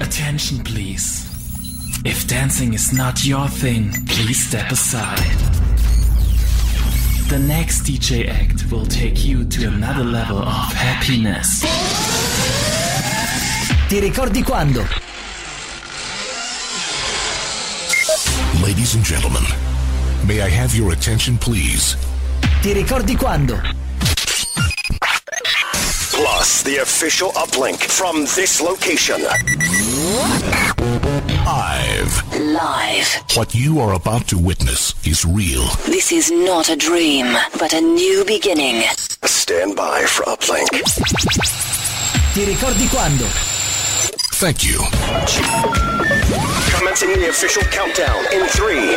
Attention, 0.00 0.62
please. 0.62 1.28
If 2.04 2.24
dancing 2.24 2.72
is 2.72 2.92
not 2.92 3.24
your 3.24 3.48
thing, 3.48 3.92
please 4.06 4.40
step 4.40 4.70
aside. 4.70 5.69
The 7.30 7.38
next 7.38 7.82
DJ 7.82 8.28
act 8.28 8.72
will 8.72 8.84
take 8.84 9.24
you 9.24 9.44
to 9.44 9.68
another 9.68 10.02
level 10.02 10.38
of 10.38 10.72
happiness. 10.74 11.62
Ti 13.88 14.00
ricordi 14.00 14.42
quando? 14.42 14.82
Ladies 18.60 18.96
and 18.96 19.04
gentlemen, 19.04 19.44
may 20.26 20.42
I 20.42 20.48
have 20.48 20.74
your 20.74 20.90
attention, 20.90 21.38
please? 21.38 21.94
Ti 22.62 22.72
ricordi 22.72 23.14
quando? 23.16 23.60
Plus, 26.10 26.62
the 26.64 26.78
official 26.82 27.30
uplink 27.36 27.78
from 27.78 28.26
this 28.34 28.60
location. 28.60 29.22
Live. 31.46 32.38
Live. 32.38 33.24
What 33.34 33.54
you 33.54 33.80
are 33.80 33.94
about 33.94 34.28
to 34.28 34.38
witness 34.38 34.94
is 35.06 35.24
real. 35.24 35.64
This 35.86 36.12
is 36.12 36.30
not 36.30 36.68
a 36.68 36.76
dream, 36.76 37.34
but 37.58 37.72
a 37.72 37.80
new 37.80 38.24
beginning. 38.26 38.82
Stand 39.24 39.74
by 39.74 40.02
for 40.02 40.24
uplink. 40.24 40.68
Ti 42.34 42.44
ricordi 42.44 42.88
quando? 42.88 43.24
Thank 44.36 44.64
you. 44.64 44.78
Commencing 46.76 47.12
the 47.14 47.28
official 47.30 47.62
countdown 47.72 48.22
in 48.32 48.46
three, 48.48 48.96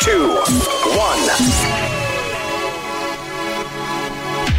two, 0.00 0.34
one. 0.98 1.24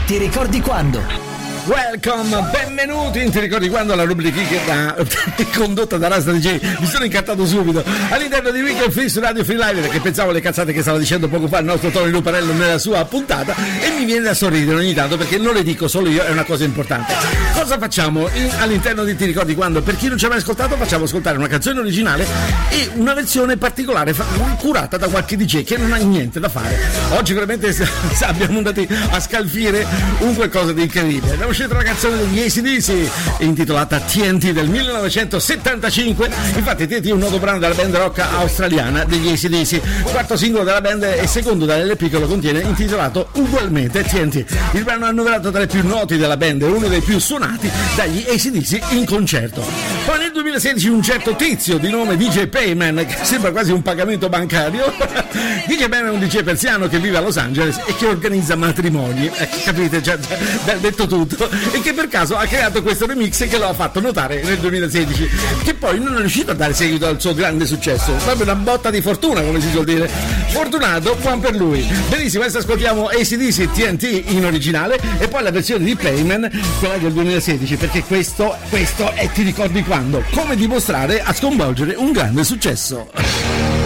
Ti 0.08 0.18
ricordi 0.20 0.62
quando? 0.62 1.35
Welcome, 1.66 2.50
benvenuti 2.52 3.28
Ti 3.28 3.40
ricordi 3.40 3.70
quando 3.70 3.96
la 3.96 4.04
rubrica 4.04 4.40
che 4.44 5.48
condotta 5.56 5.98
da 5.98 6.08
Rasta 6.10 6.32
DJ 6.32 6.60
mi 6.80 6.86
sono 6.86 7.06
incantato 7.06 7.44
subito 7.46 7.84
all'interno 8.10 8.52
di 8.52 8.62
Weekend 8.62 8.92
Free 8.92 9.12
Radio 9.16 9.44
Free 9.44 9.58
Live 9.58 9.82
perché 9.82 10.00
pensavo 10.00 10.30
alle 10.30 10.42
cazzate 10.42 10.74
che 10.74 10.82
stava 10.82 11.00
dicendo 11.00 11.28
poco 11.28 11.48
fa 11.48 11.60
il 11.60 11.66
nostro 11.66 11.90
Tony 11.90 12.12
Luparello 12.12 12.54
nella 12.54 12.78
sua 12.78 13.04
puntata 13.06 13.56
e 13.82 13.90
mi 13.98 14.06
viene 14.06 14.26
da 14.26 14.36
sorridere 14.36 14.78
ogni 14.78 14.94
tanto 14.94 15.18
perché 15.18 15.40
non 15.40 15.56
le 15.56 15.64
dico 15.64 15.88
solo 15.88 16.08
io, 16.08 16.24
è 16.24 16.30
una 16.30 16.44
cosa 16.44 16.66
importante. 16.66 17.14
Cosa 17.54 17.80
facciamo 17.80 18.30
in- 18.34 18.52
all'interno 18.60 19.04
di 19.04 19.16
Ti 19.16 19.26
ricordi 19.26 19.56
quando? 19.56 19.82
Per 19.82 19.96
chi 19.96 20.08
non 20.08 20.20
ci 20.20 20.26
ha 20.26 20.30
mai 20.30 20.38
ascoltato 20.38 20.76
facciamo 20.76 21.06
ascoltare 21.06 21.38
una 21.38 21.48
canzone 21.48 21.80
originale 21.80 22.28
e 22.70 22.92
una 22.94 23.16
versione 23.16 23.58
particolare 23.58 24.14
curata 24.60 24.98
da 24.98 25.08
qualche 25.08 25.36
DJ 25.36 25.64
che 25.64 25.78
non 25.78 25.94
ha 25.94 25.98
niente 25.98 26.40
da 26.40 26.50
fare. 26.50 26.78
Oggi 27.12 27.34
veramente 27.34 27.74
abbiamo 28.22 28.60
andati 28.60 28.88
a 29.10 29.20
scalfire 29.20 29.86
un 30.20 30.36
qualcosa 30.36 30.72
di 30.74 30.84
incredibile. 30.84 31.36
Scelto 31.56 31.74
una 31.74 31.84
canzone 31.84 32.18
degli 32.18 32.42
ACDC 32.42 33.40
intitolata 33.40 34.02
TNT 34.02 34.52
del 34.52 34.68
1975. 34.68 36.30
Infatti 36.56 36.86
TNT 36.86 37.08
è 37.08 37.12
un 37.12 37.20
noto 37.20 37.40
brano 37.40 37.60
della 37.60 37.74
band 37.74 37.96
rock 37.96 38.20
australiana 38.20 39.06
degli 39.06 39.30
ACDC. 39.30 40.04
Quarto 40.04 40.36
singolo 40.36 40.66
della 40.66 40.82
band 40.82 41.04
e 41.04 41.26
secondo 41.28 41.64
dall'LP 41.64 42.10
che 42.10 42.20
lo 42.20 42.28
contiene 42.28 42.60
intitolato 42.60 43.30
ugualmente 43.36 44.04
TNT. 44.04 44.44
Il 44.72 44.84
brano 44.84 45.06
annoverato 45.06 45.50
tra 45.50 45.62
i 45.62 45.68
più 45.68 45.88
noti 45.88 46.18
della 46.18 46.36
band 46.36 46.64
e 46.64 46.66
uno 46.66 46.90
dei 46.90 47.00
più 47.00 47.20
suonati 47.20 47.72
dagli 47.96 48.26
ACDC 48.28 48.92
in 48.92 49.06
concerto. 49.06 49.66
Poi 50.06 50.20
nel 50.20 50.32
2016 50.34 50.90
un 50.90 51.02
certo 51.02 51.36
tizio 51.36 51.78
di 51.78 51.90
nome 51.90 52.18
DJ 52.18 52.48
Payman, 52.48 53.06
che 53.08 53.16
sembra 53.24 53.52
quasi 53.52 53.72
un 53.72 53.82
pagamento 53.82 54.28
bancario, 54.28 54.92
DJ 55.68 55.88
Payman 55.88 56.08
è 56.08 56.12
un 56.12 56.20
DJ 56.20 56.44
persiano 56.44 56.90
che 56.90 57.00
vive 57.00 57.16
a 57.16 57.22
Los 57.22 57.38
Angeles 57.38 57.80
e 57.86 57.96
che 57.96 58.08
organizza 58.08 58.58
matrimoni, 58.58 59.32
Eh, 59.34 59.50
capite, 59.64 60.02
già 60.02 60.20
già 60.20 60.74
detto 60.80 61.08
tutto, 61.08 61.45
e 61.72 61.82
che 61.82 61.94
per 61.94 62.08
caso 62.08 62.36
ha 62.36 62.46
creato 62.46 62.82
questo 62.82 63.06
remix 63.06 63.48
che 63.48 63.58
lo 63.58 63.68
ha 63.68 63.74
fatto 63.74 64.00
notare 64.00 64.42
nel 64.44 64.58
2016, 64.58 65.30
che 65.64 65.74
poi 65.74 66.00
non 66.00 66.16
è 66.16 66.20
riuscito 66.20 66.52
a 66.52 66.54
dare 66.54 66.74
seguito 66.74 67.08
al 67.08 67.20
suo 67.20 67.34
grande 67.34 67.66
successo, 67.66 68.14
proprio 68.24 68.44
una 68.44 68.56
botta 68.56 68.90
di 68.90 69.02
fortuna 69.02 69.42
come 69.42 69.62
si 69.62 69.70
suol 69.70 69.86
dire. 69.86 70.08
Fortunato, 70.50 71.16
buon 71.22 71.40
per 71.40 71.56
lui. 71.56 71.86
Benissimo, 72.10 72.44
adesso 72.44 72.60
ascoltiamo 72.60 73.08
ACDC 73.08 73.72
TNT 73.72 74.32
in 74.32 74.46
originale 74.46 75.00
e 75.20 75.28
poi 75.28 75.44
la 75.44 75.52
versione 75.52 75.84
di 75.84 75.96
Payman, 75.96 76.50
quella 76.80 76.98
del 76.98 77.14
2016, 77.14 77.76
perché 77.76 78.04
questo, 78.04 78.56
questo 78.70 79.12
è 79.14 79.30
ti 79.32 79.44
ricordi 79.44 79.84
quando? 79.84 80.24
Come 80.32 80.56
dimostrare 80.56 81.22
a 81.22 81.34
sconvolgere 81.34 81.96
un 81.96 82.12
grande 82.12 82.44
successo. 82.44 83.85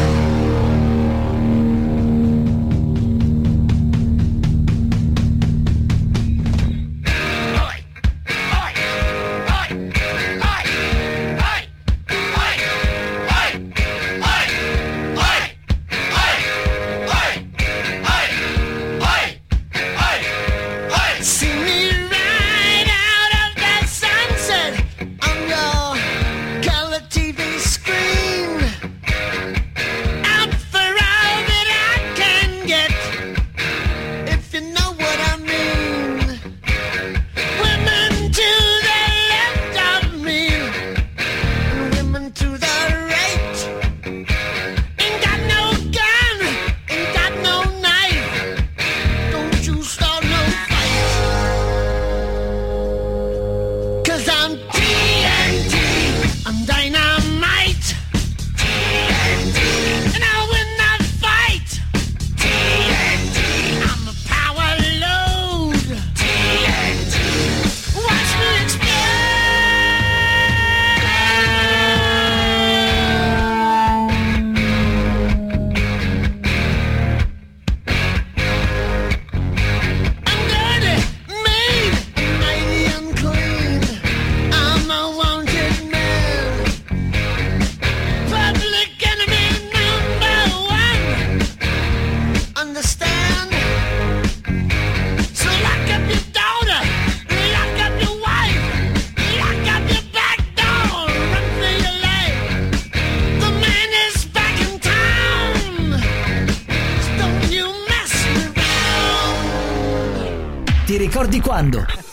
Ricordi 111.59 112.08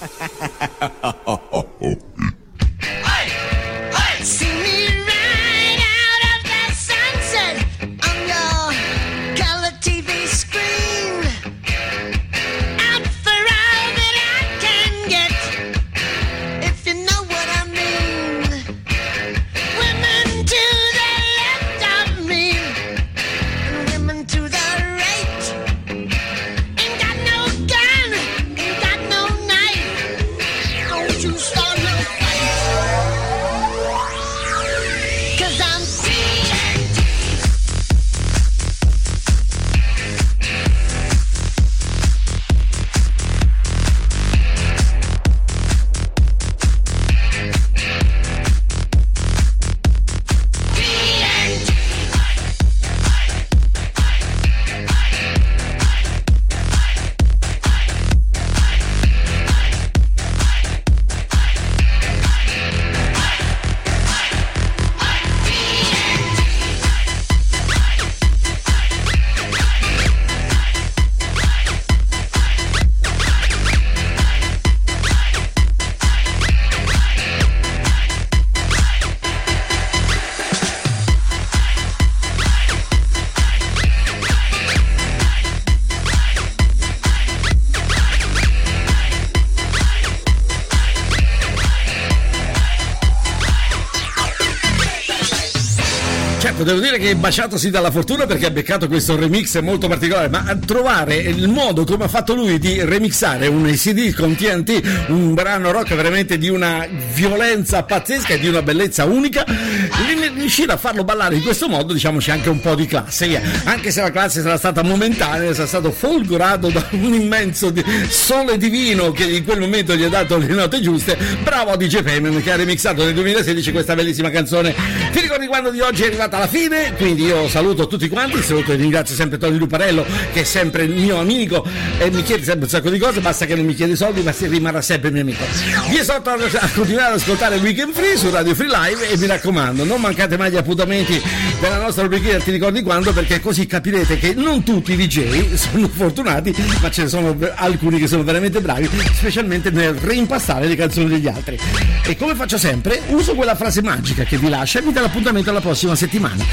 che 97.07 97.13
è 97.13 97.15
baciatosi 97.15 97.71
dalla 97.71 97.93
fortuna 97.93 98.27
perché 98.27 98.47
ha 98.47 98.51
beccato 98.51 98.89
questo 98.89 99.15
remix 99.15 99.61
molto 99.61 99.87
particolare, 99.87 100.29
ma 100.29 100.43
a 100.45 100.57
trovare 100.57 101.15
il 101.15 101.47
modo 101.47 101.85
come 101.85 102.05
ha 102.05 102.09
fatto 102.09 102.35
lui 102.35 102.59
di 102.59 102.83
remixare 102.83 103.47
un 103.47 103.71
CD 103.77 104.13
con 104.13 104.35
TNT, 104.35 105.07
un 105.09 105.33
brano 105.33 105.71
rock 105.71 105.95
veramente 105.95 106.37
di 106.37 106.49
una 106.49 106.85
violenza 107.15 107.85
pazzesca 107.85 108.35
e 108.35 108.41
di 108.41 108.49
una 108.49 108.61
bellezza 108.63 109.05
unica, 109.05 109.45
ri- 109.47 110.33
riuscire 110.37 110.73
a 110.73 110.77
farlo 110.77 111.05
ballare 111.05 111.37
in 111.37 111.43
questo 111.43 111.69
modo, 111.69 111.93
diciamoci 111.93 112.33
anche 112.33 112.49
un 112.49 112.61
po' 112.61 112.75
di 112.75 112.87
classe. 112.87 113.41
Anche 113.63 113.93
se 113.93 114.01
la 114.01 114.11
classe 114.11 114.43
sarà 114.43 114.57
stata 114.57 114.83
momentanea, 114.83 115.55
sarà 115.55 115.69
stato 115.69 115.93
folgorato 115.93 116.71
da 116.71 116.85
un 116.91 117.15
immenso 117.15 117.73
sole 118.09 118.59
divino 118.59 119.13
che 119.13 119.23
in 119.23 119.45
quel 119.45 119.61
momento 119.61 119.95
gli 119.95 120.03
ha 120.03 120.09
dato 120.09 120.39
le 120.39 120.49
note 120.49 120.81
giuste, 120.81 121.17
bravo 121.45 121.71
a 121.71 121.77
DJ 121.77 122.03
Payman 122.03 122.43
che 122.43 122.51
ha 122.51 122.57
remixato 122.57 123.05
nel 123.05 123.15
2016 123.15 123.71
questa 123.71 123.95
bellissima 123.95 124.31
canzone. 124.31 124.75
Ti 125.17 125.23
ricordi 125.23 125.47
quando 125.47 125.71
di 125.71 125.81
oggi 125.81 126.03
è 126.03 126.09
arrivata 126.09 126.37
alla 126.37 126.47
fine? 126.47 126.93
Quindi 126.95 127.25
io 127.25 127.49
saluto 127.49 127.87
tutti 127.87 128.07
quanti, 128.07 128.43
saluto 128.43 128.73
e 128.73 128.77
ringrazio 128.77 129.15
sempre 129.15 129.39
Tony 129.39 129.57
Luparello 129.57 130.05
che 130.31 130.43
è 130.43 130.45
sempre 130.45 130.83
il 130.83 130.93
mio 130.93 131.17
amico 131.17 131.67
e 131.97 132.11
mi 132.11 132.23
chiede 132.23 132.45
sempre 132.45 132.65
un 132.65 132.69
sacco 132.69 132.91
di 132.91 132.99
cose, 132.99 133.21
basta 133.21 133.47
che 133.47 133.55
non 133.55 133.65
mi 133.65 133.73
chiede 133.73 133.97
soldi, 133.97 134.21
ma 134.21 134.35
rimarrà 134.39 134.83
sempre 134.83 135.11
mio 135.11 135.23
amico. 135.23 135.43
Vi 135.89 135.97
esorto 135.97 136.29
a 136.29 136.69
continuare 136.75 137.15
ad 137.15 137.19
ascoltare 137.19 137.57
Weekend 137.57 137.95
Free 137.95 138.19
su 138.19 138.29
Radio 138.29 138.55
Free 138.55 138.69
Live 138.69 139.09
e 139.09 139.17
mi 139.17 139.27
raccomando, 139.27 139.85
non 139.85 140.03
mancate 140.03 140.37
mai 140.37 140.51
gli 140.51 140.57
appuntamenti 140.59 141.19
della 141.61 141.79
nostra 141.79 142.03
rubrica 142.03 142.37
Ti 142.37 142.51
ricordi 142.51 142.83
quando? 142.83 143.15
Perché 143.15 143.41
così 143.41 143.65
capirete 143.67 144.19
che 144.19 144.35
non 144.35 144.65
tutti 144.65 144.93
i 144.93 144.97
DJ 144.97 145.55
sono 145.55 145.89
fortunati, 145.89 146.55
ma 146.83 146.91
ce 146.91 147.05
ne 147.05 147.09
sono 147.09 147.35
alcuni 147.55 147.99
che 147.99 148.07
sono 148.07 148.23
veramente 148.23 148.61
bravi, 148.61 148.87
specialmente 149.15 149.71
nel 149.71 149.95
reimpastare 149.95 150.67
le 150.67 150.77
canzoni 150.77 151.09
degli 151.09 151.27
altri. 151.27 151.59
E 152.05 152.17
come 152.19 152.35
faccio 152.35 152.59
sempre, 152.59 153.01
uso 153.07 153.35
quella 153.35 153.55
frase 153.55 153.81
magica 153.81 154.25
che 154.25 154.37
vi 154.37 154.51
lascia 154.51 154.81
e 154.81 154.83
vi 154.83 154.93
dà 154.93 155.05
l'appuntamento 155.07 155.51
alla 155.51 155.61
prossima 155.61 155.95
settimana. 155.95 156.45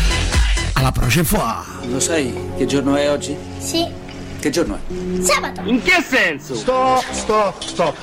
Alla 0.73 0.91
prossima 0.91 1.23
fois! 1.23 1.65
Lo 1.87 1.99
sai 1.99 2.33
che 2.55 2.65
giorno 2.67 2.95
è 2.95 3.09
oggi? 3.09 3.35
Sì. 3.57 3.85
Che 4.39 4.49
giorno 4.51 4.75
è? 4.75 5.21
Sabato. 5.21 5.61
In 5.65 5.81
che 5.81 6.03
senso? 6.07 6.53
Stop, 6.53 7.03
stop, 7.11 7.61
stop. 7.63 7.97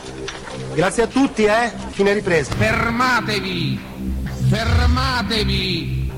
Grazie 0.75 1.05
a 1.05 1.07
tutti, 1.07 1.45
eh. 1.45 1.71
Fine 1.91 2.13
ripresa. 2.15 2.53
Fermatevi! 2.55 3.79
Fermatevi! 4.49 6.11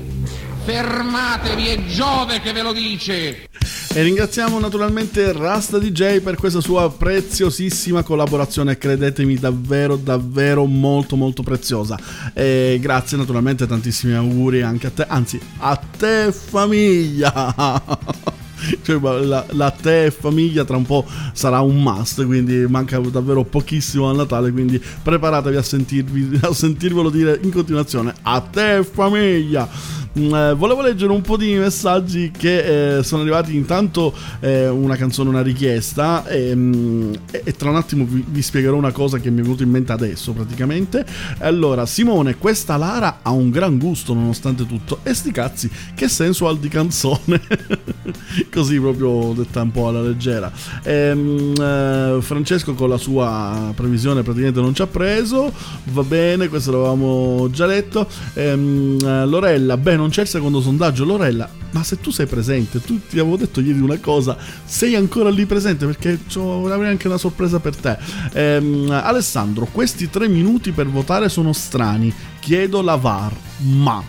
Fermatevi, 0.63 1.67
è 1.67 1.85
Giove 1.85 2.39
che 2.39 2.53
ve 2.53 2.61
lo 2.61 2.73
dice! 2.73 3.49
E 3.95 4.01
ringraziamo 4.01 4.57
naturalmente 4.59 5.31
Rasta 5.31 5.77
DJ 5.77 6.21
per 6.21 6.35
questa 6.35 6.61
sua 6.61 6.91
preziosissima 6.91 8.01
collaborazione, 8.01 8.79
credetemi 8.79 9.35
davvero 9.35 9.97
davvero 9.97 10.65
molto 10.65 11.15
molto 11.15 11.43
preziosa. 11.43 11.99
E 12.33 12.79
grazie 12.81 13.17
naturalmente, 13.17 13.67
tantissimi 13.67 14.15
auguri 14.15 14.63
anche 14.63 14.87
a 14.87 14.89
te, 14.89 15.05
anzi 15.07 15.39
a 15.59 15.75
te 15.75 16.31
famiglia. 16.31 17.81
Cioè, 18.81 18.97
la, 18.97 19.45
la 19.49 19.71
te 19.71 20.09
famiglia 20.09 20.63
tra 20.63 20.77
un 20.77 20.85
po' 20.85 21.05
sarà 21.33 21.59
un 21.59 21.81
must, 21.83 22.25
quindi 22.25 22.65
manca 22.65 22.97
davvero 22.97 23.43
pochissimo 23.43 24.09
al 24.09 24.15
Natale, 24.15 24.53
quindi 24.53 24.81
preparatevi 25.03 25.57
a, 25.57 25.61
sentirvi, 25.61 26.39
a 26.41 26.53
sentirvelo 26.53 27.09
dire 27.09 27.37
in 27.43 27.51
continuazione. 27.51 28.13
A 28.21 28.39
te 28.39 28.81
famiglia! 28.89 29.69
Mm, 30.17 30.31
eh, 30.31 30.53
volevo 30.53 30.83
leggere 30.83 31.11
un 31.11 31.21
po' 31.21 31.37
di 31.37 31.55
messaggi 31.55 32.29
che 32.29 32.97
eh, 32.97 33.03
sono 33.03 33.23
arrivati 33.23 33.55
intanto 33.55 34.13
eh, 34.41 34.67
una 34.67 34.95
canzone, 34.95 35.29
una 35.29 35.41
richiesta 35.41 36.27
e, 36.27 36.53
mm, 36.53 37.13
e- 37.31 37.41
e 37.45 37.51
tra 37.53 37.71
un 37.71 37.77
attimo 37.77 38.05
vi, 38.07 38.23
vi 38.27 38.41
spiegherò 38.43 38.75
una 38.75 38.91
cosa 38.91 39.17
che 39.17 39.31
mi 39.31 39.39
è 39.39 39.41
venuta 39.41 39.63
in 39.63 39.71
mente 39.71 39.91
adesso 39.91 40.31
praticamente. 40.33 41.03
Allora, 41.39 41.87
Simone, 41.87 42.37
questa 42.37 42.77
Lara 42.77 43.19
ha 43.23 43.31
un 43.31 43.49
gran 43.49 43.79
gusto 43.79 44.13
nonostante 44.13 44.67
tutto 44.67 44.99
e 45.01 45.15
sti 45.15 45.31
cazzi, 45.31 45.69
che 45.95 46.07
sensual 46.07 46.59
di 46.59 46.67
canzone. 46.67 47.41
Così 48.53 48.79
proprio 48.79 49.33
detta 49.35 49.63
un 49.63 49.71
po' 49.71 49.87
alla 49.87 50.01
leggera. 50.01 50.51
Ehm, 50.83 51.53
eh, 51.59 52.17
Francesco 52.21 52.75
con 52.75 52.89
la 52.89 52.97
sua 52.97 53.71
previsione 53.75 54.21
praticamente 54.21 54.61
non 54.61 54.75
ci 54.75 54.83
ha 54.83 54.87
preso, 54.87 55.51
va 55.85 56.03
bene, 56.03 56.49
questo 56.49 56.71
l'avevamo 56.71 57.49
già 57.49 57.65
letto. 57.65 58.07
Ehm, 58.35 58.99
eh, 59.03 59.25
Lorella, 59.25 59.75
beh 59.75 60.01
non 60.03 60.11
c'è 60.11 60.23
il 60.23 60.27
secondo 60.27 60.59
sondaggio, 60.59 61.05
Lorella, 61.05 61.49
ma 61.71 61.81
se 61.81 61.99
tu 62.01 62.11
sei 62.11 62.25
presente, 62.25 62.81
tu 62.81 62.99
ti 63.07 63.19
avevo 63.19 63.37
detto 63.37 63.61
ieri 63.61 63.79
una 63.79 63.97
cosa, 63.99 64.37
sei 64.65 64.95
ancora 64.95 65.29
lì 65.29 65.45
presente? 65.45 65.85
Perché 65.85 66.19
avrei 66.35 66.89
anche 66.89 67.07
una 67.07 67.17
sorpresa 67.17 67.59
per 67.59 67.75
te. 67.77 67.97
Ehm, 68.33 68.89
Alessandro, 68.91 69.65
questi 69.71 70.09
tre 70.09 70.27
minuti 70.27 70.71
per 70.71 70.87
votare 70.87 71.29
sono 71.29 71.53
strani, 71.53 72.13
chiedo 72.39 72.81
la 72.81 72.95
VAR, 72.95 73.33
ma... 73.59 74.03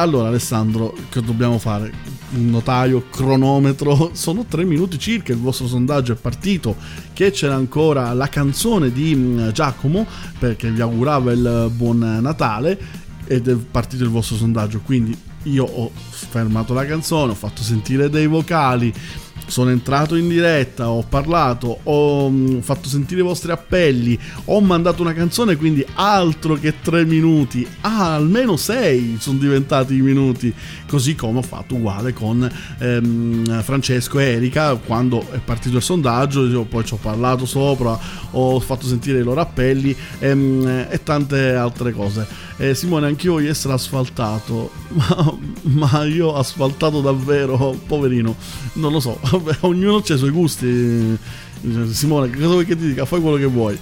Allora 0.00 0.28
Alessandro, 0.28 0.94
che 1.08 1.22
dobbiamo 1.22 1.58
fare? 1.58 1.90
Notaio, 2.30 3.06
cronometro, 3.10 4.10
sono 4.14 4.44
tre 4.44 4.64
minuti 4.64 4.98
circa, 4.98 5.32
il 5.32 5.38
vostro 5.38 5.66
sondaggio 5.66 6.12
è 6.12 6.16
partito, 6.16 6.76
che 7.14 7.30
c'era 7.30 7.54
ancora? 7.54 8.12
La 8.12 8.28
canzone 8.28 8.92
di 8.92 9.14
mm, 9.16 9.48
Giacomo, 9.48 10.06
perché 10.38 10.70
vi 10.70 10.82
augurava 10.82 11.32
il 11.32 11.70
buon 11.74 12.18
Natale, 12.20 13.06
ed 13.28 13.46
è 13.46 13.54
partito 13.54 14.04
il 14.04 14.10
vostro 14.10 14.36
sondaggio, 14.36 14.80
quindi 14.80 15.16
io 15.44 15.64
ho 15.64 15.90
fermato 15.94 16.72
la 16.72 16.86
canzone, 16.86 17.32
ho 17.32 17.34
fatto 17.34 17.62
sentire 17.62 18.08
dei 18.08 18.26
vocali, 18.26 18.92
sono 19.46 19.70
entrato 19.70 20.14
in 20.14 20.28
diretta, 20.28 20.90
ho 20.90 21.02
parlato, 21.02 21.80
ho 21.82 22.30
mm, 22.30 22.58
fatto 22.60 22.88
sentire 22.88 23.20
i 23.20 23.24
vostri 23.24 23.50
appelli, 23.50 24.18
ho 24.46 24.60
mandato 24.60 25.02
una 25.02 25.14
canzone, 25.14 25.56
quindi 25.56 25.84
altro 25.94 26.54
che 26.54 26.80
tre 26.80 27.04
minuti, 27.04 27.66
ah, 27.82 28.14
almeno 28.14 28.56
sei 28.56 29.16
sono 29.18 29.38
diventati 29.38 29.94
i 29.94 30.00
minuti, 30.00 30.52
così 30.86 31.14
come 31.14 31.38
ho 31.38 31.42
fatto 31.42 31.74
uguale 31.74 32.12
con 32.12 32.50
ehm, 32.78 33.62
Francesco 33.62 34.18
e 34.18 34.24
Erika 34.24 34.74
quando 34.76 35.26
è 35.30 35.38
partito 35.38 35.76
il 35.76 35.82
sondaggio, 35.82 36.46
io 36.46 36.64
poi 36.64 36.84
ci 36.84 36.94
ho 36.94 36.98
parlato 36.98 37.46
sopra, 37.46 37.98
ho 38.32 38.60
fatto 38.60 38.86
sentire 38.86 39.20
i 39.20 39.22
loro 39.22 39.40
appelli 39.40 39.94
ehm, 40.18 40.86
e 40.90 41.02
tante 41.02 41.54
altre 41.54 41.92
cose. 41.92 42.46
Eh, 42.60 42.74
Simone, 42.74 43.06
anch'io 43.06 43.34
voglio 43.34 43.50
essere 43.50 43.72
asfaltato, 43.72 44.72
ma, 44.90 45.38
ma 45.62 46.04
io 46.04 46.34
asfaltato 46.34 47.00
davvero, 47.00 47.78
poverino, 47.86 48.34
non 48.74 48.90
lo 48.90 48.98
so, 48.98 49.18
ognuno 49.60 49.98
ha 49.98 50.14
i 50.14 50.18
suoi 50.18 50.30
gusti. 50.30 51.16
Simone, 51.92 52.30
cosa 52.30 52.46
vuoi 52.46 52.64
che 52.64 52.76
ti 52.76 52.88
dica? 52.88 53.04
Fai 53.04 53.20
quello 53.20 53.36
che 53.36 53.46
vuoi. 53.46 53.78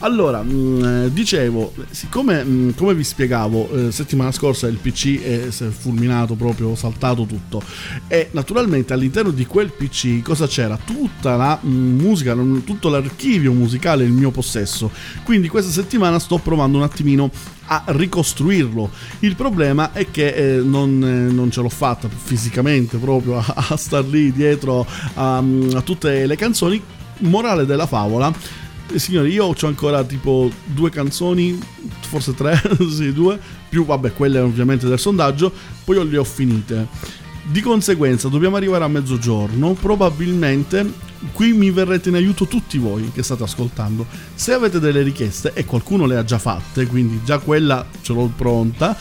Allora, 0.00 0.42
mh, 0.42 1.04
eh, 1.06 1.12
dicevo, 1.12 1.72
siccome 1.90 2.42
mh, 2.42 2.74
come 2.74 2.94
vi 2.94 3.04
spiegavo, 3.04 3.70
eh, 3.70 3.92
settimana 3.92 4.32
scorsa 4.32 4.66
il 4.66 4.76
PC 4.76 5.20
è 5.22 5.50
si 5.50 5.64
è 5.64 5.68
fulminato 5.68 6.34
proprio, 6.34 6.74
saltato 6.74 7.24
tutto. 7.24 7.62
E 8.06 8.28
naturalmente 8.32 8.92
all'interno 8.92 9.30
di 9.30 9.46
quel 9.46 9.72
PC 9.72 10.22
cosa 10.22 10.46
c'era? 10.46 10.78
Tutta 10.82 11.36
la 11.36 11.58
mh, 11.60 11.68
musica, 11.68 12.34
tutto 12.64 12.88
l'archivio 12.88 13.52
musicale 13.52 14.04
in 14.04 14.14
mio 14.14 14.30
possesso. 14.30 14.90
Quindi 15.24 15.48
questa 15.48 15.70
settimana 15.70 16.18
sto 16.18 16.38
provando 16.38 16.78
un 16.78 16.84
attimino 16.84 17.30
a 17.68 17.82
ricostruirlo. 17.86 18.90
Il 19.20 19.36
problema 19.36 19.92
è 19.92 20.10
che 20.10 20.28
eh, 20.28 20.60
non, 20.62 21.02
eh, 21.02 21.32
non 21.32 21.50
ce 21.50 21.60
l'ho 21.60 21.68
fatta 21.68 22.08
fisicamente 22.08 22.96
proprio 22.98 23.38
a, 23.38 23.66
a 23.70 23.76
star 23.76 24.04
lì 24.04 24.32
dietro 24.32 24.86
a, 25.14 25.36
a 25.38 25.82
tutte 25.82 26.26
le 26.26 26.36
canzoni. 26.36 26.82
Morale 27.20 27.66
della 27.66 27.86
favola. 27.86 28.32
eh, 28.90 28.98
Signori, 28.98 29.32
io 29.32 29.46
ho 29.46 29.54
ancora 29.62 30.04
tipo 30.04 30.50
due 30.64 30.90
canzoni, 30.90 31.58
forse 32.00 32.34
tre, 32.34 32.60
sì, 32.90 33.12
due, 33.12 33.38
più 33.68 33.84
vabbè, 33.84 34.12
quelle 34.12 34.38
ovviamente 34.40 34.86
del 34.86 34.98
sondaggio, 34.98 35.52
poi 35.84 35.96
io 35.96 36.02
le 36.04 36.18
ho 36.18 36.24
finite. 36.24 36.86
Di 37.50 37.60
conseguenza 37.60 38.28
dobbiamo 38.28 38.56
arrivare 38.56 38.84
a 38.84 38.88
mezzogiorno, 38.88 39.72
probabilmente 39.72 41.06
qui 41.32 41.52
mi 41.52 41.70
verrete 41.70 42.10
in 42.10 42.14
aiuto 42.14 42.46
tutti 42.46 42.78
voi 42.78 43.10
che 43.12 43.22
state 43.22 43.42
ascoltando. 43.42 44.06
Se 44.34 44.52
avete 44.52 44.78
delle 44.78 45.02
richieste 45.02 45.52
e 45.54 45.64
qualcuno 45.64 46.06
le 46.06 46.16
ha 46.16 46.24
già 46.24 46.38
fatte, 46.38 46.86
quindi 46.86 47.20
già 47.24 47.38
quella 47.38 47.86
ce 48.02 48.12
l'ho 48.12 48.30
pronta, 48.34 48.96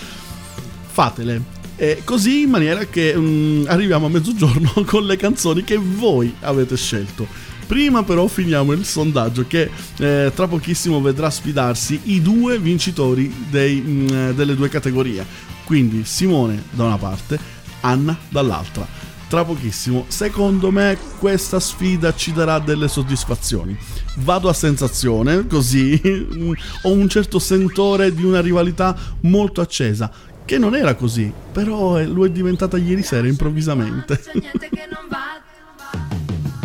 fatele. 0.88 1.56
E 1.76 2.02
così 2.03 2.41
in 2.41 2.49
maniera 2.49 2.85
che 2.85 3.14
mm, 3.15 3.65
arriviamo 3.68 4.07
a 4.07 4.10
mezzogiorno 4.10 4.72
con 4.88 5.06
le 5.06 5.15
canzoni 5.15 5.64
che 5.64 5.77
voi 5.77 6.34
avete 6.39 6.76
scelto. 6.76 7.27
Prima 7.68 8.03
però 8.03 8.27
finiamo 8.27 8.72
il 8.72 8.85
sondaggio 8.85 9.45
che 9.45 9.69
eh, 9.98 10.31
tra 10.34 10.48
pochissimo 10.48 11.02
vedrà 11.02 11.30
sfidarsi 11.30 11.99
i 12.06 12.22
due 12.22 12.57
vincitori 12.60 13.31
dei, 13.49 13.81
mm, 13.81 14.07
eh, 14.07 14.34
delle 14.34 14.56
due 14.56 14.69
categorie. 14.69 15.26
Quindi 15.65 16.06
Simone 16.06 16.64
da 16.72 16.85
una 16.85 16.98
parte, 16.98 17.38
Anna 17.81 18.18
dall'altra. 18.30 18.88
Tra 19.27 19.44
pochissimo, 19.44 20.06
secondo 20.07 20.72
me 20.72 20.98
questa 21.19 21.60
sfida 21.60 22.15
ci 22.15 22.31
darà 22.31 22.60
delle 22.60 22.88
soddisfazioni. 22.88 23.77
Vado 24.19 24.48
a 24.48 24.53
sensazione, 24.53 25.45
così 25.45 26.02
ho 26.84 26.91
un 26.94 27.10
certo 27.10 27.38
sentore 27.38 28.14
di 28.14 28.23
una 28.23 28.39
rivalità 28.39 28.95
molto 29.23 29.60
accesa, 29.60 30.10
che 30.45 30.57
non 30.57 30.73
era 30.73 30.95
così, 30.95 31.30
però 31.52 31.99
eh, 31.99 32.06
lo 32.06 32.26
è 32.26 32.30
diventata 32.30 32.77
ieri 32.77 33.03
sera 33.03 33.27
improvvisamente. 33.27 34.22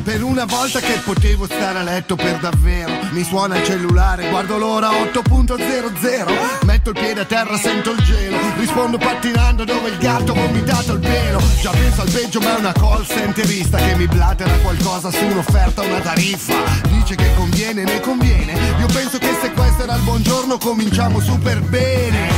Per 0.02 0.22
una 0.22 0.44
volta 0.44 0.80
che 0.80 1.00
potevo 1.04 1.44
stare 1.44 1.78
a 1.78 1.82
letto 1.82 2.16
per 2.16 2.38
davvero 2.38 2.90
Mi 3.10 3.22
suona 3.22 3.58
il 3.58 3.64
cellulare, 3.64 4.28
guardo 4.30 4.58
l'ora 4.58 4.88
8.00 4.90 6.64
Metto 6.64 6.90
il 6.90 6.98
piede 6.98 7.20
a 7.20 7.24
terra, 7.24 7.56
sento 7.56 7.92
il 7.92 8.02
gelo 8.02 8.36
Rispondo 8.56 8.98
pattinando 8.98 9.64
dove 9.64 9.90
il 9.90 9.98
gatto 9.98 10.32
ha 10.32 10.34
vomitato 10.34 10.92
il 10.94 11.00
pelo. 11.00 11.40
Già 11.60 11.70
penso 11.70 12.02
al 12.02 12.10
peggio 12.10 12.40
ma 12.40 12.56
è 12.56 12.58
una 12.58 12.72
call 12.72 13.04
centerista 13.04 13.78
Che 13.78 13.94
mi 13.96 14.06
blatera 14.06 14.52
qualcosa 14.58 15.10
su 15.10 15.24
un'offerta, 15.24 15.82
una 15.82 16.00
tariffa. 16.00 16.54
Dice 16.88 17.14
che 17.14 17.34
conviene, 17.34 17.84
ne 17.84 18.00
conviene. 18.00 18.52
Io 18.78 18.86
penso 18.86 19.18
che 19.18 19.36
se 19.40 19.52
questo 19.52 19.82
era 19.82 19.96
il 19.96 20.02
buongiorno 20.02 20.58
cominciamo 20.58 21.20
super 21.20 21.60
bene. 21.60 22.28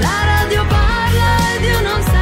La 0.00 0.24
radio 0.24 0.64
parla 0.66 1.54
ed 1.56 1.64
io 1.64 1.80
non 1.82 2.02
sento 2.02 2.15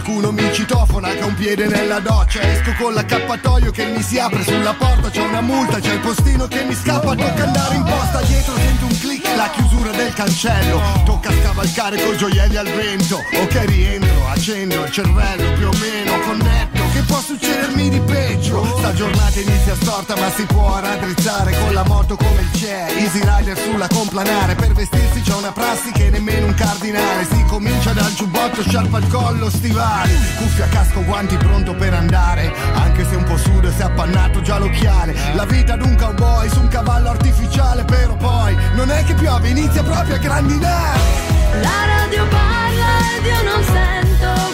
qualcuno 0.00 0.32
mi 0.32 0.52
citofona 0.52 1.10
che 1.10 1.20
ha 1.20 1.26
un 1.26 1.34
piede 1.34 1.66
nella 1.66 2.00
doccia. 2.00 2.40
Esco 2.40 2.72
con 2.78 2.94
l'accappatoio 2.94 3.70
che 3.70 3.86
mi 3.86 4.02
si 4.02 4.18
apre 4.18 4.42
sulla 4.42 4.72
porta 4.74 5.10
C'è 5.10 5.20
una 5.20 5.40
multa, 5.40 5.78
c'è 5.78 5.92
il 5.92 6.00
postino 6.00 6.46
che 6.46 6.64
mi 6.64 6.74
scappa 6.74 7.14
Tocca 7.14 7.44
andare 7.44 7.74
in 7.74 7.82
posta. 7.82 8.20
Dietro, 8.22 8.54
sento 8.56 8.86
un 8.86 8.98
click 8.98 9.36
La 9.36 9.50
chiusura 9.50 9.90
del 9.90 10.12
cancello. 10.12 10.80
Tocca 11.04 11.30
scavalcare 11.30 12.02
coi 12.02 12.16
gioielli 12.16 12.56
al 12.56 12.68
vento. 12.68 13.16
Ok 13.16 13.64
rientro, 13.66 14.28
accendo 14.28 14.84
il 14.84 14.90
cervello 14.90 15.52
più 15.52 15.68
o 15.68 15.72
meno 15.78 16.18
connetto 16.20 16.69
Che 16.92 17.02
può 17.02 17.20
succedermi 17.20 17.88
di 17.88 18.00
peggio. 18.00 18.64
Sta 18.78 18.92
giornata 18.92 19.38
inizia 19.38 19.74
storta 19.76 20.16
ma 20.16 20.28
si 20.30 20.44
può 20.44 20.78
raddrizzare 20.80 21.56
Con 21.58 21.72
la 21.72 21.84
moto 21.84 22.16
come 22.16 22.40
il 22.40 22.52
CE 22.52 22.98
Easy 22.98 23.20
Rider 23.22 23.56
sulla 23.56 23.86
complanare 23.86 24.54
Per 24.56 24.72
vestirsi 24.72 25.20
c'è 25.20 25.34
una 25.34 25.52
prassi 25.52 25.92
che 25.92 26.10
nemmeno 26.10 26.46
un 26.46 26.54
cardinale. 26.54 27.24
Si 27.30 27.44
comincia 27.44 27.92
dal 27.92 28.12
giubbotto, 28.14 28.62
sciarpa 28.62 28.96
al 28.96 29.06
collo, 29.08 29.48
stivali. 29.50 30.12
Cuffia, 30.36 30.66
casco, 30.68 31.04
guanti 31.04 31.36
pronto 31.36 31.74
per 31.74 31.94
andare. 31.94 32.52
Anche 32.74 33.06
se 33.08 33.14
un 33.14 33.24
po' 33.24 33.36
sudo 33.36 33.68
e 33.68 33.72
si 33.72 33.80
è 33.80 33.84
appannato 33.84 34.40
già 34.42 34.58
l'occhiale. 34.58 35.14
La 35.34 35.44
vita 35.44 35.76
d'un 35.76 35.96
cowboy 35.96 36.48
su 36.48 36.60
un 36.60 36.68
cavallo 36.68 37.10
artificiale 37.10 37.84
Però 37.84 38.16
poi 38.16 38.56
non 38.74 38.90
è 38.90 39.04
che 39.04 39.14
piove, 39.14 39.48
inizia 39.48 39.82
proprio 39.82 40.16
a 40.16 40.18
grandinare. 40.18 41.00
La 41.62 41.86
radio 41.86 42.26
parla 42.26 43.16
ed 43.16 43.24
io 43.24 43.42
non 43.42 43.64
sento 43.64 44.49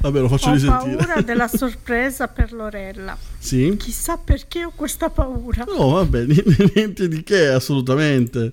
Vabbè, 0.00 0.18
lo 0.20 0.28
faccio 0.28 0.48
Ho 0.48 0.52
risentire. 0.52 0.96
paura 0.96 1.20
della 1.20 1.46
sorpresa 1.48 2.26
per 2.28 2.52
Lorella. 2.52 3.16
Sì? 3.38 3.74
Chissà 3.78 4.16
perché 4.16 4.64
ho 4.64 4.72
questa 4.74 5.10
paura. 5.10 5.64
No, 5.64 5.90
vabbè, 5.90 6.24
niente, 6.26 6.70
niente 6.74 7.08
di 7.08 7.22
che, 7.22 7.48
assolutamente. 7.48 8.50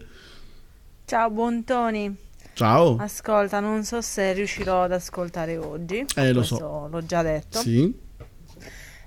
Ciao 1.06 1.30
Bontoni. 1.30 2.14
Ciao. 2.54 2.98
Ascolta, 3.00 3.60
non 3.62 3.84
so 3.86 4.02
se 4.02 4.34
riuscirò 4.34 4.84
ad 4.84 4.92
ascoltare 4.92 5.58
oggi. 5.58 6.06
Eh, 6.16 6.34
lo 6.34 6.44
so. 6.44 6.88
L'ho 6.92 7.06
già 7.06 7.22
detto. 7.22 7.60
Sì. 7.60 7.96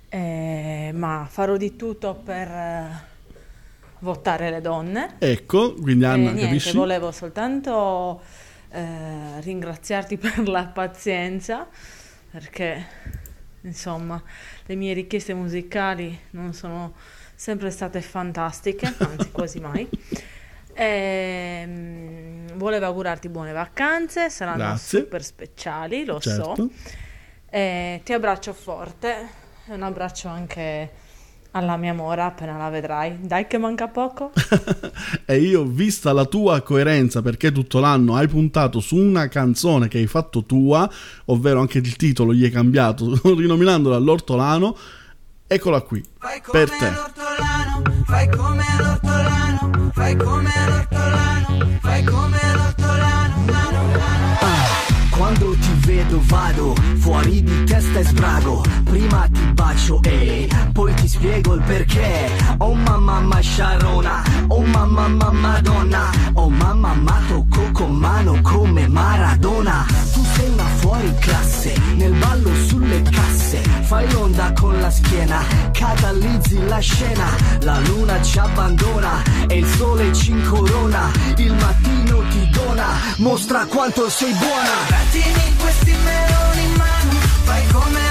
Eh, 0.09 0.91
ma 0.95 1.27
farò 1.29 1.57
di 1.57 1.77
tutto 1.77 2.15
per 2.25 2.49
eh, 2.49 2.89
votare 3.99 4.51
le 4.51 4.61
donne. 4.61 5.17
Ecco, 5.19 5.75
quindi 5.75 6.05
Anna, 6.05 6.31
Eh, 6.31 6.33
niente, 6.33 6.43
capisci? 6.47 6.77
volevo 6.77 7.11
soltanto 7.13 8.21
eh, 8.71 9.41
ringraziarti 9.41 10.17
per 10.19 10.49
la 10.49 10.65
pazienza, 10.65 11.67
perché 12.31 12.87
insomma 13.63 14.23
le 14.67 14.75
mie 14.75 14.93
richieste 14.95 15.35
musicali 15.35 16.19
non 16.31 16.55
sono 16.55 16.95
sempre 17.35 17.71
state 17.71 18.01
fantastiche, 18.01 18.93
anzi 18.99 19.31
quasi 19.33 19.61
mai. 19.61 19.89
Ehm, 20.75 22.53
volevo 22.57 22.87
augurarti 22.87 23.29
buone 23.29 23.53
vacanze, 23.53 24.31
saranno 24.31 24.59
Grazie. 24.59 25.01
super 25.01 25.23
speciali, 25.25 26.05
lo 26.05 26.21
Certo. 26.21 26.55
so. 26.55 26.71
Eh, 27.51 28.01
ti 28.05 28.13
abbraccio 28.13 28.53
forte 28.53 29.29
e 29.67 29.73
un 29.73 29.83
abbraccio 29.83 30.29
anche 30.29 30.91
alla 31.53 31.77
mia 31.77 31.95
mora 31.95 32.27
appena 32.27 32.57
la 32.57 32.69
vedrai. 32.69 33.19
Dai 33.21 33.47
che 33.47 33.59
manca 33.59 33.89
poco. 33.89 34.33
E 35.25 35.39
io, 35.39 35.65
vista 35.65 36.13
la 36.13 36.25
tua 36.25 36.61
coerenza, 36.63 37.23
perché 37.23 37.53
tutto 37.53 37.79
l'anno 37.79 38.17
hai 38.17 38.27
puntato 38.27 38.81
su 38.81 38.97
una 38.97 39.29
canzone 39.29 39.87
che 39.87 39.99
hai 39.99 40.07
fatto 40.07 40.45
tua, 40.45 40.91
ovvero 41.27 41.61
anche 41.61 41.79
il 41.79 41.97
titolo 41.97 42.35
gli 42.35 42.45
hai 42.45 42.51
cambiato, 42.51 43.19
rinominandola 43.23 43.97
L'Ortolano, 43.99 44.77
eccola 45.47 45.81
qui, 45.83 46.05
per 46.51 46.69
te. 46.71 46.91
Fai 46.91 46.91
come 46.91 46.95
l'ortolano, 46.95 47.83
fai 48.05 48.29
come 48.29 48.65
l'ortolano, 48.79 49.91
fai 49.93 50.17
come 50.17 50.51
l'ortolano, 50.67 50.81
lano, 51.91 52.29
lano. 52.29 52.80
Quando 55.31 55.57
ti 55.61 55.73
vedo 55.87 56.21
vado 56.25 56.75
fuori 56.99 57.41
di 57.45 57.63
testa 57.63 58.01
e 58.01 58.03
sbrago. 58.03 58.65
Prima 58.83 59.29
ti 59.31 59.41
bacio 59.53 60.01
e 60.03 60.49
poi 60.73 60.93
ti 60.95 61.07
spiego 61.07 61.55
il 61.55 61.63
perché. 61.63 62.33
Oh 62.59 62.75
mamma 62.75 63.21
mamma 63.21 63.39
sciarona 63.39 64.25
Oh 64.49 64.63
mamma 64.63 65.07
mamma 65.07 65.31
madonna. 65.31 66.11
Oh 66.33 66.49
mamma 66.49 66.95
ma 66.95 67.21
tocco 67.29 67.71
con 67.71 67.93
mano 67.93 68.41
come 68.43 68.89
Maradona. 68.89 69.87
Tu 70.13 70.21
sei 70.35 70.49
una 70.49 70.65
fuori 70.65 71.15
classe 71.21 71.75
Nel 71.95 72.13
ballo 72.15 72.51
sulle 72.67 73.01
casse 73.03 73.80
Fai 73.91 74.09
l'onda 74.13 74.53
con 74.53 74.81
la 74.81 74.89
schiena 74.89 75.43
Catalizzi 75.73 76.65
la 76.69 76.79
scena 76.79 77.27
La 77.63 77.81
luna 77.81 78.23
ci 78.23 78.39
abbandona 78.39 79.21
E 79.49 79.59
il 79.59 79.67
sole 79.67 80.15
ci 80.15 80.31
incorona 80.31 81.11
Il 81.39 81.53
mattino 81.55 82.23
ti 82.29 82.49
dona 82.53 82.87
Mostra 83.17 83.67
quanto 83.67 84.09
sei 84.09 84.33
buona. 84.35 84.71
Mettimi 84.91 85.57
questi 85.57 85.91
meloni 85.91 86.63
in 86.63 86.75
mano, 86.77 87.11
fai 87.43 87.67
come 87.67 88.10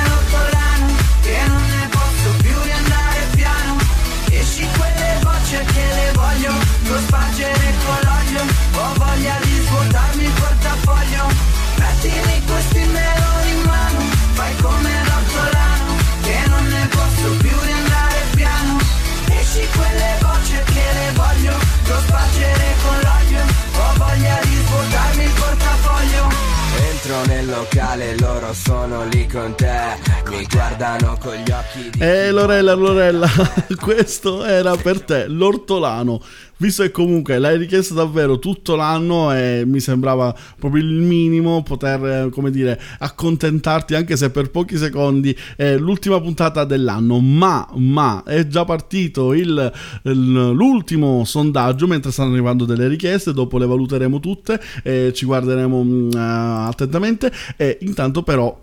locale, 27.50 28.18
loro 28.20 28.54
sono 28.54 29.06
lì 29.06 29.28
con 29.28 29.56
te. 29.56 29.98
Mi 30.30 30.46
guardano 30.46 31.18
con 31.20 31.34
gli 31.34 31.52
occhi 31.52 31.90
di. 31.90 32.00
Eh 32.00 32.32
Lorella, 32.32 32.74
Lorella, 32.74 33.28
questo 33.82 34.46
era 34.46 34.76
per 34.76 35.02
te, 35.02 35.28
l'ortolano. 35.28 36.22
Visto 36.62 36.84
che 36.84 36.92
comunque 36.92 37.40
l'hai 37.40 37.58
richiesto 37.58 37.94
davvero 37.94 38.38
tutto 38.38 38.76
l'anno 38.76 39.34
e 39.34 39.64
mi 39.66 39.80
sembrava 39.80 40.36
proprio 40.60 40.84
il 40.84 40.92
minimo 40.92 41.64
poter, 41.64 42.06
eh, 42.26 42.30
come 42.30 42.52
dire, 42.52 42.78
accontentarti 43.00 43.96
anche 43.96 44.18
se 44.18 44.30
per 44.30 44.52
pochi 44.52 44.76
secondi 44.76 45.34
è 45.56 45.78
l'ultima 45.78 46.20
puntata 46.20 46.66
dell'anno. 46.66 47.20
Ma, 47.20 47.66
ma, 47.76 48.24
è 48.26 48.46
già 48.48 48.66
partito 48.66 49.34
il, 49.34 49.72
il- 50.04 50.32
l'ultimo 50.52 51.24
sondaggio 51.24 51.88
mentre 51.88 52.12
stanno 52.12 52.34
arrivando 52.34 52.66
delle 52.66 52.90
richieste, 52.90 53.32
dopo 53.32 53.58
le 53.58 53.66
valuteremo 53.66 54.20
tutte 54.20 54.60
e 54.84 55.14
ci 55.14 55.26
guarderemo 55.26 56.10
eh, 56.14 56.18
attentamente. 56.18 57.32
E 57.56 57.78
intanto 57.84 58.22
però 58.22 58.58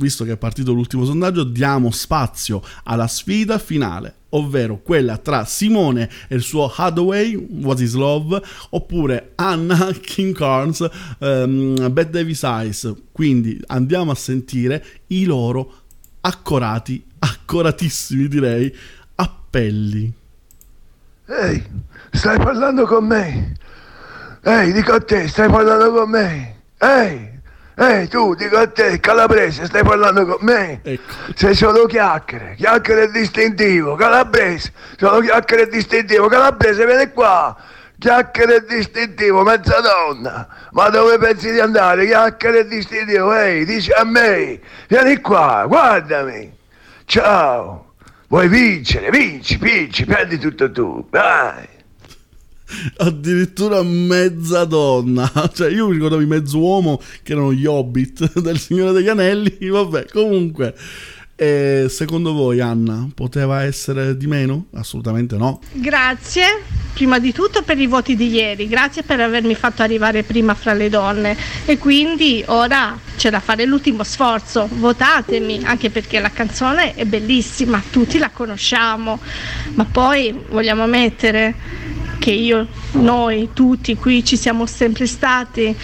visto 0.00 0.24
che 0.24 0.32
è 0.32 0.36
partito 0.36 0.72
l'ultimo 0.72 1.04
sondaggio, 1.04 1.44
diamo 1.44 1.90
spazio 1.90 2.62
alla 2.84 3.06
sfida 3.06 3.58
finale, 3.58 4.14
ovvero 4.30 4.80
quella 4.82 5.18
tra 5.18 5.44
Simone 5.44 6.08
e 6.26 6.34
il 6.36 6.42
suo 6.42 6.72
Hathaway, 6.74 7.34
What 7.36 7.80
is 7.80 7.94
Love, 7.94 8.40
oppure 8.70 9.32
Anna 9.36 9.92
King 10.00 10.34
Carnes, 10.34 10.88
ehm, 11.18 11.92
Bad 11.92 12.10
Davis 12.10 12.42
Eyes. 12.42 12.92
Quindi 13.12 13.60
andiamo 13.66 14.10
a 14.10 14.14
sentire 14.14 14.84
i 15.08 15.24
loro 15.24 15.74
accorati, 16.22 17.04
accoratissimi 17.18 18.26
direi, 18.26 18.74
appelli. 19.16 20.12
Ehi, 21.26 21.64
stai 22.10 22.38
parlando 22.38 22.86
con 22.86 23.06
me? 23.06 23.56
Ehi, 24.42 24.72
dico 24.72 24.92
a 24.92 25.00
te, 25.00 25.28
stai 25.28 25.50
parlando 25.50 25.92
con 25.92 26.08
me? 26.08 26.56
Ehi, 26.78 27.29
ehi, 27.80 28.08
tu, 28.08 28.34
dico 28.34 28.58
a 28.58 28.66
te, 28.66 29.00
calabrese, 29.00 29.64
stai 29.64 29.82
parlando 29.82 30.26
con 30.26 30.36
me? 30.40 30.80
Sei 31.34 31.54
solo 31.54 31.86
chiacchiere, 31.86 32.54
chiacchiere 32.56 33.10
distintivo, 33.10 33.94
calabrese, 33.94 34.72
solo 34.96 35.20
chiacchiere 35.20 35.66
distintivo, 35.68 36.28
calabrese, 36.28 36.84
vieni 36.84 37.10
qua. 37.10 37.56
Chiacchiere 37.98 38.64
distintivo, 38.64 39.42
mezza 39.42 39.78
donna, 39.80 40.48
ma 40.70 40.88
dove 40.88 41.18
pensi 41.18 41.52
di 41.52 41.60
andare? 41.60 42.06
Chiacchiere 42.06 42.66
distintivo, 42.66 43.34
ehi, 43.34 43.66
dici 43.66 43.92
a 43.92 44.04
me, 44.04 44.58
vieni 44.88 45.20
qua, 45.20 45.66
guardami, 45.66 46.50
ciao, 47.04 47.92
vuoi 48.28 48.48
vincere, 48.48 49.10
vinci, 49.10 49.56
vinci, 49.58 50.06
prendi 50.06 50.38
tutto 50.38 50.70
tu, 50.70 51.06
vai. 51.10 51.68
Addirittura 52.98 53.82
mezza 53.82 54.64
donna, 54.64 55.30
cioè 55.52 55.70
io 55.70 55.88
mi 55.88 55.94
ricordavo 55.94 56.22
i 56.22 56.26
mezzo 56.26 56.58
uomo 56.58 57.00
che 57.22 57.32
erano 57.32 57.52
gli 57.52 57.66
hobbit 57.66 58.38
del 58.40 58.58
Signore 58.58 58.92
degli 58.92 59.08
Anelli, 59.08 59.56
vabbè, 59.68 60.06
comunque. 60.06 60.74
E 61.34 61.86
secondo 61.88 62.34
voi, 62.34 62.60
Anna, 62.60 63.08
poteva 63.14 63.62
essere 63.62 64.14
di 64.14 64.26
meno? 64.26 64.66
Assolutamente 64.74 65.38
no. 65.38 65.60
Grazie, 65.72 66.44
prima 66.92 67.18
di 67.18 67.32
tutto 67.32 67.62
per 67.62 67.78
i 67.78 67.86
voti 67.86 68.14
di 68.14 68.28
ieri, 68.28 68.68
grazie 68.68 69.02
per 69.02 69.20
avermi 69.20 69.54
fatto 69.54 69.80
arrivare 69.80 70.22
prima 70.22 70.52
fra 70.52 70.74
le 70.74 70.90
donne 70.90 71.34
e 71.64 71.78
quindi 71.78 72.44
ora 72.48 72.94
c'è 73.16 73.30
da 73.30 73.40
fare 73.40 73.64
l'ultimo 73.64 74.04
sforzo, 74.04 74.68
votatemi, 74.70 75.62
anche 75.64 75.88
perché 75.88 76.20
la 76.20 76.30
canzone 76.30 76.94
è 76.94 77.06
bellissima, 77.06 77.82
tutti 77.90 78.18
la 78.18 78.28
conosciamo, 78.28 79.18
ma 79.76 79.86
poi 79.86 80.38
vogliamo 80.50 80.86
mettere 80.86 81.54
che 82.20 82.30
io, 82.30 82.68
noi 82.92 83.48
tutti 83.54 83.96
qui 83.96 84.22
ci 84.24 84.36
siamo 84.36 84.66
sempre 84.66 85.06
stati 85.06 85.74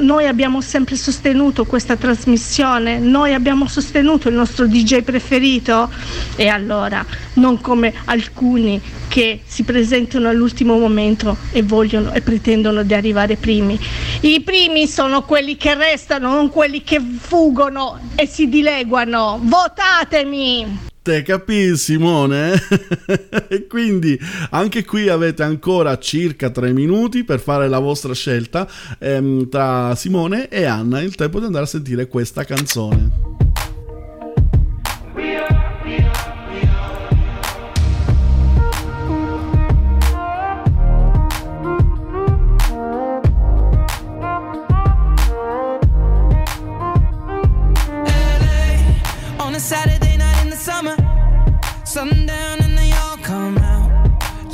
noi 0.00 0.26
abbiamo 0.26 0.60
sempre 0.60 0.96
sostenuto 0.96 1.64
questa 1.64 1.96
trasmissione, 1.96 2.98
noi 2.98 3.32
abbiamo 3.32 3.66
sostenuto 3.66 4.28
il 4.28 4.34
nostro 4.34 4.66
DJ 4.66 5.00
preferito 5.00 5.90
e 6.36 6.48
allora 6.48 7.04
non 7.34 7.60
come 7.60 7.94
alcuni 8.04 8.80
che 9.08 9.40
si 9.46 9.62
presentano 9.62 10.28
all'ultimo 10.28 10.78
momento 10.78 11.36
e 11.50 11.62
vogliono 11.62 12.12
e 12.12 12.20
pretendono 12.20 12.82
di 12.82 12.92
arrivare 12.92 13.36
primi. 13.36 13.78
I 14.20 14.42
primi 14.42 14.86
sono 14.86 15.22
quelli 15.22 15.56
che 15.56 15.74
restano, 15.74 16.34
non 16.34 16.50
quelli 16.50 16.82
che 16.82 17.00
fuggono 17.00 17.98
e 18.14 18.26
si 18.26 18.48
dileguano. 18.48 19.40
Votatemi! 19.42 20.87
Te 21.02 21.22
capì 21.22 21.76
Simone? 21.76 22.60
e 23.48 23.66
quindi 23.66 24.18
anche 24.50 24.84
qui 24.84 25.08
avete 25.08 25.42
ancora 25.42 25.98
circa 25.98 26.50
3 26.50 26.72
minuti 26.72 27.24
per 27.24 27.40
fare 27.40 27.68
la 27.68 27.78
vostra 27.78 28.12
scelta 28.12 28.68
ehm, 28.98 29.48
tra 29.48 29.94
Simone 29.94 30.48
e 30.48 30.64
Anna, 30.64 31.00
il 31.00 31.14
tempo 31.14 31.38
di 31.38 31.46
andare 31.46 31.64
a 31.64 31.68
sentire 31.68 32.08
questa 32.08 32.44
canzone. 32.44 33.47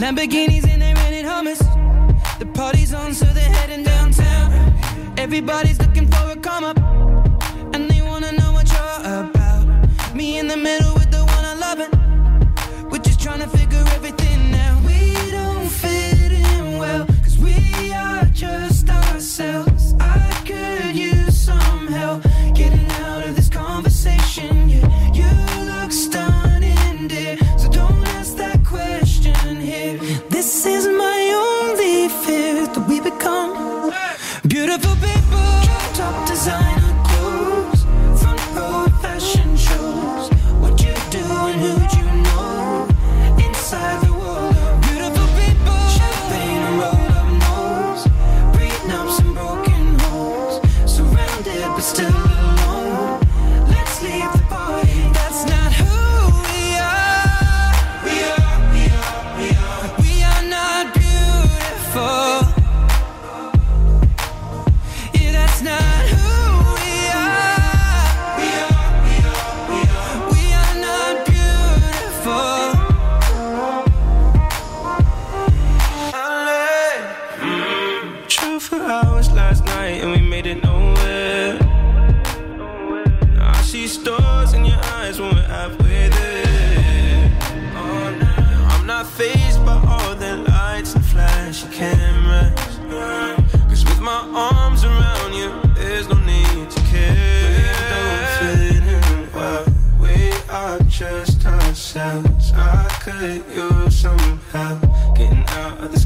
Lamborghinis 0.04 0.68
and 0.68 0.82
they 0.82 0.92
rented 0.92 1.24
hummus. 1.24 1.60
The 2.38 2.44
party's 2.44 2.92
on, 2.92 3.14
so 3.14 3.24
they're 3.24 3.42
heading 3.42 3.84
downtown. 3.84 4.52
Everybody's 5.16 5.78
looking 5.80 6.06
for 6.08 6.30
a 6.30 6.36
come 6.36 6.62
up, 6.62 6.76
and 7.74 7.90
they 7.90 8.02
wanna 8.02 8.32
know 8.32 8.52
what 8.52 8.70
you're 8.70 9.00
about. 9.00 9.64
Me 10.14 10.38
in 10.38 10.46
the 10.46 10.58
middle 10.58 10.92
with 10.92 11.10
the 11.10 11.24
one 11.36 11.44
I 11.52 11.54
love 11.54 11.80
it. 11.80 11.90
We're 12.90 12.98
just 12.98 13.18
trying 13.18 13.40
to 13.40 13.48
figure 13.48 13.82
everything 13.96 14.54
out. 14.56 14.82
We 14.82 15.30
don't 15.30 15.70
fit 15.70 16.32
in 16.32 16.76
well, 16.76 17.06
cause 17.22 17.38
we 17.38 17.90
are 17.94 18.26
just 18.26 18.90
ourselves. 18.90 19.73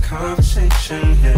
Conversation 0.09 1.15
here. 1.17 1.37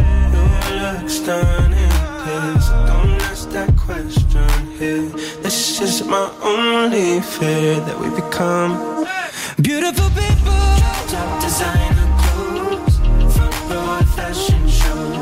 You 0.69 0.77
look 0.79 1.09
stunning, 1.11 1.91
please. 2.23 2.69
Don't 2.87 3.21
ask 3.31 3.51
that 3.51 3.77
question 3.77 4.49
here. 4.79 5.09
This 5.43 5.81
is 5.81 6.05
my 6.07 6.31
only 6.41 7.21
fear 7.21 7.81
that 7.81 7.99
we 7.99 8.09
become 8.11 9.05
beautiful 9.61 10.09
people. 10.11 10.63
Top 11.11 11.43
designer 11.43 12.09
clothes, 12.23 12.97
front 13.35 13.57
row 13.71 14.01
fashion 14.15 14.69
shows. 14.69 15.20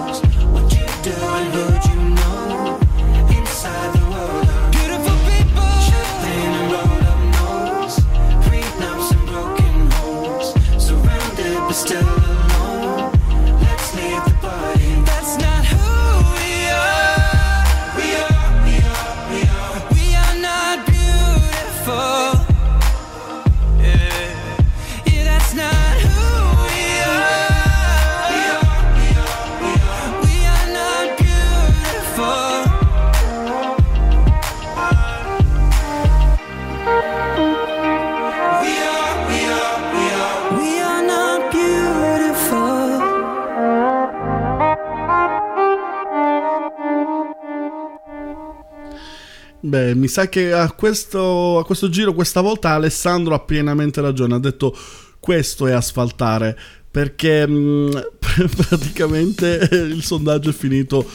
Beh, 49.69 49.95
mi 49.95 50.09
sa 50.09 50.31
che 50.31 50.51
a 50.51 50.73
questo, 50.73 51.59
a 51.59 51.65
questo 51.65 51.91
giro, 51.91 52.15
questa 52.15 52.41
volta, 52.41 52.71
Alessandro 52.71 53.35
ha 53.35 53.41
pienamente 53.41 54.01
ragione. 54.01 54.35
Ha 54.35 54.39
detto 54.39 54.75
questo 55.21 55.67
è 55.67 55.73
asfaltare. 55.73 56.59
Perché 56.91 57.47
mh, 57.47 58.13
praticamente 58.67 59.69
il 59.71 60.03
sondaggio 60.03 60.49
è 60.49 60.53
finito. 60.55 61.07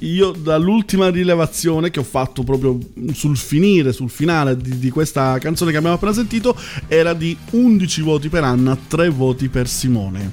Io 0.00 0.32
dall'ultima 0.32 1.08
rilevazione 1.08 1.90
che 1.90 2.00
ho 2.00 2.04
fatto 2.04 2.42
proprio 2.42 2.76
sul 3.12 3.36
finire, 3.36 3.92
sul 3.92 4.10
finale 4.10 4.56
di, 4.56 4.76
di 4.78 4.90
questa 4.90 5.38
canzone 5.38 5.70
che 5.70 5.76
abbiamo 5.76 5.94
appena 5.94 6.12
sentito, 6.12 6.56
era 6.88 7.14
di 7.14 7.36
11 7.50 8.02
voti 8.02 8.28
per 8.28 8.42
Anna, 8.42 8.76
3 8.76 9.08
voti 9.08 9.48
per 9.48 9.68
Simone. 9.68 10.32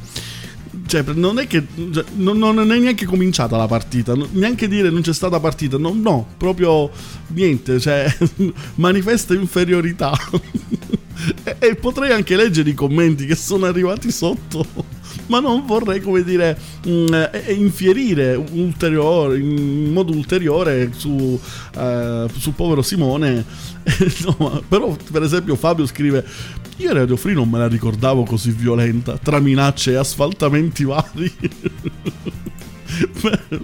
Cioè, 0.91 1.03
non 1.13 1.39
è 1.39 1.47
che 1.47 1.65
cioè, 1.93 2.03
non, 2.15 2.37
non 2.37 2.69
è 2.69 2.77
neanche 2.77 3.05
cominciata 3.05 3.55
la 3.55 3.65
partita, 3.65 4.13
neanche 4.31 4.67
dire 4.67 4.89
non 4.89 4.99
c'è 4.99 5.13
stata 5.13 5.39
partita, 5.39 5.77
no, 5.77 5.93
no 5.95 6.27
proprio 6.35 6.91
niente, 7.27 7.79
cioè 7.79 8.13
manifesta 8.75 9.33
inferiorità. 9.33 10.11
e, 11.45 11.55
e 11.59 11.75
potrei 11.75 12.11
anche 12.11 12.35
leggere 12.35 12.71
i 12.71 12.73
commenti 12.73 13.25
che 13.25 13.35
sono 13.35 13.67
arrivati 13.67 14.11
sotto, 14.11 14.65
ma 15.31 15.39
non 15.39 15.65
vorrei, 15.65 16.01
come 16.01 16.25
dire, 16.25 16.59
mh, 16.83 17.29
eh, 17.31 17.53
infierire 17.53 18.35
ulteriore, 18.35 19.39
in 19.39 19.93
modo 19.93 20.11
ulteriore 20.11 20.91
su, 20.93 21.39
eh, 21.77 22.25
sul 22.37 22.53
povero 22.53 22.81
Simone. 22.81 23.69
No, 24.37 24.61
però, 24.67 24.95
per 25.11 25.23
esempio, 25.23 25.55
Fabio 25.55 25.87
scrive: 25.87 26.23
Io 26.77 26.93
Radio 26.93 27.15
Free 27.15 27.33
non 27.33 27.49
me 27.49 27.57
la 27.57 27.67
ricordavo 27.67 28.23
così 28.23 28.51
violenta, 28.51 29.17
tra 29.17 29.39
minacce 29.39 29.93
e 29.93 29.95
asfaltamenti 29.95 30.83
vari. 30.83 31.33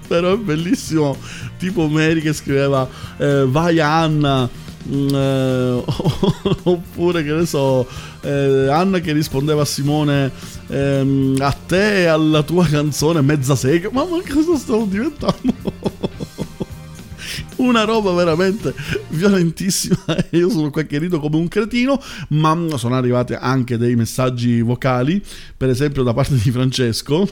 però 0.08 0.34
è 0.34 0.38
bellissimo. 0.38 1.16
Tipo 1.60 1.88
Mary 1.88 2.22
che 2.22 2.34
scriveva: 2.34 2.90
eh, 3.18 3.46
Vai 3.46 3.80
Anna. 3.80 4.50
Mm, 4.88 5.08
eh, 5.14 5.84
oppure 6.64 7.24
che 7.24 7.34
ne 7.34 7.46
so, 7.46 7.88
eh, 8.22 8.68
Anna 8.70 9.00
che 9.00 9.14
rispondeva 9.14 9.62
a 9.62 9.66
Simone 9.66 10.32
ehm, 10.68 11.36
a 11.40 11.52
te 11.52 12.04
e 12.04 12.06
alla 12.06 12.44
tua 12.44 12.66
canzone 12.66 13.22
mezza 13.22 13.56
sega. 13.56 13.90
Ma, 13.92 14.06
ma 14.06 14.18
cosa 14.28 14.56
stavo 14.58 14.86
diventando? 14.86 15.54
una 17.58 17.86
roba 17.86 18.14
veramente 18.14 18.74
violentissima 19.10 19.98
e 20.30 20.38
io 20.38 20.48
sono 20.50 20.70
qua 20.70 20.84
che 20.84 21.00
rido 21.00 21.20
come 21.20 21.38
un 21.38 21.48
cretino 21.48 22.00
ma 22.30 22.56
sono 22.76 22.96
arrivati 22.96 23.34
anche 23.34 23.78
dei 23.78 23.96
messaggi 23.96 24.62
vocali 24.62 25.24
per 25.58 25.70
esempio 25.70 26.04
da 26.04 26.14
parte 26.14 26.36
di 26.36 26.52
Francesco 26.52 27.28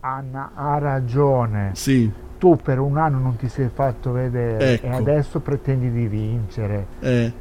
Anna 0.00 0.52
ha 0.54 0.78
ragione. 0.78 1.72
Sì. 1.74 2.10
Tu 2.38 2.56
per 2.62 2.78
un 2.78 2.96
anno 2.98 3.18
non 3.18 3.36
ti 3.36 3.48
sei 3.48 3.68
fatto 3.72 4.12
vedere 4.12 4.74
Ecco. 4.74 4.86
e 4.86 4.90
adesso 4.90 5.40
pretendi 5.40 5.90
di 5.90 6.06
vincere. 6.06 6.86
eh, 7.00 7.32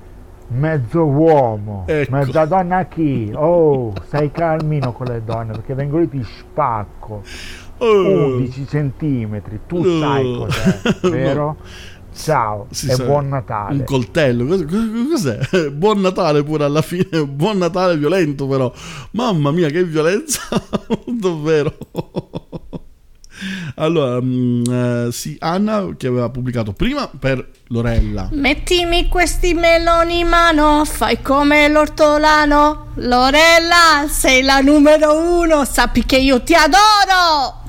Mezzo 0.49 1.03
uomo, 1.03 1.83
Ecco. 1.87 2.15
mezza 2.15 2.45
donna 2.45 2.85
chi? 2.85 3.29
Oh, 3.35 3.93
stai 4.05 4.31
calmino 4.31 4.93
con 4.93 5.07
le 5.07 5.21
donne 5.25 5.51
perché 5.51 5.73
vengo 5.73 5.97
lì 5.97 6.07
ti 6.09 6.23
spacco. 6.23 7.21
Oh. 7.79 8.35
11 8.37 8.65
centimetri, 8.65 9.59
tu 9.67 9.75
Oh. 9.85 9.99
sai 9.99 10.35
cos'è, 10.37 10.79
No. 11.03 11.09
vero? 11.09 11.57
Ciao 12.13 12.65
sì, 12.71 12.89
e 12.89 12.93
sa- 12.93 13.03
buon 13.03 13.27
Natale. 13.27 13.77
un 13.79 13.83
coltello 13.83 14.45
cos- 14.45 14.65
cos- 14.65 15.07
cos'è? 15.11 15.69
buon 15.69 15.99
Natale 15.99 16.41
pure 16.43 16.63
alla 16.63 16.81
fine 16.81 17.25
buon 17.27 17.57
Natale 17.59 17.95
violento 17.97 18.47
però 18.47 18.71
mamma 19.11 19.51
mia 19.51 19.67
che 19.69 19.83
violenza 19.83 20.39
davvero 21.05 21.73
Allora, 23.75 24.19
mm, 24.21 24.63
eh, 24.65 25.11
sì, 25.11 25.35
Anna 25.39 25.93
che 25.97 26.07
aveva 26.07 26.29
pubblicato 26.29 26.73
prima 26.73 27.07
per 27.07 27.47
Lorella. 27.67 28.29
Mettimi 28.31 29.07
questi 29.07 29.53
meloni 29.53 30.19
in 30.19 30.27
mano, 30.27 30.85
fai 30.85 31.21
come 31.21 31.67
l'ortolano. 31.67 32.87
Lorella, 32.95 34.07
sei 34.09 34.41
la 34.41 34.59
numero 34.59 35.17
uno, 35.39 35.65
sappi 35.65 36.05
che 36.05 36.17
io 36.17 36.41
ti 36.41 36.53
adoro. 36.55 37.65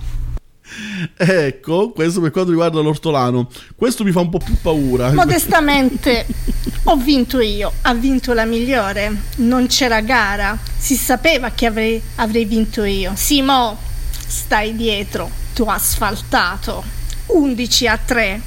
Ecco, 1.17 1.91
questo 1.91 2.21
per 2.21 2.31
quanto 2.31 2.51
riguarda 2.51 2.81
l'ortolano. 2.81 3.49
Questo 3.75 4.05
mi 4.05 4.13
fa 4.13 4.21
un 4.21 4.31
po' 4.31 4.39
più 4.39 4.57
paura. 4.61 5.13
Modestamente 5.13 6.27
ho 6.85 6.97
vinto 6.97 7.41
io, 7.41 7.73
ha 7.83 7.95
vinto 7.95 8.33
la 8.33 8.45
migliore. 8.45 9.13
Non 9.37 9.67
c'era 9.67 10.01
gara, 10.01 10.57
si 10.77 10.95
sapeva 10.95 11.51
che 11.51 11.67
avrei, 11.67 12.01
avrei 12.17 12.45
vinto 12.45 12.85
io. 12.85 13.13
Simo, 13.15 13.77
stai 14.11 14.77
dietro, 14.77 15.31
tu 15.59 15.65
asfaltato. 15.65 16.85
11 17.27 17.87
a 17.89 17.99
3. 17.99 18.43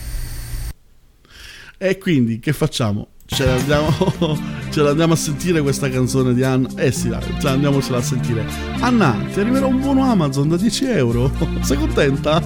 E 1.78 1.98
quindi 1.98 2.40
che 2.40 2.54
facciamo? 2.54 3.08
Ce 3.26 3.46
l'andiamo, 3.46 3.90
ce 4.72 4.82
l'andiamo 4.82 5.12
a 5.12 5.16
sentire 5.18 5.62
questa 5.62 5.90
canzone 5.90 6.34
di 6.34 6.42
Anna? 6.42 6.70
Eh 6.78 6.94
sì, 6.94 7.10
dai, 7.10 7.22
ce 7.22 7.48
l'andiamocela 7.48 7.98
a 7.98 8.02
sentire. 8.02 8.46
Anna, 8.80 9.18
ti 9.30 9.42
arriverà 9.42 9.66
un 9.66 9.82
buono 9.82 10.10
Amazon 10.10 10.48
da 10.48 10.56
10 10.56 10.86
euro. 10.86 11.30
Sei 11.60 11.76
contenta? 11.76 12.40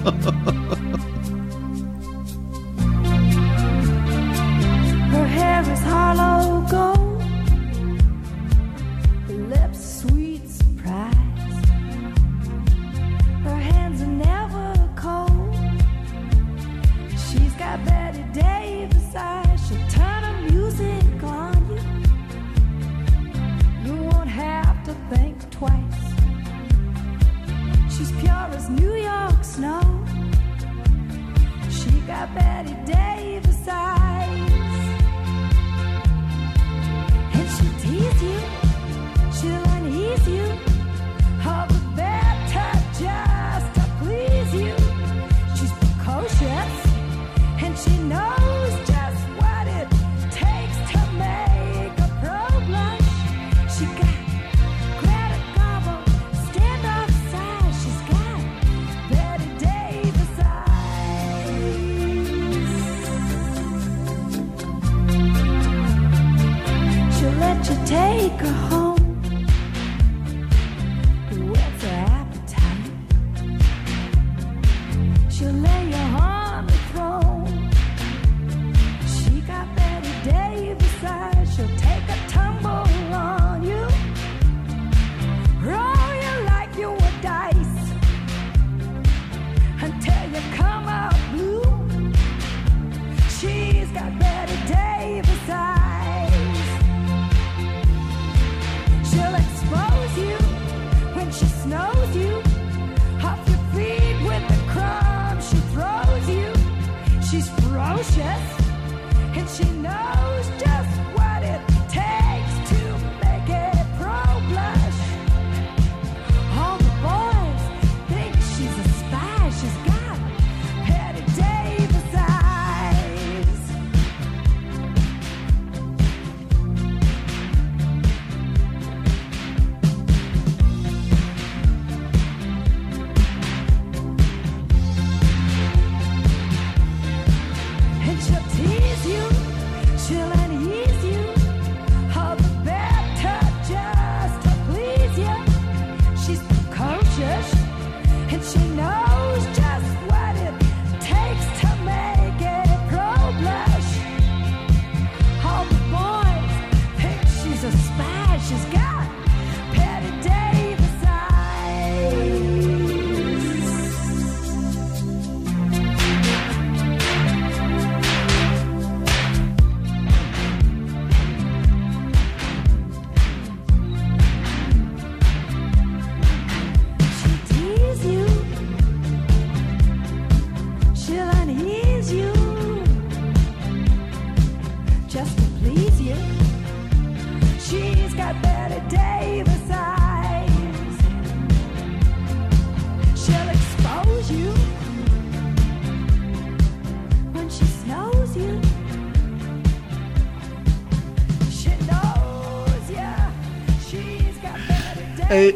Her 5.12 5.26
hair 5.28 5.62
is 5.72 5.80
hollow 5.84 6.66
gold, 6.68 7.22
lips 9.48 9.95
She's 27.96 28.12
pure 28.12 28.48
as 28.52 28.68
New 28.68 28.92
York 28.92 29.42
snow. 29.42 29.80
She 31.70 31.90
got 32.00 32.34
Betty 32.34 32.76
Davis 32.84 33.66
eyes. 33.66 34.45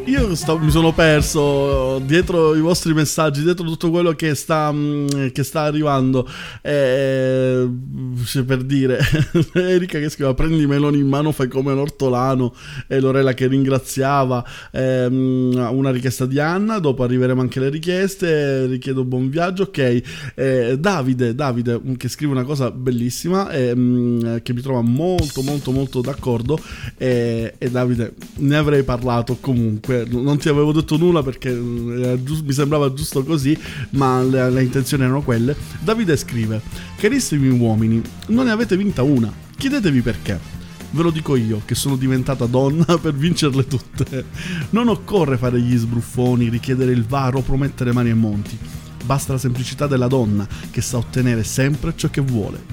Io 0.05 0.35
sto- 0.35 0.57
mi 0.57 0.71
sono 0.71 0.93
perso 0.93 1.99
dietro 1.99 2.55
i 2.55 2.61
vostri 2.61 2.93
messaggi, 2.93 3.41
dietro 3.41 3.65
tutto 3.65 3.89
quello 3.89 4.11
che 4.13 4.35
sta, 4.35 4.71
mm, 4.71 5.27
che 5.31 5.43
sta 5.43 5.61
arrivando. 5.61 6.27
Eh, 6.61 7.40
cioè, 8.31 8.43
per 8.43 8.63
dire, 8.63 8.99
Erika 9.53 9.99
che 9.99 10.07
scriveva: 10.09 10.33
Prendi 10.33 10.63
i 10.63 10.65
meloni 10.67 10.99
in 10.99 11.07
mano, 11.07 11.33
fai 11.33 11.49
come 11.49 11.73
l'ortolano. 11.73 12.53
E 12.87 12.99
Lorella 13.01 13.33
che 13.33 13.47
ringraziava. 13.47 14.43
Ehm, 14.71 15.67
una 15.71 15.91
richiesta 15.91 16.25
di 16.25 16.39
Anna. 16.39 16.79
Dopo 16.79 17.03
arriveremo 17.03 17.41
anche 17.41 17.59
le 17.59 17.69
richieste. 17.69 18.65
Richiedo 18.67 19.03
buon 19.03 19.29
viaggio. 19.29 19.63
Ok, 19.63 20.01
Eh, 20.35 20.77
Davide, 20.79 21.35
Davide 21.35 21.77
mm, 21.77 21.93
che 21.95 22.07
scrive 22.07 22.31
una 22.31 22.43
cosa 22.43 22.71
bellissima 22.71 23.49
e, 23.51 23.73
mm, 23.75 24.37
che 24.43 24.53
mi 24.53 24.61
trova 24.61 24.81
molto, 24.81 25.41
molto, 25.41 25.71
molto 25.71 25.99
d'accordo. 26.01 26.57
E, 26.97 27.55
e 27.57 27.69
Davide, 27.69 28.13
ne 28.37 28.55
avrei 28.55 28.83
parlato 28.83 29.37
comunque. 29.41 30.05
Non 30.09 30.37
ti 30.37 30.47
avevo 30.47 30.71
detto 30.71 30.95
nulla 30.97 31.21
perché 31.21 31.51
mm, 31.51 32.01
era 32.03 32.23
gius- 32.23 32.41
mi 32.41 32.53
sembrava 32.53 32.93
giusto 32.93 33.23
così, 33.25 33.57
ma 33.91 34.23
le, 34.23 34.49
le 34.49 34.63
intenzioni 34.63 35.03
erano 35.03 35.21
quelle. 35.21 35.53
Davide 35.81 36.15
scrive: 36.15 36.61
Carissimi 36.97 37.49
uomini, 37.49 38.01
non 38.27 38.45
ne 38.45 38.51
avete 38.51 38.77
vinta 38.77 39.03
una. 39.03 39.31
Chiedetevi 39.57 40.01
perché. 40.01 40.39
Ve 40.93 41.03
lo 41.03 41.11
dico 41.11 41.35
io, 41.35 41.61
che 41.63 41.75
sono 41.75 41.95
diventata 41.95 42.45
donna 42.45 42.83
per 42.99 43.13
vincerle 43.13 43.65
tutte. 43.65 44.25
Non 44.71 44.89
occorre 44.89 45.37
fare 45.37 45.59
gli 45.61 45.75
sbruffoni, 45.77 46.49
richiedere 46.49 46.91
il 46.91 47.05
varo, 47.05 47.41
promettere 47.41 47.93
mani 47.93 48.09
e 48.09 48.13
monti. 48.13 48.57
basta 49.05 49.33
la 49.33 49.39
semplicità 49.39 49.87
della 49.87 50.07
donna 50.07 50.47
che 50.69 50.81
sa 50.81 50.97
ottenere 50.97 51.43
sempre 51.43 51.93
ciò 51.95 52.09
che 52.09 52.21
vuole. 52.21 52.63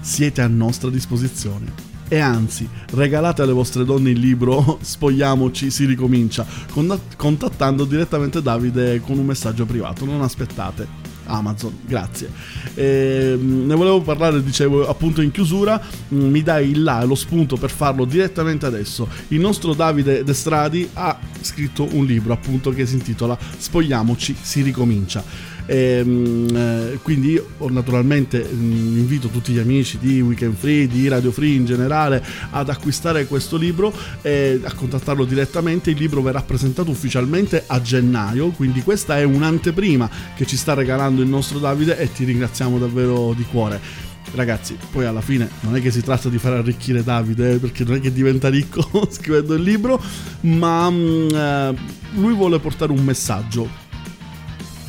Siete 0.00 0.40
a 0.40 0.48
nostra 0.48 0.90
disposizione. 0.90 1.86
E 2.10 2.18
anzi, 2.20 2.66
regalate 2.92 3.42
alle 3.42 3.52
vostre 3.52 3.84
donne 3.84 4.10
il 4.10 4.18
libro 4.18 4.78
Spogliamoci, 4.80 5.70
si 5.70 5.84
ricomincia, 5.84 6.46
con- 6.70 6.98
contattando 7.16 7.84
direttamente 7.84 8.40
Davide 8.40 9.00
con 9.02 9.18
un 9.18 9.26
messaggio 9.26 9.66
privato. 9.66 10.06
Non 10.06 10.22
aspettate. 10.22 11.07
Amazon, 11.28 11.76
grazie. 11.86 12.30
Ehm, 12.74 13.66
ne 13.66 13.74
volevo 13.74 14.00
parlare, 14.00 14.42
dicevo 14.42 14.88
appunto 14.88 15.20
in 15.20 15.30
chiusura, 15.30 15.80
mm, 16.12 16.30
mi 16.30 16.42
dai 16.42 16.70
il 16.70 16.82
là, 16.82 17.04
lo 17.04 17.14
spunto 17.14 17.56
per 17.56 17.70
farlo 17.70 18.04
direttamente 18.04 18.66
adesso. 18.66 19.08
Il 19.28 19.40
nostro 19.40 19.74
Davide 19.74 20.24
Destradi 20.24 20.88
ha 20.94 21.18
scritto 21.40 21.86
un 21.92 22.04
libro 22.04 22.32
appunto 22.32 22.70
che 22.70 22.86
si 22.86 22.94
intitola 22.94 23.38
Spogliamoci, 23.56 24.36
si 24.40 24.62
ricomincia. 24.62 25.56
Ehm, 25.70 26.48
eh, 26.56 26.98
quindi 27.02 27.40
naturalmente 27.68 28.42
mm, 28.42 28.96
invito 28.96 29.28
tutti 29.28 29.52
gli 29.52 29.58
amici 29.58 29.98
di 29.98 30.18
Weekend 30.22 30.54
Free, 30.54 30.86
di 30.86 31.06
Radio 31.08 31.30
Free 31.30 31.54
in 31.54 31.66
generale 31.66 32.24
ad 32.50 32.70
acquistare 32.70 33.26
questo 33.26 33.58
libro 33.58 33.92
e 34.22 34.60
a 34.64 34.72
contattarlo 34.72 35.24
direttamente. 35.26 35.90
Il 35.90 35.98
libro 35.98 36.22
verrà 36.22 36.40
presentato 36.40 36.90
ufficialmente 36.90 37.64
a 37.66 37.82
gennaio, 37.82 38.48
quindi 38.48 38.82
questa 38.82 39.18
è 39.18 39.24
un'anteprima 39.24 40.08
che 40.34 40.46
ci 40.46 40.56
sta 40.56 40.72
regalando 40.72 41.20
il 41.20 41.28
nostro 41.28 41.58
Davide 41.58 41.98
e 41.98 42.10
ti 42.10 42.24
ringraziamo 42.24 42.78
davvero 42.78 43.34
di 43.36 43.44
cuore. 43.44 44.06
Ragazzi, 44.34 44.76
poi 44.90 45.06
alla 45.06 45.22
fine 45.22 45.48
non 45.60 45.76
è 45.76 45.80
che 45.80 45.90
si 45.90 46.02
tratta 46.02 46.28
di 46.28 46.38
far 46.38 46.54
arricchire 46.54 47.02
Davide, 47.02 47.52
eh, 47.52 47.58
perché 47.58 47.84
non 47.84 47.96
è 47.96 48.00
che 48.00 48.12
diventa 48.12 48.48
ricco 48.48 48.86
scrivendo 49.10 49.54
il 49.54 49.62
libro, 49.62 50.00
ma 50.40 50.90
mm, 50.90 51.28
eh, 51.30 51.74
lui 52.14 52.34
vuole 52.34 52.58
portare 52.58 52.92
un 52.92 53.02
messaggio 53.02 53.86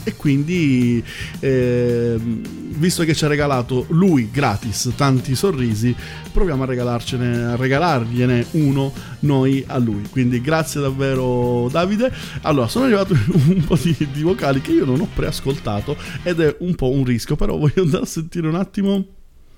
e 0.03 0.15
quindi 0.15 1.03
ehm, 1.39 2.41
visto 2.77 3.03
che 3.03 3.13
ci 3.13 3.25
ha 3.25 3.27
regalato 3.27 3.85
lui 3.89 4.29
gratis 4.31 4.93
tanti 4.95 5.35
sorrisi 5.35 5.95
proviamo 6.31 6.63
a 6.63 6.65
regalarcene 6.65 7.43
a 7.45 7.55
regalargliene 7.55 8.45
uno 8.51 8.91
noi 9.19 9.63
a 9.67 9.77
lui. 9.77 10.03
Quindi 10.09 10.41
grazie 10.41 10.81
davvero 10.81 11.67
Davide. 11.69 12.11
Allora 12.41 12.67
sono 12.67 12.85
arrivato 12.85 13.13
un 13.47 13.63
po' 13.65 13.77
di, 13.81 13.95
di 14.11 14.21
vocali 14.21 14.61
che 14.61 14.71
io 14.71 14.85
non 14.85 14.99
ho 15.01 15.07
preascoltato 15.13 15.95
ed 16.23 16.39
è 16.39 16.55
un 16.59 16.75
po' 16.75 16.89
un 16.89 17.03
rischio 17.03 17.35
però 17.35 17.57
voglio 17.57 17.83
andare 17.83 18.03
a 18.03 18.07
sentire 18.07 18.47
un 18.47 18.55
attimo. 18.55 19.05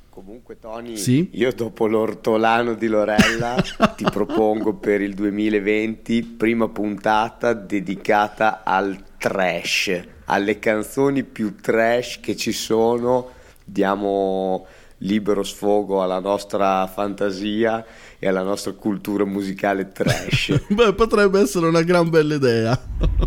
Comunque 0.10 0.60
Tony, 0.60 0.98
Sì? 0.98 1.30
io 1.32 1.54
dopo 1.54 1.88
l'ortolano 1.88 2.74
di 2.74 2.88
Lorella 2.88 3.56
ti 3.96 4.04
propongo 4.04 4.74
per 4.76 5.00
il 5.02 5.14
2020 5.14 6.22
prima 6.38 6.68
puntata 6.68 7.54
dedicata 7.54 8.62
al 8.66 9.02
trash, 9.18 10.02
alle 10.32 10.60
canzoni 10.60 11.24
più 11.24 11.56
trash 11.60 12.20
che 12.22 12.36
ci 12.38 12.54
sono, 12.54 13.32
diamo 13.66 14.66
libero 15.00 15.42
sfogo 15.44 16.04
alla 16.04 16.20
nostra 16.20 16.86
fantasia 16.88 17.84
e 18.20 18.28
alla 18.28 18.44
nostra 18.44 18.72
cultura 18.74 19.26
musicale 19.26 19.92
trash. 19.92 20.66
beh 20.70 20.94
potrebbe 20.94 21.40
essere 21.42 21.66
una 21.68 21.82
gran 21.82 22.10
bella 22.10 22.36
idea 22.36 22.80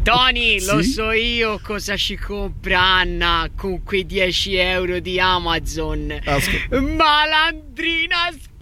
Tony, 0.02 0.62
lo 0.64 0.81
Sì? 0.82 0.90
so 0.90 1.10
io 1.10 1.59
cosa 1.62 1.97
ci 1.97 2.16
compra 2.16 2.81
Anna 2.81 3.51
con 3.56 3.82
quei 3.82 4.06
10 4.06 4.55
euro 4.55 5.01
di 5.01 5.18
Amazon. 5.18 6.16
Ascolta. 6.24 6.81
Malandrina 6.81 8.31
sporca. 8.31 8.52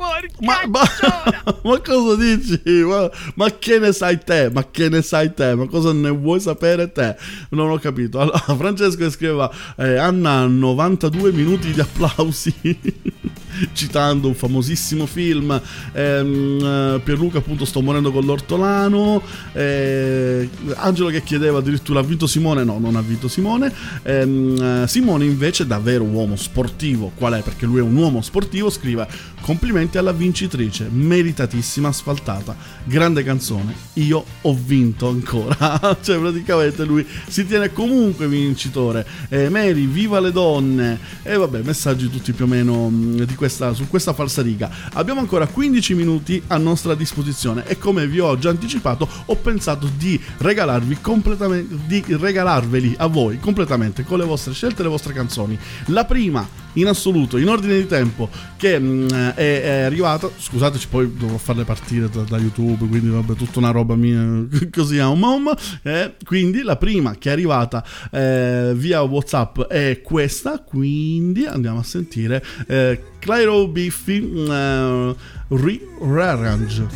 Ma, 0.41 0.61
ma- 0.69 0.83
ma 1.63 1.81
cosa 1.81 2.17
dici? 2.17 2.61
Ma, 2.85 3.11
ma 3.35 3.51
che 3.59 3.79
ne 3.79 3.93
sai 3.93 4.19
te? 4.23 4.51
Ma 4.53 4.67
che 4.71 4.89
ne 4.89 5.03
sai 5.03 5.33
te? 5.35 5.55
Ma 5.55 5.67
cosa 5.67 5.93
ne 5.93 6.11
vuoi 6.11 6.41
sapere 6.41 6.91
te? 6.93 7.17
Non 7.51 7.71
ho 7.71 7.79
capito. 7.79 8.19
Allora, 8.21 8.39
Francesco 8.57 9.09
scriveva 9.11 9.51
eh, 9.77 9.97
Anna 9.97 10.47
92 10.47 11.33
minuti 11.33 11.73
di 11.73 11.81
applausi 11.81 12.53
citando 13.73 14.29
un 14.29 14.35
famosissimo 14.35 15.07
film 15.07 15.61
Ehm, 15.93 16.59
eh, 16.97 17.01
Pierluca 17.05 17.39
appunto 17.39 17.65
sto 17.65 17.83
morendo 17.83 18.11
con 18.11 18.25
l'ortolano 18.25 19.23
eh, 19.53 20.49
Angelo 20.77 21.11
che 21.11 21.23
chiedeva 21.23 21.59
addirittura 21.59 22.01
ha 22.01 22.03
vinto 22.03 22.27
Simone 22.27 22.65
no 22.65 22.79
non 22.79 22.97
ha 22.97 23.01
vinto 23.03 23.29
Simone 23.29 23.71
Ehm, 24.05 24.83
eh, 24.85 24.89
Simone 24.89 25.25
invece 25.27 25.67
davvero 25.67 26.05
uomo 26.05 26.37
sportivo 26.37 27.13
qual 27.15 27.35
è? 27.35 27.43
perché 27.43 27.67
lui 27.67 27.79
è 27.81 27.83
un 27.83 27.95
uomo 27.95 28.23
sportivo 28.23 28.71
scrive 28.71 29.07
complimenti 29.43 29.99
alla 29.99 30.13
vincitrice 30.13 30.89
meritatissima 30.91 31.89
asfaltata. 31.89 32.57
Grande 32.85 33.23
canzone 33.23 33.75
io 33.95 34.25
ho 34.41 34.55
vinto 34.55 35.09
ancora. 35.09 35.99
Cioè 36.03 36.19
praticamente 36.19 36.85
lui 36.85 37.07
si 37.27 37.47
tiene 37.47 37.73
comunque 37.73 38.27
vincitore. 38.29 39.07
Eh, 39.29 39.49
Mary 39.51 39.87
viva 39.87 40.21
le 40.21 40.33
donne. 40.33 40.99
E 41.23 41.37
vabbè 41.37 41.61
messaggi 41.63 42.09
tutti 42.09 42.33
più 42.33 42.45
o 42.45 42.49
meno 42.49 42.91
di 42.91 43.35
questa, 43.35 43.75
su 43.75 43.89
questa 43.89 44.13
falsariga 44.13 44.71
abbiamo 44.95 45.21
ancora 45.21 45.47
15 45.47 45.95
minuti 45.95 46.43
a 46.49 46.57
nostra 46.57 46.95
disposizione 46.95 47.67
e 47.67 47.79
come 47.79 48.07
vi 48.07 48.21
ho 48.21 48.39
già 48.39 48.51
anticipato 48.51 49.09
ho 49.27 49.37
pensato 49.37 49.91
di 49.97 50.21
regalarvi 50.39 50.99
completamente 51.01 51.77
di 51.87 52.05
regalarveli 52.07 52.95
a 52.99 53.07
voi 53.07 53.39
completamente 53.39 54.05
con 54.05 54.19
le 54.19 54.25
vostre 54.25 54.53
scelte 54.53 54.81
e 54.81 54.85
le 54.85 54.91
vostre 54.91 55.13
canzoni. 55.13 55.59
La 55.87 56.05
prima 56.05 56.62
in 56.75 56.87
assoluto 56.87 57.37
in 57.37 57.49
ordine 57.49 57.77
di 57.77 57.87
tempo 57.87 58.29
che 58.57 58.79
mh, 58.79 59.35
è, 59.35 59.63
è 59.63 59.81
arrivata 59.83 60.31
scusateci 60.35 60.89
poi 60.89 61.13
dovrò 61.17 61.37
farle 61.37 61.65
partire 61.65 62.09
da, 62.09 62.23
da 62.23 62.39
youtube 62.39 62.87
quindi 62.87 63.09
vabbè 63.09 63.35
tutta 63.35 63.59
una 63.59 63.71
roba 63.71 63.95
mia 63.95 64.47
così 64.71 64.99
a 64.99 65.09
un 65.09 65.19
mom 65.19 65.55
eh, 65.83 66.17
quindi 66.25 66.63
la 66.63 66.77
prima 66.77 67.17
che 67.17 67.29
è 67.29 67.33
arrivata 67.33 67.85
eh, 68.11 68.73
via 68.75 69.03
whatsapp 69.03 69.63
è 69.63 70.01
questa 70.03 70.61
quindi 70.61 71.47
andiamo 71.47 71.79
a 71.79 71.85
sentire 71.85 72.43
eh, 72.67 73.03
Clyro 73.19 73.69
Biffy 73.69 74.49
eh, 74.49 75.15
Re- 75.49 75.89
Rearrange 76.01 76.87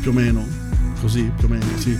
più 0.00 0.10
o 0.10 0.14
meno 0.14 0.46
così 1.00 1.30
più 1.36 1.46
o 1.46 1.50
meno 1.50 1.66
sì 1.76 1.96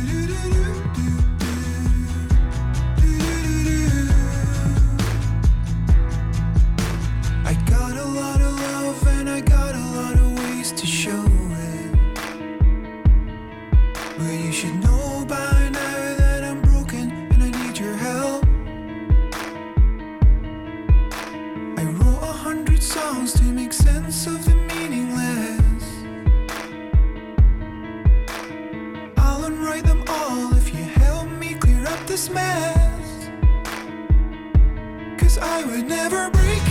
Christmas. 32.19 33.31
Cause 35.21 35.39
I 35.39 35.63
would 35.67 35.87
never 35.87 36.29
break 36.31 36.68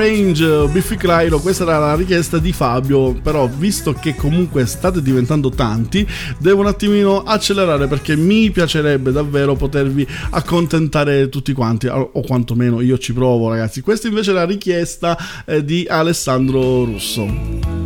Rearrange 0.00 0.66
Biffy 0.68 0.96
Clyro, 0.96 1.40
questa 1.40 1.64
era 1.64 1.78
la 1.78 1.94
richiesta 1.94 2.38
di 2.38 2.54
Fabio, 2.54 3.12
però 3.12 3.46
visto 3.46 3.92
che 3.92 4.14
comunque 4.14 4.64
state 4.64 5.02
diventando 5.02 5.50
tanti, 5.50 6.08
devo 6.38 6.60
un 6.60 6.68
attimino 6.68 7.22
accelerare 7.22 7.86
perché 7.86 8.16
mi 8.16 8.50
piacerebbe 8.50 9.12
davvero 9.12 9.56
potervi 9.56 10.06
accontentare 10.30 11.28
tutti 11.28 11.52
quanti, 11.52 11.88
o 11.88 12.12
o 12.14 12.22
quantomeno 12.22 12.80
io 12.80 12.96
ci 12.96 13.12
provo 13.12 13.50
ragazzi. 13.50 13.82
Questa 13.82 14.08
invece 14.08 14.30
è 14.30 14.34
la 14.34 14.46
richiesta 14.46 15.18
eh, 15.44 15.62
di 15.62 15.86
Alessandro 15.86 16.84
Russo. 16.84 17.79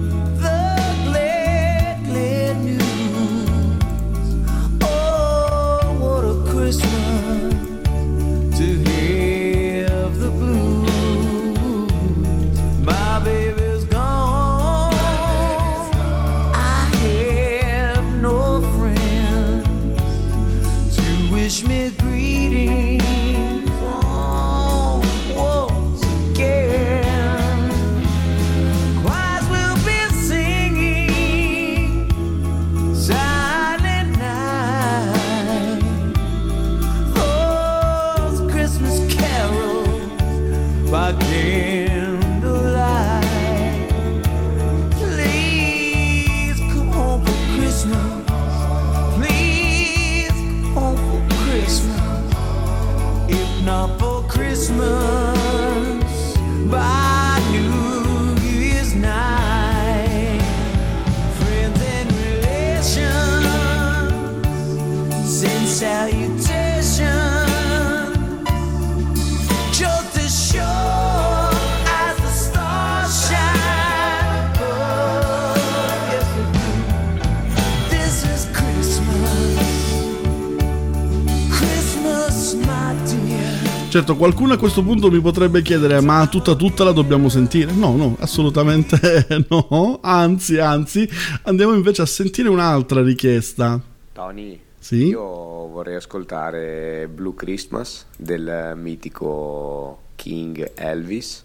Certo, 83.95 84.17
qualcuno 84.17 84.55
a 84.55 84.59
questo 84.59 84.83
punto 84.83 85.09
mi 85.09 85.21
potrebbe 85.21 85.63
chiedere: 85.63 86.01
ma 86.01 86.27
tutta 86.27 86.57
tutta 86.57 86.83
la 86.83 86.91
dobbiamo 86.91 87.29
sentire? 87.29 87.71
No, 87.71 87.95
no, 87.95 88.17
assolutamente 88.19 89.25
no. 89.49 90.01
Anzi, 90.03 90.59
anzi, 90.59 91.09
andiamo 91.43 91.75
invece 91.75 92.03
a 92.03 92.07
sentire 92.07 92.49
un'altra 92.49 93.05
richiesta. 93.05 93.81
Tony, 94.13 94.59
Sì? 94.81 95.07
io 95.07 95.23
vorrei 95.23 95.95
ascoltare 95.95 97.07
Blue 97.07 97.35
Christmas 97.37 98.07
del 98.17 98.73
mitico 98.75 100.01
King 100.17 100.73
Elvis 100.75 101.45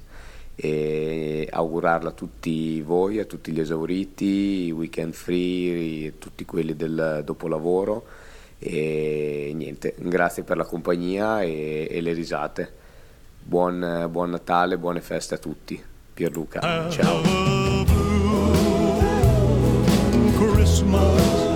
e 0.56 1.48
augurarla 1.52 2.10
a 2.10 2.14
tutti 2.14 2.82
voi, 2.82 3.20
a 3.20 3.26
tutti 3.26 3.52
gli 3.52 3.60
esauriti, 3.60 4.66
i 4.66 4.72
weekend 4.72 5.14
free, 5.14 6.18
tutti 6.18 6.46
quelli 6.46 6.76
del 6.76 7.22
dopolavoro 7.24 8.06
e 8.60 9.52
niente, 9.56 9.96
grazie 9.98 10.44
per 10.44 10.58
la 10.58 10.66
compagnia 10.66 11.42
e, 11.42 11.88
e 11.90 12.02
le 12.02 12.14
risate. 12.14 12.74
Buon, 13.42 14.08
buon 14.12 14.30
Natale, 14.30 14.78
buone 14.78 15.02
feste 15.02 15.36
a 15.36 15.38
tutti. 15.38 15.82
Pierluca, 16.14 16.90
ciao. 16.90 17.22
Christmas 20.38 21.49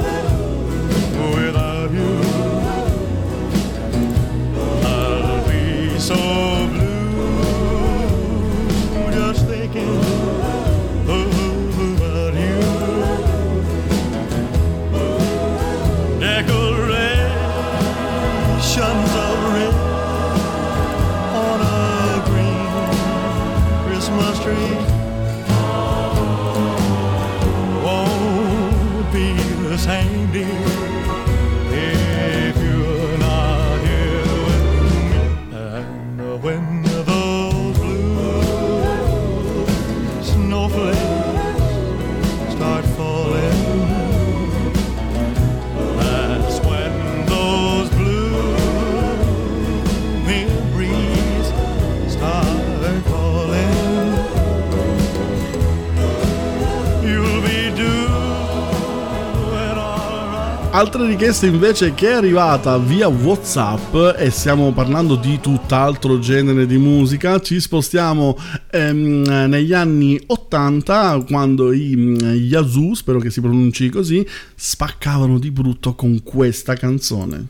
Altra 60.84 61.05
richiesta 61.05 61.45
invece 61.45 61.93
che 61.93 62.10
è 62.10 62.11
arrivata 62.11 62.77
via 62.77 63.07
WhatsApp 63.07 64.18
e 64.18 64.30
stiamo 64.30 64.73
parlando 64.73 65.15
di 65.15 65.39
tutt'altro 65.39 66.19
genere 66.19 66.65
di 66.65 66.77
musica, 66.77 67.39
ci 67.39 67.61
spostiamo 67.61 68.38
ehm, 68.69 69.45
negli 69.47 69.72
anni 69.72 70.22
80 70.27 71.23
quando 71.26 71.72
i 71.72 71.95
mm, 71.95 72.18
Yazoo, 72.34 72.95
spero 72.95 73.19
che 73.19 73.30
si 73.30 73.39
pronunci 73.39 73.88
così, 73.88 74.27
spaccavano 74.55 75.39
di 75.39 75.51
brutto 75.51 75.95
con 75.95 76.22
questa 76.22 76.73
canzone. 76.73 77.47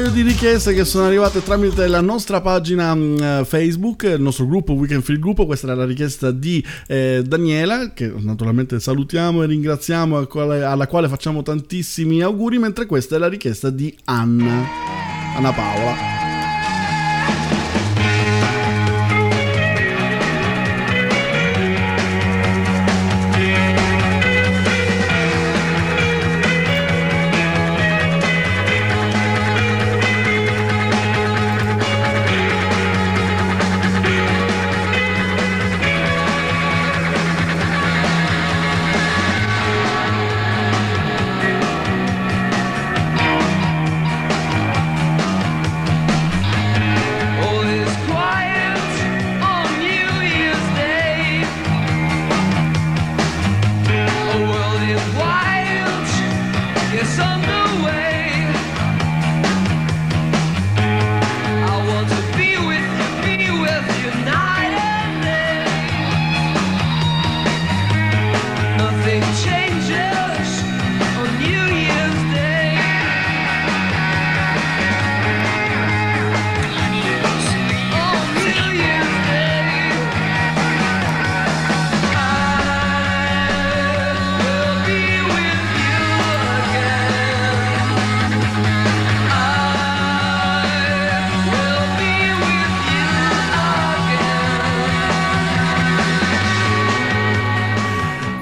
Paio 0.00 0.12
di 0.12 0.22
richieste 0.22 0.72
che 0.72 0.86
sono 0.86 1.04
arrivate 1.04 1.42
tramite 1.42 1.86
la 1.86 2.00
nostra 2.00 2.40
pagina 2.40 2.94
mh, 2.94 3.44
Facebook, 3.44 4.04
il 4.04 4.22
nostro 4.22 4.46
gruppo 4.46 4.72
Weekend 4.72 5.02
Free 5.02 5.18
Gruppo. 5.18 5.44
Questa 5.44 5.66
era 5.66 5.76
la 5.76 5.84
richiesta 5.84 6.30
di 6.30 6.64
eh, 6.86 7.22
Daniela, 7.22 7.92
che 7.92 8.10
naturalmente 8.16 8.80
salutiamo 8.80 9.42
e 9.42 9.46
ringraziamo, 9.46 10.16
al 10.16 10.26
quale- 10.26 10.64
alla 10.64 10.86
quale 10.86 11.06
facciamo 11.06 11.42
tantissimi 11.42 12.22
auguri. 12.22 12.58
Mentre 12.58 12.86
questa 12.86 13.16
è 13.16 13.18
la 13.18 13.28
richiesta 13.28 13.68
di 13.68 13.94
Anna, 14.04 14.64
Anna 15.36 15.52
Paola. 15.52 16.19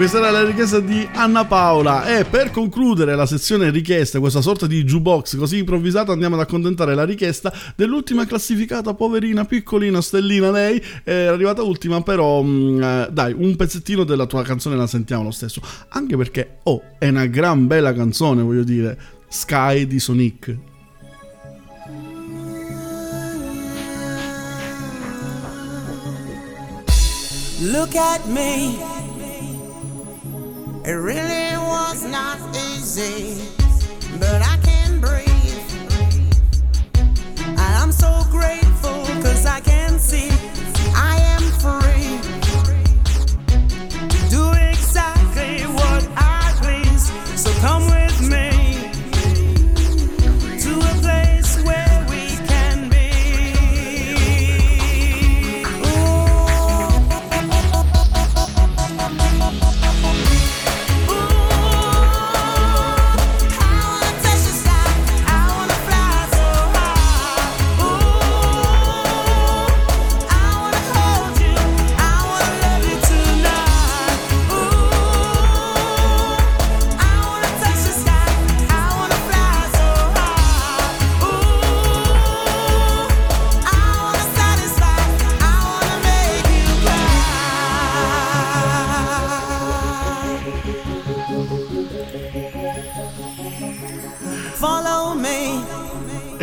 Questa 0.09 0.27
era 0.27 0.39
la 0.39 0.47
richiesta 0.47 0.81
di 0.81 1.07
Anna 1.13 1.45
Paola 1.45 2.19
e 2.19 2.25
per 2.25 2.51
concludere 2.51 3.15
la 3.15 3.27
sezione 3.27 3.69
richieste, 3.69 4.19
questa 4.19 4.41
sorta 4.41 4.67
di 4.67 4.83
jukebox 4.83 5.37
così 5.37 5.59
improvvisata, 5.59 6.13
andiamo 6.13 6.35
ad 6.37 6.41
accontentare 6.41 6.95
la 6.95 7.05
richiesta 7.05 7.53
dell'ultima 7.77 8.25
classificata, 8.25 8.95
poverina, 8.95 9.45
piccolina, 9.45 10.01
stellina 10.01 10.51
lei, 10.51 10.83
è 11.05 11.13
arrivata 11.13 11.61
ultima, 11.61 12.01
però 12.01 12.41
mh, 12.41 12.83
eh, 12.83 13.09
dai, 13.13 13.35
un 13.37 13.55
pezzettino 13.55 14.05
della 14.05 14.25
tua 14.25 14.43
canzone 14.45 14.77
la 14.77 14.87
sentiamo 14.87 15.25
lo 15.25 15.31
stesso, 15.31 15.61
anche 15.91 16.17
perché, 16.17 16.61
oh, 16.63 16.83
è 16.99 17.09
una 17.09 17.27
gran 17.27 17.67
bella 17.67 17.93
canzone, 17.93 18.41
voglio 18.41 18.65
dire, 18.65 18.99
Sky 19.29 19.87
di 19.87 20.01
Sonic. 20.01 20.57
Look 27.61 27.95
at 27.95 28.25
me. 28.25 28.98
It 30.89 30.95
really 30.95 31.55
was 31.59 32.03
not 32.03 32.39
easy, 32.57 33.47
but 34.19 34.41
I 34.41 34.57
can 34.63 35.03
breathe. 35.03 35.29
I'm 37.59 37.93
so 37.93 38.25
grateful 38.31 39.03
because 39.03 39.45
I 39.45 39.61
can 39.61 39.99
see 39.99 40.38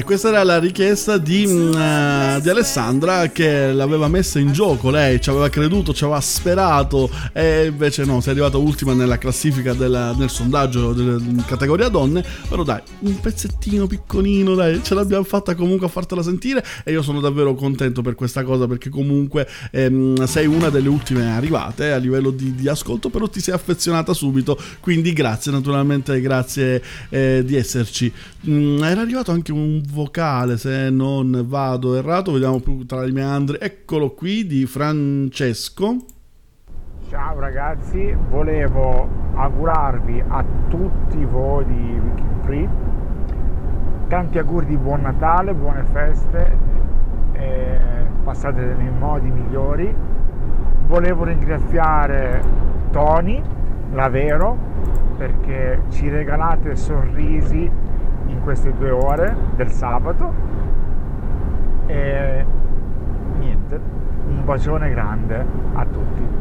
questa 0.05 0.27
era 0.27 0.43
la 0.43 0.59
richiesta 0.59 1.17
di, 1.17 1.45
mm, 1.47 1.73
eh, 1.73 2.39
di 2.39 2.49
Alessandra 2.49 3.27
che 3.29 3.73
l'aveva 3.73 4.07
messa 4.07 4.37
in 4.37 4.53
gioco, 4.53 4.91
lei 4.91 5.19
ci 5.19 5.31
aveva 5.31 5.49
creduto, 5.49 5.95
ci 5.95 6.03
aveva 6.03 6.21
sperato 6.21 7.09
e 7.33 7.65
invece 7.65 8.05
no, 8.05 8.21
è 8.23 8.29
arrivata 8.29 8.57
ultima 8.57 8.93
nella 8.93 9.17
classifica 9.17 9.73
della- 9.73 10.13
nel 10.15 10.29
sondaggio 10.29 10.93
della 10.93 11.43
categoria 11.47 11.89
donne, 11.89 12.23
però 12.47 12.61
dai, 12.61 12.81
un 12.99 13.19
pezzettino 13.19 13.87
piccolino, 13.87 14.53
dai, 14.53 14.79
ce 14.83 14.93
l'abbiamo 14.93 15.23
fatta 15.23 15.55
comunque 15.55 15.87
a 15.87 15.89
fartela 15.89 16.21
sentire 16.21 16.63
e 16.83 16.91
io 16.91 17.01
sono 17.01 17.19
davvero 17.19 17.55
contento 17.55 18.03
per 18.03 18.13
questa 18.13 18.43
cosa 18.43 18.67
perché 18.67 18.89
comunque 18.89 19.47
ehm, 19.71 20.23
sei 20.25 20.45
una 20.45 20.69
delle 20.69 20.87
ultime 20.87 21.31
arrivate 21.31 21.91
a 21.91 21.97
livello 21.97 22.29
di, 22.29 22.53
di 22.53 22.69
ascolto, 22.69 23.09
però 23.09 23.27
ti 23.27 23.41
sei 23.41 23.55
affezionata 23.55 24.13
subito, 24.13 24.55
quindi 24.81 25.13
grazie 25.13 25.51
naturalmente, 25.51 26.21
grazie 26.21 26.81
eh, 27.09 27.41
di 27.43 27.55
esserci. 27.55 28.13
Mm, 28.47 28.83
era 28.83 29.01
arrivato 29.01 29.31
anche 29.31 29.51
un 29.51 29.81
vocale, 29.95 30.57
se 30.57 30.89
non 30.89 31.45
vado 31.47 31.95
errato, 31.95 32.33
vediamo 32.33 32.59
più 32.59 32.85
tra 32.85 33.05
i 33.05 33.11
meandri, 33.11 33.57
eccolo 33.61 34.11
qui 34.11 34.45
di 34.45 34.65
Francesco. 34.65 35.95
Ciao 37.09 37.39
ragazzi, 37.39 38.13
volevo 38.29 39.07
augurarvi 39.35 40.21
a 40.27 40.43
tutti 40.67 41.23
voi 41.23 41.65
di 41.65 42.01
Free 42.43 42.69
tanti 44.07 44.37
auguri 44.37 44.67
di 44.67 44.77
buon 44.77 45.01
Natale, 45.01 45.53
buone 45.53 45.83
feste, 45.91 46.57
e 47.33 47.79
passate 48.23 48.75
nei 48.77 48.91
modi 48.91 49.29
migliori. 49.29 49.93
Volevo 50.87 51.23
ringraziare 51.23 52.41
Tony, 52.91 53.41
Lavero, 53.93 54.57
perché 55.17 55.81
ci 55.89 56.09
regalate 56.09 56.75
sorrisi 56.75 57.69
queste 58.45 58.71
due 58.77 58.91
ore 58.91 59.35
del 59.55 59.69
sabato. 59.71 60.33
E 61.87 62.45
niente, 63.39 63.79
un 64.27 64.45
bacione 64.45 64.89
grande 64.91 65.45
a 65.73 65.85
tutti. 65.85 66.34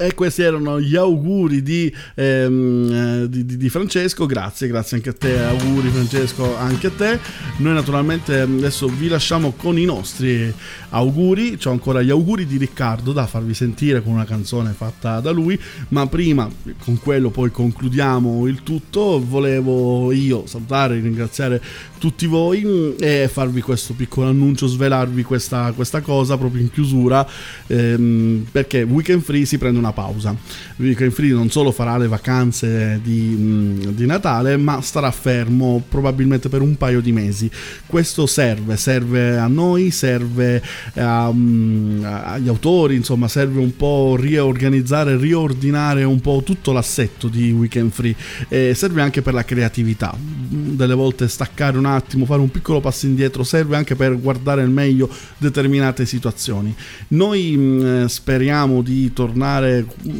E 0.00 0.14
questi 0.14 0.42
erano 0.42 0.80
gli 0.80 0.94
auguri 0.94 1.60
di, 1.60 1.92
ehm, 2.14 2.92
eh, 3.24 3.28
di- 3.28 3.44
di- 3.44 3.56
di 3.56 3.68
Francesco, 3.68 4.26
grazie, 4.26 4.68
grazie 4.68 4.96
anche 4.96 5.08
a 5.08 5.12
te, 5.12 5.40
auguri 5.40 5.88
Francesco 5.88 6.56
anche 6.56 6.86
a 6.86 6.90
te. 6.90 7.18
Noi 7.56 7.74
naturalmente 7.74 8.38
adesso 8.38 8.86
vi 8.86 9.08
lasciamo 9.08 9.54
con 9.56 9.76
i 9.76 9.84
nostri 9.84 10.54
auguri, 10.90 11.56
c'ho 11.56 11.72
ancora 11.72 12.00
gli 12.00 12.10
auguri 12.10 12.46
di 12.46 12.58
Riccardo 12.58 13.12
da 13.12 13.26
farvi 13.26 13.54
sentire 13.54 14.00
con 14.00 14.12
una 14.12 14.24
canzone 14.24 14.72
fatta 14.72 15.18
da 15.18 15.32
lui, 15.32 15.58
ma 15.88 16.06
prima 16.06 16.48
con 16.78 17.00
quello 17.00 17.30
poi 17.30 17.50
concludiamo 17.50 18.46
il 18.46 18.62
tutto, 18.62 19.20
volevo 19.20 20.12
io 20.12 20.46
salutare 20.46 20.96
e 20.96 21.00
ringraziare 21.00 21.60
tutti 21.98 22.26
voi 22.26 22.64
mh, 22.64 22.94
e 23.00 23.28
farvi 23.30 23.60
questo 23.60 23.94
piccolo 23.94 24.28
annuncio, 24.28 24.66
svelarvi 24.66 25.22
questa, 25.22 25.72
questa 25.74 26.00
cosa 26.00 26.36
proprio 26.38 26.62
in 26.62 26.70
chiusura 26.70 27.26
ehm, 27.66 28.46
perché 28.50 28.82
Weekend 28.82 29.22
Free 29.22 29.44
si 29.44 29.58
prende 29.58 29.78
una 29.78 29.92
pausa. 29.92 30.34
Weekend 30.76 31.12
Free 31.12 31.32
non 31.32 31.50
solo 31.50 31.72
farà 31.72 31.98
le 31.98 32.08
vacanze 32.08 33.00
di, 33.02 33.20
mh, 33.20 33.94
di 33.94 34.06
Natale 34.06 34.56
ma 34.56 34.80
starà 34.80 35.10
fermo 35.10 35.82
probabilmente 35.88 36.48
per 36.48 36.62
un 36.62 36.76
paio 36.76 37.00
di 37.00 37.12
mesi. 37.12 37.50
Questo 37.86 38.26
serve, 38.26 38.76
serve 38.76 39.38
a 39.38 39.46
noi, 39.46 39.90
serve 39.90 40.62
a, 40.94 41.30
mh, 41.32 42.22
agli 42.24 42.48
autori, 42.48 42.94
insomma 42.94 43.28
serve 43.28 43.60
un 43.60 43.74
po' 43.76 44.16
riorganizzare, 44.18 45.16
riordinare 45.16 46.04
un 46.04 46.20
po' 46.20 46.42
tutto 46.44 46.72
l'assetto 46.72 47.28
di 47.28 47.50
Weekend 47.50 47.90
Free 47.90 48.14
e 48.48 48.74
serve 48.74 49.02
anche 49.02 49.22
per 49.22 49.34
la 49.34 49.44
creatività. 49.44 50.14
Delle 50.18 50.94
volte 50.94 51.28
staccare 51.28 51.76
un 51.76 51.86
attimo, 51.94 52.24
fare 52.24 52.40
un 52.40 52.50
piccolo 52.50 52.80
passo 52.80 53.06
indietro 53.06 53.42
serve 53.42 53.76
anche 53.76 53.94
per 53.94 54.18
guardare 54.20 54.62
al 54.62 54.70
meglio 54.70 55.08
determinate 55.36 56.06
situazioni. 56.06 56.74
Noi 57.08 57.56
mh, 57.56 58.06
speriamo 58.06 58.82
di 58.82 59.12
tornare 59.12 59.84
mh, 60.02 60.10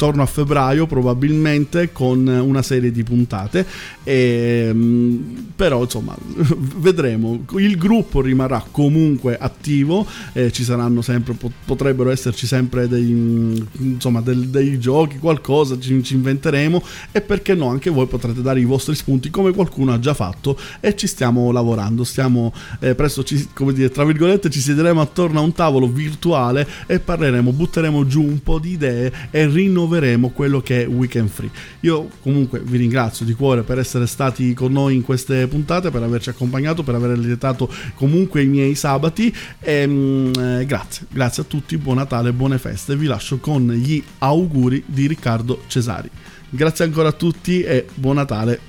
intorno 0.00 0.22
a 0.22 0.26
febbraio 0.26 0.86
probabilmente 0.86 1.92
con 1.92 2.26
una 2.26 2.62
serie 2.62 2.90
di 2.90 3.02
puntate 3.02 3.66
e, 4.02 4.72
mh, 4.72 5.52
però 5.54 5.82
insomma 5.82 6.16
vedremo 6.78 7.44
il 7.56 7.76
gruppo 7.76 8.22
rimarrà 8.22 8.64
comunque 8.70 9.36
attivo 9.36 10.06
eh, 10.32 10.50
ci 10.52 10.64
saranno 10.64 11.02
sempre 11.02 11.34
po- 11.34 11.52
potrebbero 11.66 12.10
esserci 12.10 12.46
sempre 12.46 12.88
dei, 12.88 13.66
insomma, 13.78 14.22
del- 14.22 14.48
dei 14.48 14.78
giochi 14.78 15.18
qualcosa 15.18 15.78
ci, 15.78 16.02
ci 16.02 16.14
inventeremo 16.14 16.82
e 17.12 17.20
perché 17.20 17.54
no 17.54 17.68
anche 17.68 17.90
voi 17.90 18.06
potrete 18.06 18.40
dare 18.40 18.60
i 18.60 18.64
vostri 18.64 18.94
spunti 18.94 19.28
come 19.28 19.52
qualcuno 19.52 19.92
ha 19.92 19.98
già 19.98 20.14
fatto 20.14 20.58
e 20.80 20.96
ci 20.96 21.06
stiamo 21.06 21.50
lavorando 21.52 22.04
stiamo 22.04 22.52
eh, 22.80 22.94
presto 22.94 23.22
ci, 23.22 23.48
come 23.52 23.72
dire 23.72 23.90
tra 23.90 24.04
virgolette 24.04 24.50
ci 24.50 24.60
siederemo 24.60 25.00
attorno 25.00 25.38
a 25.38 25.42
un 25.42 25.52
tavolo 25.52 25.88
virtuale 25.88 26.66
e 26.86 26.98
parleremo 26.98 27.52
butteremo 27.52 28.06
giù 28.06 28.22
un 28.22 28.42
po' 28.42 28.58
di 28.58 28.72
idee 28.72 29.12
e 29.30 29.46
rinnoveremo 29.46 30.30
quello 30.30 30.60
che 30.60 30.82
è 30.82 30.88
Weekend 30.88 31.28
Free. 31.28 31.50
Io 31.80 32.08
comunque 32.22 32.60
vi 32.60 32.78
ringrazio 32.78 33.24
di 33.24 33.34
cuore 33.34 33.62
per 33.62 33.78
essere 33.78 34.06
stati 34.06 34.54
con 34.54 34.72
noi 34.72 34.94
in 34.94 35.02
queste 35.02 35.46
puntate 35.46 35.90
per 35.90 36.02
averci 36.02 36.30
accompagnato 36.30 36.82
per 36.82 36.94
aver 36.94 37.18
lietato 37.18 37.70
comunque 37.94 38.42
i 38.42 38.46
miei 38.46 38.74
sabati. 38.74 39.34
E 39.60 39.86
mm, 39.86 40.32
eh, 40.38 40.64
grazie 40.66 41.06
grazie 41.10 41.42
a 41.42 41.46
tutti 41.46 41.76
buon 41.76 41.96
Natale 41.96 42.32
buone 42.32 42.58
feste. 42.58 42.96
Vi 42.96 43.06
lascio 43.06 43.38
con 43.38 43.70
gli 43.70 44.02
auguri 44.18 44.82
di 44.86 45.06
Riccardo 45.06 45.62
Cesari. 45.66 46.10
Grazie 46.48 46.84
ancora 46.84 47.08
a 47.08 47.12
tutti 47.12 47.62
e 47.62 47.86
buon 47.94 48.16
Natale. 48.16 48.60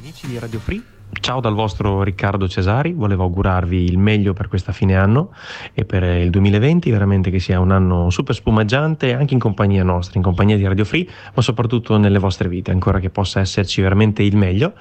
Amici 0.00 0.26
di 0.26 0.38
Radio 0.38 0.58
Free, 0.58 0.82
ciao 1.22 1.38
dal 1.38 1.54
vostro 1.54 2.02
Riccardo 2.02 2.48
Cesari, 2.48 2.92
volevo 2.92 3.22
augurarvi 3.22 3.84
il 3.84 3.96
meglio 3.96 4.32
per 4.32 4.48
questa 4.48 4.72
fine 4.72 4.96
anno 4.96 5.30
e 5.72 5.84
per 5.84 6.02
il 6.02 6.30
2020, 6.30 6.90
veramente 6.90 7.30
che 7.30 7.38
sia 7.38 7.60
un 7.60 7.70
anno 7.70 8.10
super 8.10 8.34
spumeggiante 8.34 9.14
anche 9.14 9.32
in 9.32 9.40
compagnia 9.40 9.84
nostra, 9.84 10.14
in 10.16 10.24
compagnia 10.24 10.56
di 10.56 10.66
Radio 10.66 10.84
Free, 10.84 11.06
ma 11.32 11.40
soprattutto 11.40 11.96
nelle 11.96 12.18
vostre 12.18 12.48
vite, 12.48 12.72
ancora 12.72 12.98
che 12.98 13.08
possa 13.08 13.38
esserci 13.38 13.80
veramente 13.80 14.22
il 14.24 14.36
meglio 14.36 14.72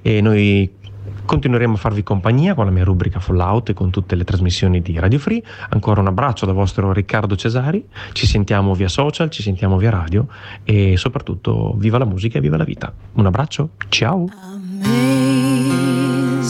e 0.00 0.20
noi 0.22 0.78
Continueremo 1.24 1.74
a 1.74 1.76
farvi 1.76 2.02
compagnia 2.02 2.54
con 2.54 2.64
la 2.64 2.70
mia 2.70 2.84
rubrica 2.84 3.20
Fallout 3.20 3.70
e 3.70 3.74
con 3.74 3.90
tutte 3.90 4.16
le 4.16 4.24
trasmissioni 4.24 4.82
di 4.82 4.98
Radio 4.98 5.18
Free. 5.18 5.42
Ancora 5.70 6.00
un 6.00 6.08
abbraccio 6.08 6.44
dal 6.44 6.54
vostro 6.54 6.92
Riccardo 6.92 7.36
Cesari. 7.36 7.86
Ci 8.12 8.26
sentiamo 8.26 8.74
via 8.74 8.88
social, 8.88 9.30
ci 9.30 9.42
sentiamo 9.42 9.76
via 9.76 9.90
radio 9.90 10.26
e 10.64 10.96
soprattutto 10.96 11.74
viva 11.76 11.98
la 11.98 12.04
musica 12.04 12.38
e 12.38 12.40
viva 12.40 12.56
la 12.56 12.64
vita. 12.64 12.92
Un 13.12 13.26
abbraccio, 13.26 13.70
ciao! 13.88 15.19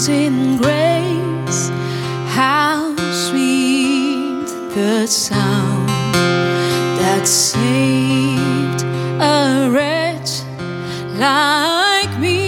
Amazing 0.00 0.56
grace, 0.56 1.68
how 2.28 2.96
sweet 3.12 4.46
the 4.74 5.06
sound 5.06 5.88
that 6.98 7.28
saved 7.28 8.82
a 9.20 9.68
wretch 9.70 10.40
like 11.18 12.18
me. 12.18 12.40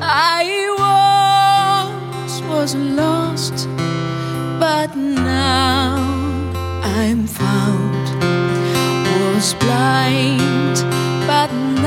I 0.00 0.46
once 2.24 2.40
was 2.48 2.74
lost, 2.74 3.68
but 4.58 4.96
now 4.96 5.98
I'm 6.82 7.26
found. 7.26 8.08
Was 9.34 9.52
blind, 9.52 10.76
but 11.26 11.52
now 11.52 11.79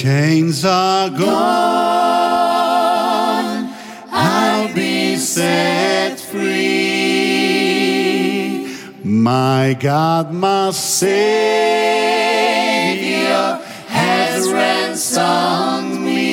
chains 0.00 0.64
are 0.64 1.10
gone, 1.10 1.28
I'll 4.10 4.74
be 4.74 5.16
set 5.16 6.18
free. 6.18 6.56
My 9.04 9.76
God, 9.78 10.32
my 10.32 10.70
Savior 10.70 11.20
has 13.88 14.50
ransomed 14.50 16.00
me, 16.00 16.32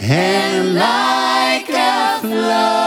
and 0.00 0.74
like 0.74 1.68
a 1.70 2.18
flood, 2.20 2.81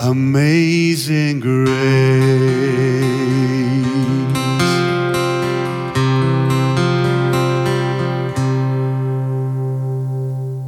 Amazing 0.00 1.40
grace. 1.40 2.65